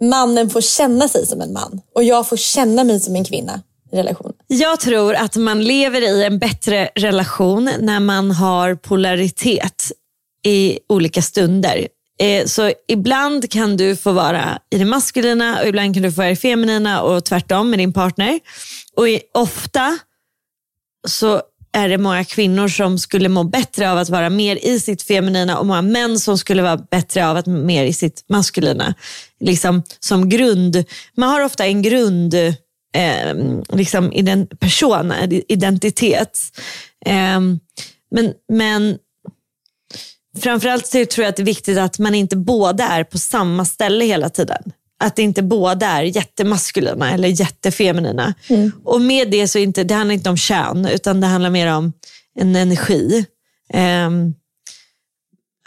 mannen 0.00 0.50
får 0.50 0.60
känna 0.60 1.08
sig 1.08 1.26
som 1.26 1.40
en 1.40 1.52
man 1.52 1.80
och 1.94 2.04
jag 2.04 2.28
får 2.28 2.36
känna 2.36 2.84
mig 2.84 3.00
som 3.00 3.16
en 3.16 3.24
kvinna 3.24 3.62
i 3.92 3.96
relationen. 3.96 4.32
Jag 4.46 4.80
tror 4.80 5.14
att 5.14 5.36
man 5.36 5.64
lever 5.64 6.02
i 6.02 6.24
en 6.24 6.38
bättre 6.38 6.90
relation 6.94 7.70
när 7.80 8.00
man 8.00 8.30
har 8.30 8.74
polaritet 8.74 9.92
i 10.44 10.78
olika 10.88 11.22
stunder. 11.22 11.88
Eh, 12.18 12.46
så 12.46 12.72
ibland 12.88 13.50
kan 13.50 13.76
du 13.76 13.96
få 13.96 14.12
vara 14.12 14.58
i 14.70 14.78
det 14.78 14.84
maskulina 14.84 15.60
och 15.60 15.66
ibland 15.66 15.94
kan 15.94 16.02
du 16.02 16.12
få 16.12 16.16
vara 16.16 16.28
i 16.28 16.32
det 16.32 16.36
feminina 16.36 17.02
och 17.02 17.24
tvärtom 17.24 17.70
med 17.70 17.78
din 17.78 17.92
partner. 17.92 18.40
Och 18.96 19.06
ofta 19.34 19.98
så 21.08 21.42
är 21.72 21.88
det 21.88 21.98
många 21.98 22.24
kvinnor 22.24 22.68
som 22.68 22.98
skulle 22.98 23.28
må 23.28 23.44
bättre 23.44 23.90
av 23.90 23.98
att 23.98 24.08
vara 24.08 24.30
mer 24.30 24.56
i 24.56 24.80
sitt 24.80 25.02
feminina 25.02 25.58
och 25.58 25.66
många 25.66 25.82
män 25.82 26.18
som 26.18 26.38
skulle 26.38 26.62
vara 26.62 26.76
bättre 26.76 27.26
av 27.28 27.36
att 27.36 27.46
vara 27.46 27.56
mer 27.56 27.84
i 27.84 27.92
sitt 27.92 28.24
maskulina. 28.28 28.94
Liksom 29.40 29.82
som 30.00 30.28
grund. 30.28 30.84
Man 31.16 31.28
har 31.28 31.40
ofta 31.40 31.66
en 31.66 31.82
grund 31.82 32.34
eh, 32.34 33.34
liksom 33.72 34.12
i 34.12 34.22
den 34.22 34.46
person, 34.46 35.12
identitet. 35.48 36.38
Eh, 37.06 37.40
men, 38.10 38.32
men 38.48 38.98
framförallt 40.36 40.86
så 40.86 41.06
tror 41.06 41.24
jag 41.24 41.30
att 41.30 41.36
det 41.36 41.42
är 41.42 41.44
viktigt 41.44 41.78
att 41.78 41.98
man 41.98 42.14
inte 42.14 42.36
båda 42.36 42.88
är 42.88 43.04
på 43.04 43.18
samma 43.18 43.64
ställe 43.64 44.04
hela 44.04 44.28
tiden. 44.28 44.72
Att 45.00 45.16
det 45.16 45.22
inte 45.22 45.42
båda 45.42 45.86
är 45.86 46.02
jättemaskulina 46.02 47.12
eller 47.12 47.28
jättefeminina. 47.28 48.34
Mm. 48.48 48.72
Och 48.84 49.00
med 49.00 49.30
det 49.30 49.48
så 49.48 49.58
inte, 49.58 49.84
det 49.84 49.94
handlar 49.94 50.14
inte 50.14 50.30
om 50.30 50.36
kön, 50.36 50.86
utan 50.86 51.20
det 51.20 51.26
handlar 51.26 51.50
mer 51.50 51.74
om 51.74 51.92
en 52.34 52.56
energi. 52.56 53.24
Um, 53.74 54.34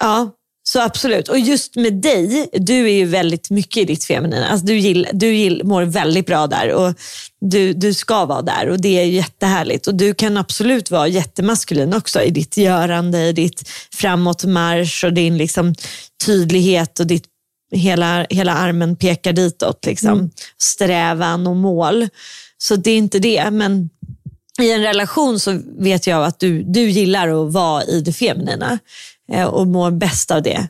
ja, 0.01 0.31
så 0.71 0.81
absolut. 0.81 1.27
Och 1.27 1.39
just 1.39 1.75
med 1.75 1.93
dig, 1.93 2.49
du 2.53 2.85
är 2.85 2.93
ju 2.93 3.05
väldigt 3.05 3.49
mycket 3.49 3.77
i 3.77 3.85
ditt 3.85 4.03
feminina. 4.03 4.47
Alltså 4.47 4.65
du 4.65 4.77
gill, 4.77 5.07
du 5.13 5.35
gill, 5.35 5.61
mår 5.63 5.83
väldigt 5.83 6.25
bra 6.25 6.47
där 6.47 6.73
och 6.73 6.93
du, 7.41 7.73
du 7.73 7.93
ska 7.93 8.25
vara 8.25 8.41
där 8.41 8.69
och 8.69 8.81
det 8.81 8.99
är 8.99 9.05
jättehärligt. 9.05 9.87
Och 9.87 9.95
du 9.95 10.13
kan 10.13 10.37
absolut 10.37 10.91
vara 10.91 11.07
jättemaskulin 11.07 11.93
också 11.93 12.21
i 12.21 12.29
ditt 12.29 12.57
görande, 12.57 13.27
i 13.27 13.33
ditt 13.33 13.69
framåtmarsch 13.93 15.03
och 15.03 15.13
din 15.13 15.37
liksom 15.37 15.75
tydlighet 16.25 16.99
och 16.99 17.07
ditt 17.07 17.25
hela, 17.71 18.25
hela 18.29 18.53
armen 18.53 18.95
pekar 18.95 19.33
ditåt. 19.33 19.85
Liksom. 19.85 20.09
Mm. 20.09 20.29
Strävan 20.61 21.47
och 21.47 21.55
mål. 21.55 22.07
Så 22.57 22.75
det 22.75 22.91
är 22.91 22.97
inte 22.97 23.19
det. 23.19 23.51
Men 23.51 23.89
i 24.61 24.71
en 24.71 24.81
relation 24.81 25.39
så 25.39 25.61
vet 25.79 26.07
jag 26.07 26.25
att 26.25 26.39
du, 26.39 26.63
du 26.63 26.89
gillar 26.89 27.27
att 27.27 27.53
vara 27.53 27.83
i 27.83 28.01
det 28.01 28.13
feminina 28.13 28.79
Eh, 29.33 29.47
och 29.47 29.67
mår 29.67 29.91
bäst 29.91 30.31
av 30.31 30.41
det. 30.41 30.67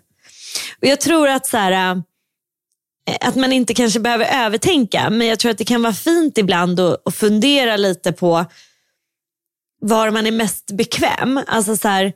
Och 0.81 0.87
Jag 0.87 1.01
tror 1.01 1.27
att 1.27 1.47
så 1.47 1.57
här, 1.57 1.95
eh, 1.95 3.15
att 3.21 3.35
man 3.35 3.53
inte 3.53 3.73
kanske 3.73 3.99
behöver 3.99 4.45
övertänka, 4.45 5.09
men 5.09 5.27
jag 5.27 5.39
tror 5.39 5.51
att 5.51 5.57
det 5.57 5.65
kan 5.65 5.81
vara 5.81 5.93
fint 5.93 6.37
ibland 6.37 6.79
att, 6.79 7.07
att 7.07 7.15
fundera 7.15 7.77
lite 7.77 8.11
på 8.11 8.45
var 9.81 10.11
man 10.11 10.27
är 10.27 10.31
mest 10.31 10.71
bekväm. 10.71 11.39
Alltså 11.47 11.77
så 11.77 11.87
här, 11.87 12.13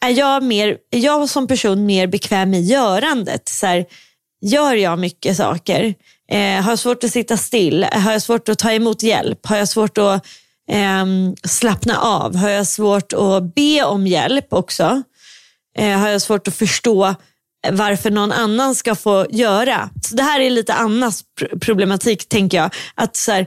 är 0.00 0.10
jag, 0.10 0.42
mer, 0.42 0.78
är 0.90 0.98
jag 0.98 1.28
som 1.28 1.46
person 1.46 1.86
mer 1.86 2.06
bekväm 2.06 2.54
i 2.54 2.60
görandet? 2.60 3.48
Så 3.48 3.66
här, 3.66 3.86
Gör 4.44 4.74
jag 4.74 4.98
mycket 4.98 5.36
saker? 5.36 5.94
Eh, 6.28 6.62
har 6.62 6.72
jag 6.72 6.78
svårt 6.78 7.04
att 7.04 7.10
sitta 7.10 7.36
still? 7.36 7.84
Har 7.84 8.12
jag 8.12 8.22
svårt 8.22 8.48
att 8.48 8.58
ta 8.58 8.72
emot 8.72 9.02
hjälp? 9.02 9.46
Har 9.46 9.56
jag 9.56 9.68
svårt 9.68 9.98
att 9.98 10.26
eh, 10.68 11.06
slappna 11.44 11.98
av? 11.98 12.36
Har 12.36 12.48
jag 12.48 12.66
svårt 12.66 13.12
att 13.12 13.54
be 13.54 13.84
om 13.84 14.06
hjälp 14.06 14.46
också? 14.52 15.02
Eh, 15.78 15.98
har 15.98 16.08
jag 16.08 16.22
svårt 16.22 16.48
att 16.48 16.54
förstå 16.54 17.14
varför 17.70 18.10
någon 18.10 18.32
annan 18.32 18.74
ska 18.74 18.94
få 18.94 19.26
göra? 19.30 19.90
Så 20.04 20.16
Det 20.16 20.22
här 20.22 20.40
är 20.40 20.50
lite 20.50 20.74
Annas 20.74 21.24
problematik 21.60 22.28
tänker 22.28 22.58
jag. 22.58 22.74
Att 22.94 23.16
så 23.16 23.32
här, 23.32 23.46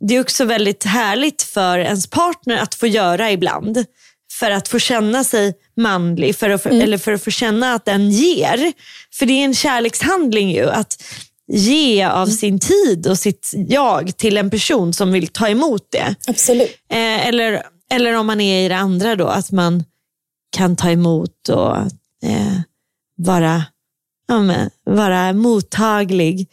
det 0.00 0.16
är 0.16 0.20
också 0.20 0.44
väldigt 0.44 0.84
härligt 0.84 1.42
för 1.42 1.78
ens 1.78 2.06
partner 2.06 2.56
att 2.56 2.74
få 2.74 2.86
göra 2.86 3.32
ibland 3.32 3.84
för 4.32 4.50
att 4.50 4.68
få 4.68 4.78
känna 4.78 5.24
sig 5.24 5.54
manlig, 5.76 6.36
för 6.36 6.50
att, 6.50 6.66
mm. 6.66 6.80
eller 6.80 6.98
för 6.98 7.12
att 7.12 7.24
få 7.24 7.30
känna 7.30 7.74
att 7.74 7.84
den 7.84 8.10
ger. 8.10 8.72
För 9.14 9.26
det 9.26 9.32
är 9.32 9.44
en 9.44 9.54
kärlekshandling 9.54 10.50
ju, 10.50 10.70
att 10.70 11.02
ge 11.52 12.04
av 12.04 12.22
mm. 12.22 12.36
sin 12.36 12.58
tid 12.58 13.06
och 13.06 13.18
sitt 13.18 13.52
jag 13.68 14.16
till 14.16 14.36
en 14.36 14.50
person 14.50 14.94
som 14.94 15.12
vill 15.12 15.28
ta 15.28 15.48
emot 15.48 15.88
det. 15.90 16.14
Absolut. 16.26 16.76
Eh, 16.92 17.28
eller, 17.28 17.62
eller 17.90 18.14
om 18.14 18.26
man 18.26 18.40
är 18.40 18.64
i 18.64 18.68
det 18.68 18.76
andra 18.76 19.16
då, 19.16 19.26
att 19.26 19.50
man 19.50 19.84
kan 20.56 20.76
ta 20.76 20.90
emot 20.90 21.48
och 21.48 21.76
eh, 22.22 22.60
vara, 23.16 23.64
ja, 24.28 24.40
men, 24.40 24.70
vara 24.84 25.32
mottaglig. 25.32 26.48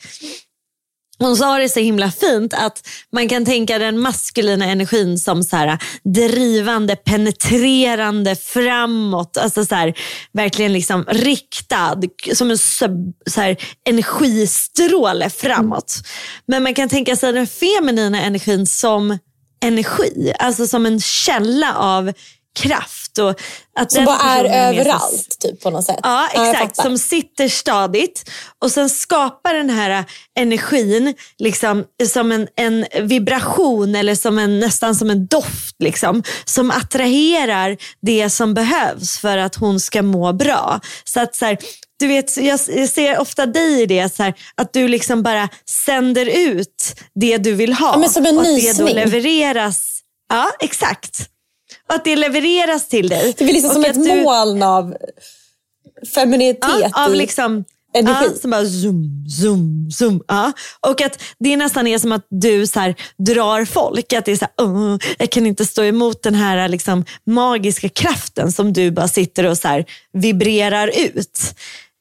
Hon 1.20 1.38
sa 1.38 1.58
det 1.58 1.70
så 1.70 1.80
himla 1.80 2.12
fint 2.12 2.54
att 2.54 2.88
man 3.12 3.30
kan 3.30 3.46
tänka 3.46 3.80
den 3.80 4.00
maskulina 4.00 4.66
energin 4.66 5.20
som 5.20 5.44
så 5.44 5.56
här, 5.56 5.80
drivande, 6.04 6.96
penetrerande, 6.96 8.36
framåt. 8.36 9.38
Alltså 9.38 9.66
så 9.66 9.76
här, 9.76 9.94
verkligen 10.32 10.74
liksom 10.74 11.06
riktad, 11.08 12.02
som 12.34 12.52
en 12.52 12.58
så 12.58 13.42
här, 13.42 13.58
energistråle 13.86 15.30
framåt. 15.30 15.96
Men 16.48 16.64
man 16.64 16.74
kan 16.74 16.90
tänka 16.90 17.16
sig 17.16 17.34
den 17.34 17.48
feminina 17.48 18.22
energin 18.22 18.66
som 18.66 19.18
energi. 19.64 20.34
Alltså 20.40 20.68
som 20.68 20.86
en 20.86 21.02
källa 21.02 21.76
av 21.76 22.14
kraft. 22.60 23.05
Och 23.20 23.42
att 23.80 23.92
som 23.92 24.06
bara 24.06 24.18
är 24.18 24.70
överallt 24.70 25.40
typ, 25.40 25.62
på 25.64 25.70
något 25.70 25.86
sätt. 25.86 26.00
Ja, 26.04 26.28
exakt. 26.34 26.76
som 26.76 26.98
sitter 26.98 27.48
stadigt 27.48 28.30
och 28.60 28.72
sen 28.72 28.90
skapar 28.90 29.54
den 29.54 29.70
här 29.70 30.06
energin 30.40 31.14
liksom, 31.38 31.84
som 32.08 32.32
en, 32.32 32.48
en 32.56 32.86
vibration 33.02 33.96
eller 33.96 34.16
som 34.16 34.40
en, 34.40 34.60
nästan 34.60 34.96
som 34.96 35.10
en 35.10 35.28
doft. 35.28 35.76
Liksom, 35.80 36.24
som 36.46 36.72
attraherar 36.72 37.78
det 38.02 38.30
som 38.30 38.54
behövs 38.54 39.20
för 39.20 39.38
att 39.38 39.56
hon 39.56 39.80
ska 39.80 40.02
må 40.02 40.34
bra. 40.34 40.80
Så 41.04 41.20
att 41.20 41.36
så 41.36 41.46
här, 41.46 41.58
du 42.00 42.08
vet, 42.08 42.38
jag 42.38 42.60
ser 42.90 43.20
ofta 43.20 43.46
dig 43.46 43.82
i 43.82 43.86
det, 43.86 44.16
så 44.16 44.24
här, 44.24 44.34
att 44.56 44.74
du 44.74 44.88
liksom 44.88 45.24
bara 45.24 45.50
sänder 45.86 46.26
ut 46.26 46.96
det 47.16 47.38
du 47.38 47.54
vill 47.54 47.74
ha. 47.74 47.92
Ja, 47.92 47.98
men 47.98 48.10
som 48.10 48.26
en 48.26 48.38
och 48.38 48.42
att 48.42 48.48
nysning. 48.48 48.86
det 48.86 48.94
då 48.94 49.00
levereras. 49.00 50.02
Ja, 50.30 50.52
exakt. 50.60 51.30
Att 51.88 52.04
det 52.04 52.16
levereras 52.16 52.88
till 52.88 53.10
dig. 53.10 53.34
Det 53.38 53.44
blir 53.44 53.54
liksom 53.54 53.74
som 53.74 53.86
ett 53.86 54.04
du... 54.04 54.24
moln 54.24 54.64
av 54.64 54.96
feminitet 56.16 56.60
ja, 56.82 57.06
av 57.06 57.14
liksom, 57.14 57.64
energi. 57.96 58.26
Ja, 58.34 58.40
som 58.42 58.52
bara 58.52 58.66
zoom, 58.66 59.26
zoom, 59.30 59.92
zoom. 59.92 60.24
Ja. 60.28 60.52
Och 60.80 61.02
att 61.02 61.22
det 61.40 61.58
nästan 61.58 61.88
är 61.88 61.98
som 61.98 62.12
att 62.12 62.28
du 62.30 62.68
så 62.68 62.80
här, 62.80 62.96
drar 63.18 63.66
folk. 63.66 64.14
Att 64.14 64.26
det 64.26 64.32
är 64.32 64.36
så 64.36 64.48
här, 64.58 64.68
uh, 64.68 64.98
jag 65.18 65.30
kan 65.30 65.46
inte 65.46 65.66
stå 65.66 65.84
emot 65.84 66.24
den 66.24 66.36
här 66.36 66.68
liksom, 66.68 67.06
magiska 67.26 67.90
kraften 67.90 68.52
som 68.52 68.74
du 68.74 68.92
bara 68.92 69.08
sitter 69.08 69.46
och 69.46 69.58
så 69.58 69.68
här, 69.68 69.86
vibrerar 70.14 70.92
ut. 70.98 71.40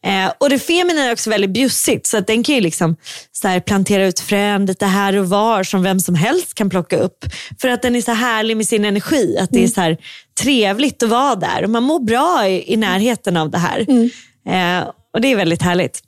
Eh, 0.05 0.33
och 0.39 0.51
det 0.51 0.59
feminina 0.59 1.05
är 1.05 1.13
också 1.13 1.31
väldigt 1.31 1.51
bjussigt 1.51 2.07
så 2.07 2.17
att 2.17 2.27
den 2.27 2.43
kan 2.43 2.55
ju 2.55 2.61
liksom 2.61 2.97
så 3.33 3.49
här 3.49 3.61
plantera 3.61 4.07
ut 4.07 4.21
frön 4.21 4.67
lite 4.67 4.87
här 4.87 5.17
och 5.17 5.29
var 5.29 5.63
som 5.63 5.83
vem 5.83 6.01
som 6.01 6.15
helst 6.15 6.55
kan 6.55 6.71
plocka 6.71 6.97
upp. 6.97 7.25
För 7.61 7.69
att 7.69 7.83
den 7.83 7.97
är 7.97 8.01
så 8.01 8.13
härlig 8.13 8.57
med 8.57 8.67
sin 8.67 8.85
energi. 8.85 9.37
Att 9.39 9.51
det 9.51 9.59
är 9.59 9.61
mm. 9.61 9.71
så 9.71 9.81
här 9.81 9.97
trevligt 10.41 11.03
att 11.03 11.09
vara 11.09 11.35
där 11.35 11.65
och 11.65 11.71
man 11.71 11.83
mår 11.83 12.01
bra 12.01 12.49
i, 12.49 12.73
i 12.73 12.77
närheten 12.77 13.37
av 13.37 13.51
det 13.51 13.59
här. 13.59 13.87
Mm. 13.89 14.11
Eh, 14.49 14.89
och 15.15 15.21
det 15.21 15.33
är 15.33 15.37
väldigt 15.37 15.63
härligt. 15.63 16.03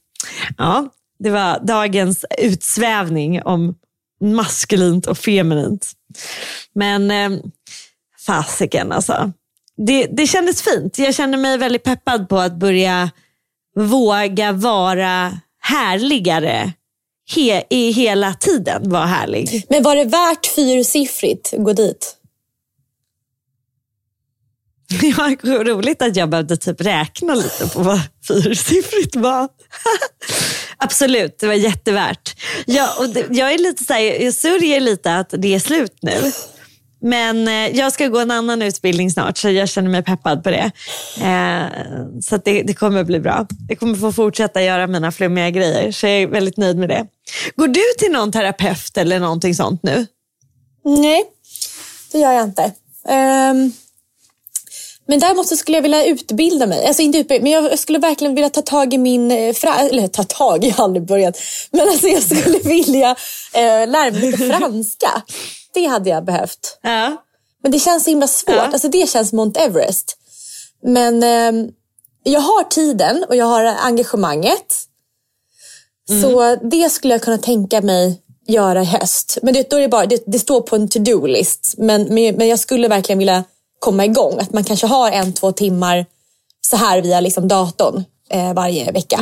Ja, 0.59 0.89
det 1.19 1.31
var 1.31 1.61
dagens 1.67 2.25
utsvävning 2.39 3.43
om 3.43 3.75
maskulint 4.21 5.07
och 5.07 5.19
feminint. 5.19 5.93
Men 6.75 7.11
eh, 7.11 7.31
fasiken 8.27 8.93
alltså. 8.93 9.33
Det, 9.87 10.07
det 10.07 10.27
kändes 10.27 10.63
fint. 10.63 10.99
Jag 10.99 11.15
känner 11.15 11.39
mig 11.39 11.59
väldigt 11.59 11.85
peppad 11.85 12.29
på 12.29 12.39
att 12.39 12.57
börja 12.57 13.11
våga 13.77 14.53
vara 14.53 15.41
härligare 15.61 16.73
he 17.35 17.65
i 17.71 17.91
hela 17.91 18.35
tiden. 18.35 18.91
Vara 18.91 19.07
härlig. 19.07 19.67
Men 19.69 19.83
var 19.83 19.97
det 19.97 20.05
värt 20.05 20.47
fyrsiffrigt 20.47 21.55
att 21.55 21.65
gå 21.65 21.73
dit? 21.73 22.17
Ja, 25.03 25.37
roligt 25.43 26.03
att 26.03 26.17
jag 26.17 26.31
behövde 26.31 26.57
typ 26.57 26.81
räkna 26.81 27.35
lite 27.35 27.69
på 27.69 27.83
vad 27.83 28.01
fyrsiffrigt 28.29 29.17
var. 29.17 29.49
Absolut, 30.77 31.39
det 31.39 31.47
var 31.47 31.55
jättevärt. 31.55 32.37
Ja, 32.67 32.95
och 32.99 33.09
det, 33.09 33.27
jag, 33.31 33.53
är 33.53 33.59
lite 33.59 33.85
så 33.85 33.93
här, 33.93 34.01
jag 34.01 34.35
sörjer 34.35 34.81
lite 34.81 35.17
att 35.17 35.35
det 35.39 35.55
är 35.55 35.59
slut 35.59 35.99
nu. 36.03 36.33
Men 37.01 37.49
eh, 37.49 37.79
jag 37.79 37.93
ska 37.93 38.09
gå 38.09 38.19
en 38.19 38.31
annan 38.31 38.63
utbildning 38.63 39.11
snart 39.11 39.39
så 39.39 39.51
jag 39.51 39.69
känner 39.69 39.91
mig 39.91 40.03
peppad 40.03 40.45
på 40.45 40.51
det. 40.51 40.71
Eh, 41.21 41.67
så 42.23 42.37
det, 42.37 42.63
det, 42.63 42.75
kommer 42.75 43.05
bli 43.05 43.21
bra. 43.21 43.47
Jag 43.69 43.79
kommer 43.79 43.95
få 43.95 44.13
fortsätta 44.13 44.63
göra 44.63 44.87
mina 44.87 45.13
flummiga 45.13 45.51
grejer 45.51 45.93
så 45.93 46.07
jag 46.07 46.23
är 46.23 46.27
väldigt 46.27 46.57
nöjd 46.57 46.77
med 46.77 46.89
det. 46.89 47.07
Går 47.57 47.69
du 47.69 47.83
till 47.99 48.13
någon 48.13 48.33
terapeut 48.33 48.97
eller 48.97 49.21
någonting 49.21 49.55
sånt 49.55 49.83
nu? 49.83 50.07
Nej, 50.85 51.25
det 52.13 52.19
gör 52.19 52.33
jag 52.33 52.45
inte. 52.45 52.73
Um, 53.09 53.73
men 55.09 55.19
däremot 55.21 55.47
så 55.49 55.57
skulle 55.57 55.77
jag 55.77 55.83
vilja 55.83 56.05
utbilda 56.05 56.67
mig. 56.67 56.87
Alltså 56.87 57.03
inte 57.03 57.19
utbilda, 57.19 57.43
men 57.43 57.53
jag 57.53 57.79
skulle 57.79 57.99
verkligen 57.99 58.35
vilja 58.35 58.51
ta 58.51 58.63
tag 58.63 58.95
i 58.95 58.99
min... 58.99 59.31
eh, 59.31 59.55
Fra, 59.55 59.79
eller 59.79 60.09
ta 60.09 60.25
tag, 60.25 60.65
jag 60.65 60.75
har 60.75 60.85
aldrig 60.85 61.07
börjat. 61.07 61.39
Men 61.71 61.89
alltså 61.89 62.07
jag 62.09 62.23
skulle 62.23 62.59
vilja 62.65 63.11
eh, 63.53 63.63
lära 63.89 64.11
mig 64.11 64.21
lite 64.21 64.39
franska. 64.39 65.23
Det 65.75 65.87
hade 65.87 66.11
jag 66.11 66.25
behövt. 66.25 66.79
Ja. 66.83 67.23
Men 67.63 67.73
det 67.73 67.79
känns 67.79 68.05
så 68.05 68.11
himla 68.11 68.27
svårt. 68.27 68.55
Ja. 68.57 68.63
Alltså 68.73 68.89
det 68.89 69.09
känns 69.11 69.33
Mount 69.33 69.61
Everest. 69.61 70.17
Men 70.83 71.23
eh, 71.23 71.71
jag 72.23 72.41
har 72.41 72.65
tiden 72.65 73.25
och 73.29 73.37
jag 73.37 73.47
har 73.47 73.65
engagemanget. 73.65 74.83
Så 76.23 76.57
det 76.71 76.91
skulle 76.91 77.15
jag 77.15 77.23
kunna 77.23 77.39
tänka 77.39 77.81
mig 77.81 78.23
göra 78.49 78.83
i 78.83 78.85
höst. 78.85 79.39
Men 79.43 79.55
det, 79.55 79.71
då 79.71 79.77
är 79.77 79.81
det, 79.81 79.89
bara, 79.89 80.07
det, 80.07 80.23
det 80.27 80.39
står 80.39 80.61
på 80.61 80.77
en 80.77 80.89
to-do-list. 80.89 81.75
Men, 81.79 82.03
men, 82.15 82.35
men 82.37 82.49
jag 82.49 82.59
skulle 82.59 82.89
verkligen 82.89 83.19
vilja 83.19 83.45
komma 83.79 84.05
igång. 84.05 84.39
Att 84.39 84.53
man 84.53 84.65
kanske 84.65 84.87
har 84.87 85.11
en, 85.11 85.33
två 85.33 85.53
timmar 85.53 86.07
så 86.61 86.77
här 86.77 87.03
via 87.03 87.21
liksom 87.21 87.49
datorn 87.49 88.05
eh, 88.31 88.55
varje 88.55 88.93
vecka. 88.93 89.21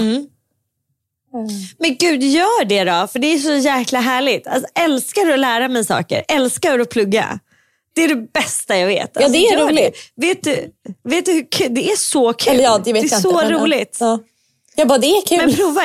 Men 1.79 1.97
gud, 1.97 2.23
gör 2.23 2.65
det 2.65 2.85
då. 2.85 3.07
För 3.07 3.19
det 3.19 3.33
är 3.33 3.39
så 3.39 3.55
jäkla 3.55 4.01
härligt. 4.01 4.47
Alltså, 4.47 4.69
älskar 4.75 5.27
du 5.27 5.33
att 5.33 5.39
lära 5.39 5.69
mig 5.69 5.85
saker? 5.85 6.25
Älskar 6.29 6.79
du 6.79 6.83
att 6.83 6.91
plugga? 6.91 7.39
Det 7.95 8.05
är 8.05 8.09
det 8.09 8.33
bästa 8.33 8.79
jag 8.79 8.87
vet. 8.87 9.17
Alltså, 9.17 9.33
det 9.33 9.39
är 9.39 9.53
gör 9.53 9.67
roligt. 9.67 10.13
Det. 10.15 10.27
Vet, 10.27 10.43
du, 10.43 10.73
vet 11.05 11.25
du 11.25 11.33
hur 11.33 11.47
kul? 11.51 11.75
Det 11.75 11.91
är 11.93 11.97
så 11.97 12.33
kul. 12.33 12.53
Eller 12.53 12.65
ja, 12.65 12.79
det 12.85 12.93
det 12.93 12.99
är 12.99 13.03
jag 13.13 13.23
så 13.23 13.29
inte. 13.29 13.53
men, 14.01 14.09
ja. 14.09 14.19
Jag 14.77 14.89
bara, 14.89 14.99
det 14.99 15.07
är 15.07 15.27
kul. 15.27 15.39
Men 15.39 15.55
prova. 15.55 15.81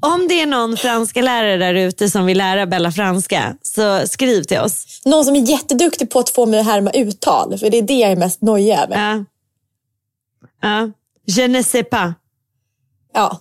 Om 0.00 0.28
det 0.28 0.40
är 0.40 0.46
någon 0.46 0.76
franska 0.76 1.22
lärare 1.22 1.56
där 1.56 1.74
ute 1.74 2.10
som 2.10 2.26
vill 2.26 2.38
lära 2.38 2.66
Bella 2.66 2.92
franska, 2.92 3.56
så 3.62 4.06
skriv 4.06 4.42
till 4.42 4.58
oss. 4.58 5.00
Någon 5.04 5.24
som 5.24 5.36
är 5.36 5.40
jätteduktig 5.40 6.10
på 6.10 6.18
att 6.18 6.30
få 6.30 6.46
mig 6.46 6.60
att 6.60 6.66
härma 6.66 6.90
uttal. 6.90 7.58
För 7.58 7.70
det 7.70 7.78
är 7.78 7.82
det 7.82 7.94
jag 7.94 8.12
är 8.12 8.16
mest 8.16 8.42
nojig 8.42 8.74
över. 8.74 8.96
Ja. 9.08 9.24
Ja. 10.62 10.90
Je 11.26 11.48
ne 11.48 11.62
sais 11.62 11.90
pas. 11.90 12.12
Ja. 13.14 13.40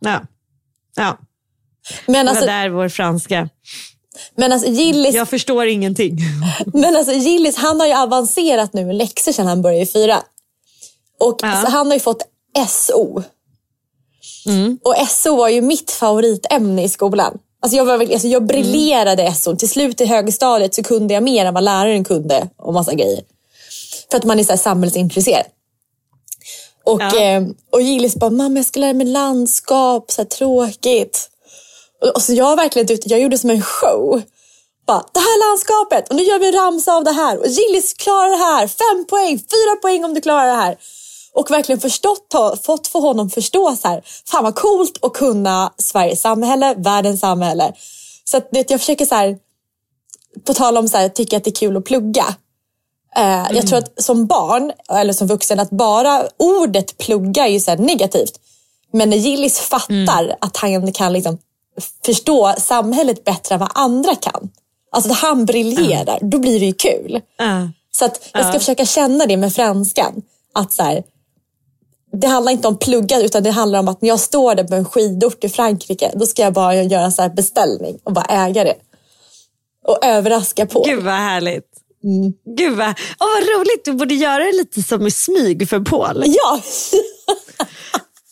Ja. 0.00 0.20
ja. 0.96 1.18
Men 2.06 2.26
Det 2.26 2.30
alltså, 2.30 2.46
var 2.46 2.52
där 2.52 2.68
vår 2.68 2.88
franska. 2.88 3.48
men 4.34 4.52
alltså 4.52 4.68
Gillis, 4.68 5.14
Jag 5.14 5.28
förstår 5.28 5.66
ingenting. 5.66 6.18
men 6.66 6.96
alltså 6.96 7.12
Gillis 7.12 7.56
han 7.56 7.80
har 7.80 7.86
ju 7.86 7.92
avancerat 7.92 8.72
nu 8.72 8.84
med 8.84 8.96
läxor 8.96 9.32
sedan 9.32 9.46
han 9.46 9.62
började 9.62 9.82
i 9.82 9.86
fyra. 9.86 10.22
Och 11.20 11.38
Ja. 11.42 11.62
så 11.62 11.70
han 11.70 11.86
har 11.86 11.94
ju 11.94 12.00
fått 12.00 12.22
SO. 12.68 13.22
Mm. 14.46 14.78
Och 14.84 14.94
SO 15.08 15.36
var 15.36 15.48
ju 15.48 15.60
mitt 15.62 15.90
favoritämne 15.90 16.84
i 16.84 16.88
skolan. 16.88 17.38
Alltså 17.62 17.76
jag, 17.76 17.84
var, 17.84 18.00
alltså 18.00 18.28
jag 18.28 18.46
briljerade 18.46 19.34
SO. 19.34 19.56
Till 19.56 19.68
slut 19.68 20.00
i 20.00 20.06
högstadiet 20.06 20.74
så 20.74 20.82
kunde 20.82 21.14
jag 21.14 21.22
mer 21.22 21.44
än 21.44 21.54
vad 21.54 21.64
läraren 21.64 22.04
kunde 22.04 22.48
om 22.56 22.74
massa 22.74 22.94
grejer. 22.94 23.24
För 24.10 24.18
att 24.18 24.24
man 24.24 24.40
är 24.40 24.44
så 24.44 24.52
här 24.52 24.56
samhällsintresserad. 24.56 25.44
Och, 26.84 27.02
Ja. 27.02 27.20
eh, 27.20 27.42
och 27.72 27.82
Gillis 27.82 28.16
bara, 28.16 28.30
mamma 28.30 28.58
jag 28.58 28.66
ska 28.66 28.80
lära 28.80 28.92
mig 28.92 29.06
landskap, 29.06 30.10
så 30.10 30.22
här 30.22 30.26
tråkigt. 30.28 31.28
Och, 32.02 32.08
och 32.08 32.22
så 32.22 32.32
jag 32.32 32.56
verkligen 32.56 32.98
jag 33.04 33.20
gjorde 33.20 33.38
som 33.38 33.50
en 33.50 33.62
show. 33.62 34.22
Bara, 34.86 35.04
det 35.12 35.20
här 35.20 35.50
landskapet 35.50 36.08
och 36.08 36.16
nu 36.16 36.22
gör 36.22 36.38
vi 36.38 36.46
en 36.46 36.52
ramsa 36.54 36.92
av 36.92 37.04
det 37.04 37.12
här. 37.12 37.38
Och 37.38 37.46
Gillis 37.46 37.94
klarar 37.94 38.30
det 38.30 38.36
här, 38.36 38.66
fem 38.66 39.06
poäng, 39.06 39.38
fyra 39.38 39.76
poäng 39.82 40.04
om 40.04 40.14
du 40.14 40.20
klarar 40.20 40.46
det 40.46 40.54
här. 40.54 40.76
Och 41.38 41.50
verkligen 41.50 41.80
förstått, 41.80 42.32
ha- 42.32 42.56
fått 42.56 42.86
få 42.86 43.00
honom 43.00 43.30
förstå 43.30 43.76
så 43.76 43.88
här, 43.88 44.02
fan 44.26 44.44
vad 44.44 44.54
coolt 44.54 44.98
att 45.04 45.12
kunna 45.12 45.72
Sveriges 45.78 46.20
samhälle, 46.20 46.74
världens 46.78 47.20
samhälle. 47.20 47.72
Så 48.24 48.36
att, 48.36 48.48
det, 48.52 48.70
jag 48.70 48.80
försöker 48.80 49.06
så 49.06 49.14
här, 49.14 49.38
på 50.46 50.54
tal 50.54 50.76
om 50.76 50.88
så 50.88 50.96
här, 50.98 51.08
tycka 51.08 51.36
att 51.36 51.44
det 51.44 51.50
är 51.50 51.54
kul 51.54 51.76
att 51.76 51.84
plugga. 51.84 52.24
Eh, 53.16 53.46
Jag 53.52 53.66
tror 53.66 53.78
att 53.78 54.02
som 54.02 54.26
barn, 54.26 54.72
eller 54.90 55.12
som 55.12 55.26
vuxen, 55.28 55.60
att 55.60 55.70
bara 55.70 56.22
ordet 56.36 56.98
plugga 56.98 57.46
är 57.46 57.50
ju 57.52 57.60
så 57.60 57.74
negativt. 57.74 58.40
Men 58.92 59.10
när 59.10 59.16
Gillis 59.16 59.58
fattar 59.60 60.36
att 60.40 60.56
han 60.56 60.92
kan 60.92 61.12
liksom 61.12 61.38
förstå 62.06 62.54
samhället 62.58 63.24
bättre 63.24 63.54
än 63.54 63.60
vad 63.60 63.70
andra 63.74 64.14
kan. 64.14 64.50
Alltså 64.92 65.10
att 65.10 65.18
han 65.18 65.44
briljerar, 65.44 66.18
då 66.22 66.38
blir 66.38 66.60
det 66.60 66.66
ju 66.66 66.72
kul. 66.72 67.20
Så 67.90 68.04
att 68.04 68.20
jag 68.32 68.42
ska 68.48 68.58
försöka 68.58 68.86
känna 68.86 69.26
det 69.26 69.36
med 69.36 69.52
franskan. 69.54 70.22
Att 70.54 70.72
så 70.72 70.82
här, 70.82 71.02
det 72.12 72.26
handlar 72.26 72.52
inte 72.52 72.68
om 72.68 72.78
plugga 72.78 73.20
utan 73.20 73.42
det 73.42 73.50
handlar 73.50 73.78
om 73.78 73.88
att 73.88 74.02
när 74.02 74.08
jag 74.08 74.20
står 74.20 74.54
där 74.54 74.64
på 74.64 74.74
en 74.74 74.84
skidort 74.84 75.44
i 75.44 75.48
Frankrike 75.48 76.12
då 76.14 76.26
ska 76.26 76.42
jag 76.42 76.52
bara 76.52 76.74
göra 76.74 77.04
en 77.04 77.12
så 77.12 77.28
beställning 77.28 77.98
och 78.04 78.12
bara 78.12 78.24
äga 78.24 78.64
det. 78.64 78.74
Och 79.86 80.04
överraska 80.04 80.66
på. 80.66 80.82
Gud 80.82 81.02
vad 81.02 81.14
härligt. 81.14 81.64
Mm. 82.04 82.32
Gud 82.56 82.76
vad, 82.76 82.88
Åh, 83.20 83.26
vad 83.34 83.42
roligt, 83.42 83.84
du 83.84 83.92
borde 83.92 84.14
göra 84.14 84.44
det 84.44 84.52
lite 84.52 84.82
som 84.82 85.06
i 85.06 85.10
smyg 85.10 85.68
för 85.68 85.80
Paul. 85.80 86.24
Ja! 86.26 86.60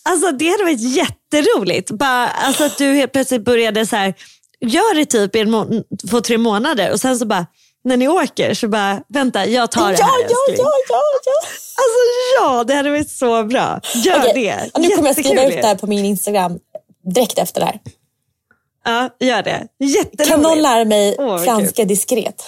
Alltså 0.09 0.33
det 0.33 0.49
hade 0.49 0.65
varit 0.65 0.97
jätteroligt. 0.97 1.91
Bara, 1.91 2.29
alltså 2.29 2.65
att 2.65 2.79
du 2.79 2.85
helt 2.85 3.13
plötsligt 3.13 3.45
började 3.45 3.87
så 3.87 3.97
här, 3.97 4.15
gör 4.61 4.95
det 4.95 5.05
typ 5.05 5.37
i 5.37 5.41
en 5.41 5.85
två, 6.11 6.21
tre 6.21 6.39
månader 6.39 6.93
och 6.93 7.01
sen 7.01 7.19
så 7.19 7.27
bara, 7.27 7.47
när 7.87 7.97
ni 7.97 8.09
åker 8.09 8.55
så 8.55 8.69
bara, 8.69 9.03
vänta 9.09 9.47
jag 9.47 9.71
tar 9.71 9.93
det 9.93 9.99
ja, 9.99 10.05
här 10.05 10.23
ja, 10.23 10.29
ja, 10.49 10.55
ja, 10.59 11.03
ja. 11.25 11.33
Alltså 11.79 11.99
ja, 12.41 12.65
det 12.65 12.75
hade 12.75 12.91
varit 12.91 13.11
så 13.11 13.45
bra. 13.45 13.81
Gör 13.95 14.19
Okej, 14.19 14.33
det. 14.35 14.71
och 14.75 14.81
nu 14.81 14.89
kommer 14.89 15.09
jag 15.09 15.17
skriva 15.17 15.45
ut 15.45 15.53
det 15.63 15.67
här 15.67 15.75
på 15.75 15.87
min 15.87 16.05
Instagram 16.05 16.59
direkt 17.15 17.39
efter 17.39 17.61
det 17.61 17.67
här. 17.67 17.81
Ja, 18.85 19.27
gör 19.27 19.43
det. 19.43 19.67
Jätteroligt. 19.79 20.43
Någon 20.43 20.63
lära 20.63 20.85
mig 20.85 21.15
vad 21.19 21.45
franska 21.45 21.85
diskret? 21.85 22.43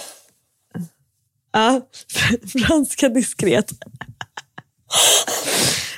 Ja, 1.53 1.81
franska 2.69 3.09
diskret. 3.09 3.71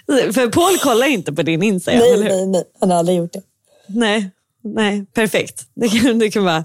För 0.34 0.50
Paul 0.50 0.78
kollar 0.78 1.06
inte 1.06 1.32
på 1.32 1.42
din 1.42 1.62
Instagram, 1.62 2.00
Nej, 2.00 2.12
eller 2.12 2.24
hur? 2.24 2.36
nej, 2.36 2.46
nej. 2.46 2.64
Han 2.80 2.90
har 2.90 2.98
aldrig 2.98 3.18
gjort 3.18 3.32
det. 3.32 3.42
Nej, 3.86 4.30
nej, 4.62 5.06
perfekt. 5.14 5.62
Det 5.74 5.88
kan, 5.88 6.18
det 6.18 6.30
kan 6.30 6.44
vara, 6.44 6.64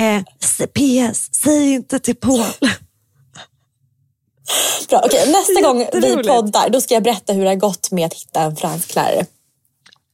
eh, 0.00 0.22
PS, 0.66 1.28
säg 1.42 1.72
inte 1.72 1.98
till 1.98 2.16
Paul. 2.16 2.44
Bra, 4.88 5.02
okej. 5.04 5.32
Nästa 5.32 5.60
gång 5.62 5.86
vi 5.92 6.16
poddar 6.28 6.70
då 6.70 6.80
ska 6.80 6.94
jag 6.94 7.02
berätta 7.02 7.32
hur 7.32 7.42
det 7.42 7.50
har 7.50 7.56
gått 7.56 7.90
med 7.90 8.06
att 8.06 8.14
hitta 8.14 8.40
en 8.40 8.56
fransk 8.56 8.94
lärare. 8.94 9.26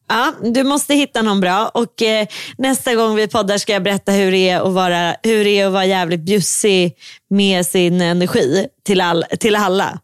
Ja, 0.09 0.33
du 0.43 0.65
måste 0.65 0.95
hitta 0.95 1.23
någon 1.23 1.41
bra 1.41 1.71
och 1.75 2.03
eh, 2.03 2.27
nästa 2.59 2.95
gång 2.95 3.15
vi 3.15 3.29
poddar 3.29 3.59
ska 3.59 3.73
jag 3.73 3.83
berätta 3.83 4.13
hur 4.13 4.33
det 4.33 4.49
är 4.49 4.61
att 4.61 4.73
vara, 4.73 5.17
hur 5.23 5.45
det 5.45 5.51
är 5.51 5.67
att 5.67 5.73
vara 5.73 5.85
jävligt 5.85 6.21
bjussig 6.21 6.97
med 7.31 7.67
sin 7.67 8.01
energi 8.01 8.67
till, 8.85 9.01
all, 9.01 9.25
till 9.41 9.57
alla. 9.57 10.01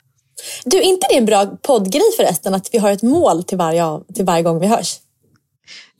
Du, 0.64 0.76
är 0.76 0.82
inte 0.82 1.06
det 1.10 1.16
en 1.16 1.24
bra 1.24 1.46
poddgrej 1.46 2.12
förresten 2.16 2.54
att 2.54 2.68
vi 2.72 2.78
har 2.78 2.90
ett 2.90 3.02
mål 3.02 3.44
till 3.44 3.58
varje, 3.58 3.84
till 4.14 4.24
varje 4.24 4.42
gång 4.42 4.60
vi 4.60 4.66
hörs? 4.66 4.96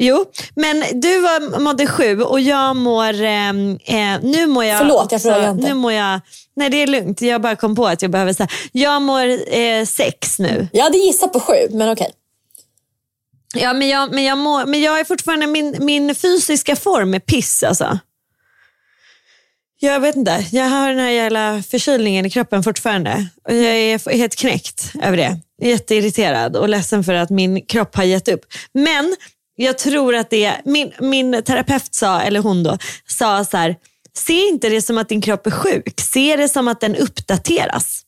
Jo, 0.04 0.24
men 0.54 0.84
du 1.00 1.20
var, 1.20 1.60
mådde 1.60 1.86
sju 1.86 2.22
och 2.22 2.40
jag 2.40 2.76
mår... 2.76 3.22
Eh, 3.22 3.48
eh, 3.48 4.20
nu 4.22 4.46
mår 4.46 4.64
jag 4.64 4.78
Förlåt, 4.78 5.12
jag 5.12 5.22
frågar 5.22 5.50
inte. 5.50 5.68
Nu 5.68 5.74
mår 5.74 5.92
jag... 5.92 6.20
Nej, 6.56 6.70
det 6.70 6.76
är 6.76 6.86
lugnt. 6.86 7.22
Jag 7.22 7.42
bara 7.42 7.56
kom 7.56 7.76
på 7.76 7.86
att 7.86 8.02
jag 8.02 8.10
behöver 8.10 8.32
säga. 8.32 8.48
Jag 8.72 9.02
mår 9.02 9.54
eh, 9.56 9.84
sex 9.84 10.38
nu. 10.38 10.68
Jag 10.72 10.84
hade 10.84 10.98
gissat 10.98 11.32
på 11.32 11.40
sju, 11.40 11.54
men 11.70 11.92
okej. 11.92 12.10
Ja, 13.54 13.72
men 13.72 13.88
jag, 13.88 14.14
men 14.14 14.24
jag, 14.24 14.38
mår, 14.38 14.66
men 14.66 14.80
jag 14.80 15.00
är 15.00 15.04
fortfarande... 15.04 15.46
Min, 15.46 15.76
min 15.80 16.14
fysiska 16.14 16.76
form 16.76 17.14
är 17.14 17.20
piss 17.20 17.62
alltså. 17.62 17.98
Jag 19.80 20.00
vet 20.00 20.16
inte. 20.16 20.46
Jag 20.52 20.64
har 20.64 20.88
den 20.88 20.98
här 20.98 21.10
jävla 21.10 21.62
förkylningen 21.62 22.26
i 22.26 22.30
kroppen 22.30 22.62
fortfarande. 22.62 23.26
Och 23.48 23.54
jag 23.54 23.74
är 23.74 24.16
helt 24.16 24.36
knäckt 24.36 24.92
över 25.02 25.16
det. 25.16 25.40
Jätteirriterad 25.62 26.56
och 26.56 26.68
ledsen 26.68 27.04
för 27.04 27.14
att 27.14 27.30
min 27.30 27.66
kropp 27.66 27.96
har 27.96 28.04
gett 28.04 28.28
upp. 28.28 28.40
Men 28.74 29.16
jag 29.56 29.78
tror 29.78 30.14
att 30.14 30.30
det 30.30 30.44
är, 30.44 30.60
min, 30.64 30.92
min 31.00 31.42
terapeut 31.42 31.94
sa, 31.94 32.20
eller 32.20 32.40
hon 32.40 32.62
då, 32.62 32.78
sa 33.08 33.44
så 33.44 33.56
här, 33.56 33.76
se 34.16 34.48
inte 34.48 34.68
det 34.68 34.82
som 34.82 34.98
att 34.98 35.08
din 35.08 35.20
kropp 35.20 35.46
är 35.46 35.50
sjuk. 35.50 36.00
Se 36.00 36.36
det 36.36 36.48
som 36.48 36.68
att 36.68 36.80
den 36.80 36.96
uppdateras. 36.96 38.02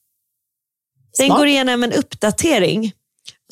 Den 1.19 1.27
Smart. 1.27 1.39
går 1.39 1.47
igenom 1.47 1.85
en 1.85 1.93
uppdatering 1.93 2.93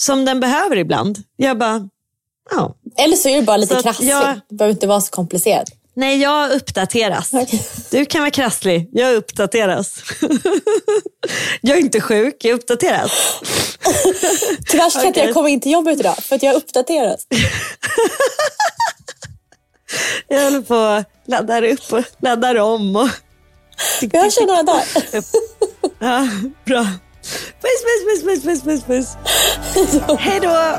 som 0.00 0.24
den 0.24 0.40
behöver 0.40 0.76
ibland. 0.76 1.18
Jag 1.36 1.58
bara, 1.58 1.88
ja. 2.50 2.76
Eller 2.98 3.16
så 3.16 3.28
är 3.28 3.36
du 3.40 3.42
bara 3.46 3.56
lite 3.56 3.74
Så 3.76 3.82
krasslig. 3.82 4.08
jag- 4.08 4.40
Det 4.48 4.54
behöver 4.54 4.74
inte 4.74 4.86
vara 4.86 5.00
så 5.00 5.10
komplicerat. 5.10 5.68
Nej, 5.94 6.20
jag 6.22 6.50
uppdateras. 6.50 7.30
Okej. 7.32 7.66
Du 7.90 8.04
kan 8.04 8.20
vara 8.20 8.30
krasslig, 8.30 8.88
jag 8.92 9.14
uppdateras. 9.14 10.02
jag 11.60 11.76
är 11.76 11.80
inte 11.80 12.00
sjuk, 12.00 12.36
jag 12.44 12.54
uppdateras. 12.54 13.12
Tyvärr 14.66 14.90
så 14.90 14.98
kan 14.98 15.08
Okej. 15.10 15.24
jag 15.24 15.34
komma 15.34 15.48
in 15.48 15.60
till 15.60 15.72
jobbet 15.72 16.00
idag 16.00 16.16
för 16.16 16.36
att 16.36 16.42
jag 16.42 16.54
uppdateras. 16.54 17.26
Jag 20.28 20.44
håller 20.44 20.60
på 20.60 20.74
att 20.74 21.06
laddar 21.26 21.62
upp 21.62 21.92
och 21.92 22.04
laddar 22.22 22.54
om. 22.54 22.96
Och... 22.96 23.08
Hörs 24.12 24.38
om 24.38 24.46
några 24.46 24.62
dagar. 24.62 24.84
Ja, 25.98 26.28
bra. 26.64 26.86
Puss, 27.60 27.82
puss, 27.82 28.22
puss, 28.24 28.42
puss, 28.42 28.62
puss, 28.62 28.84
puss. 28.84 29.16
Hej 30.18 30.40
då! 30.40 30.78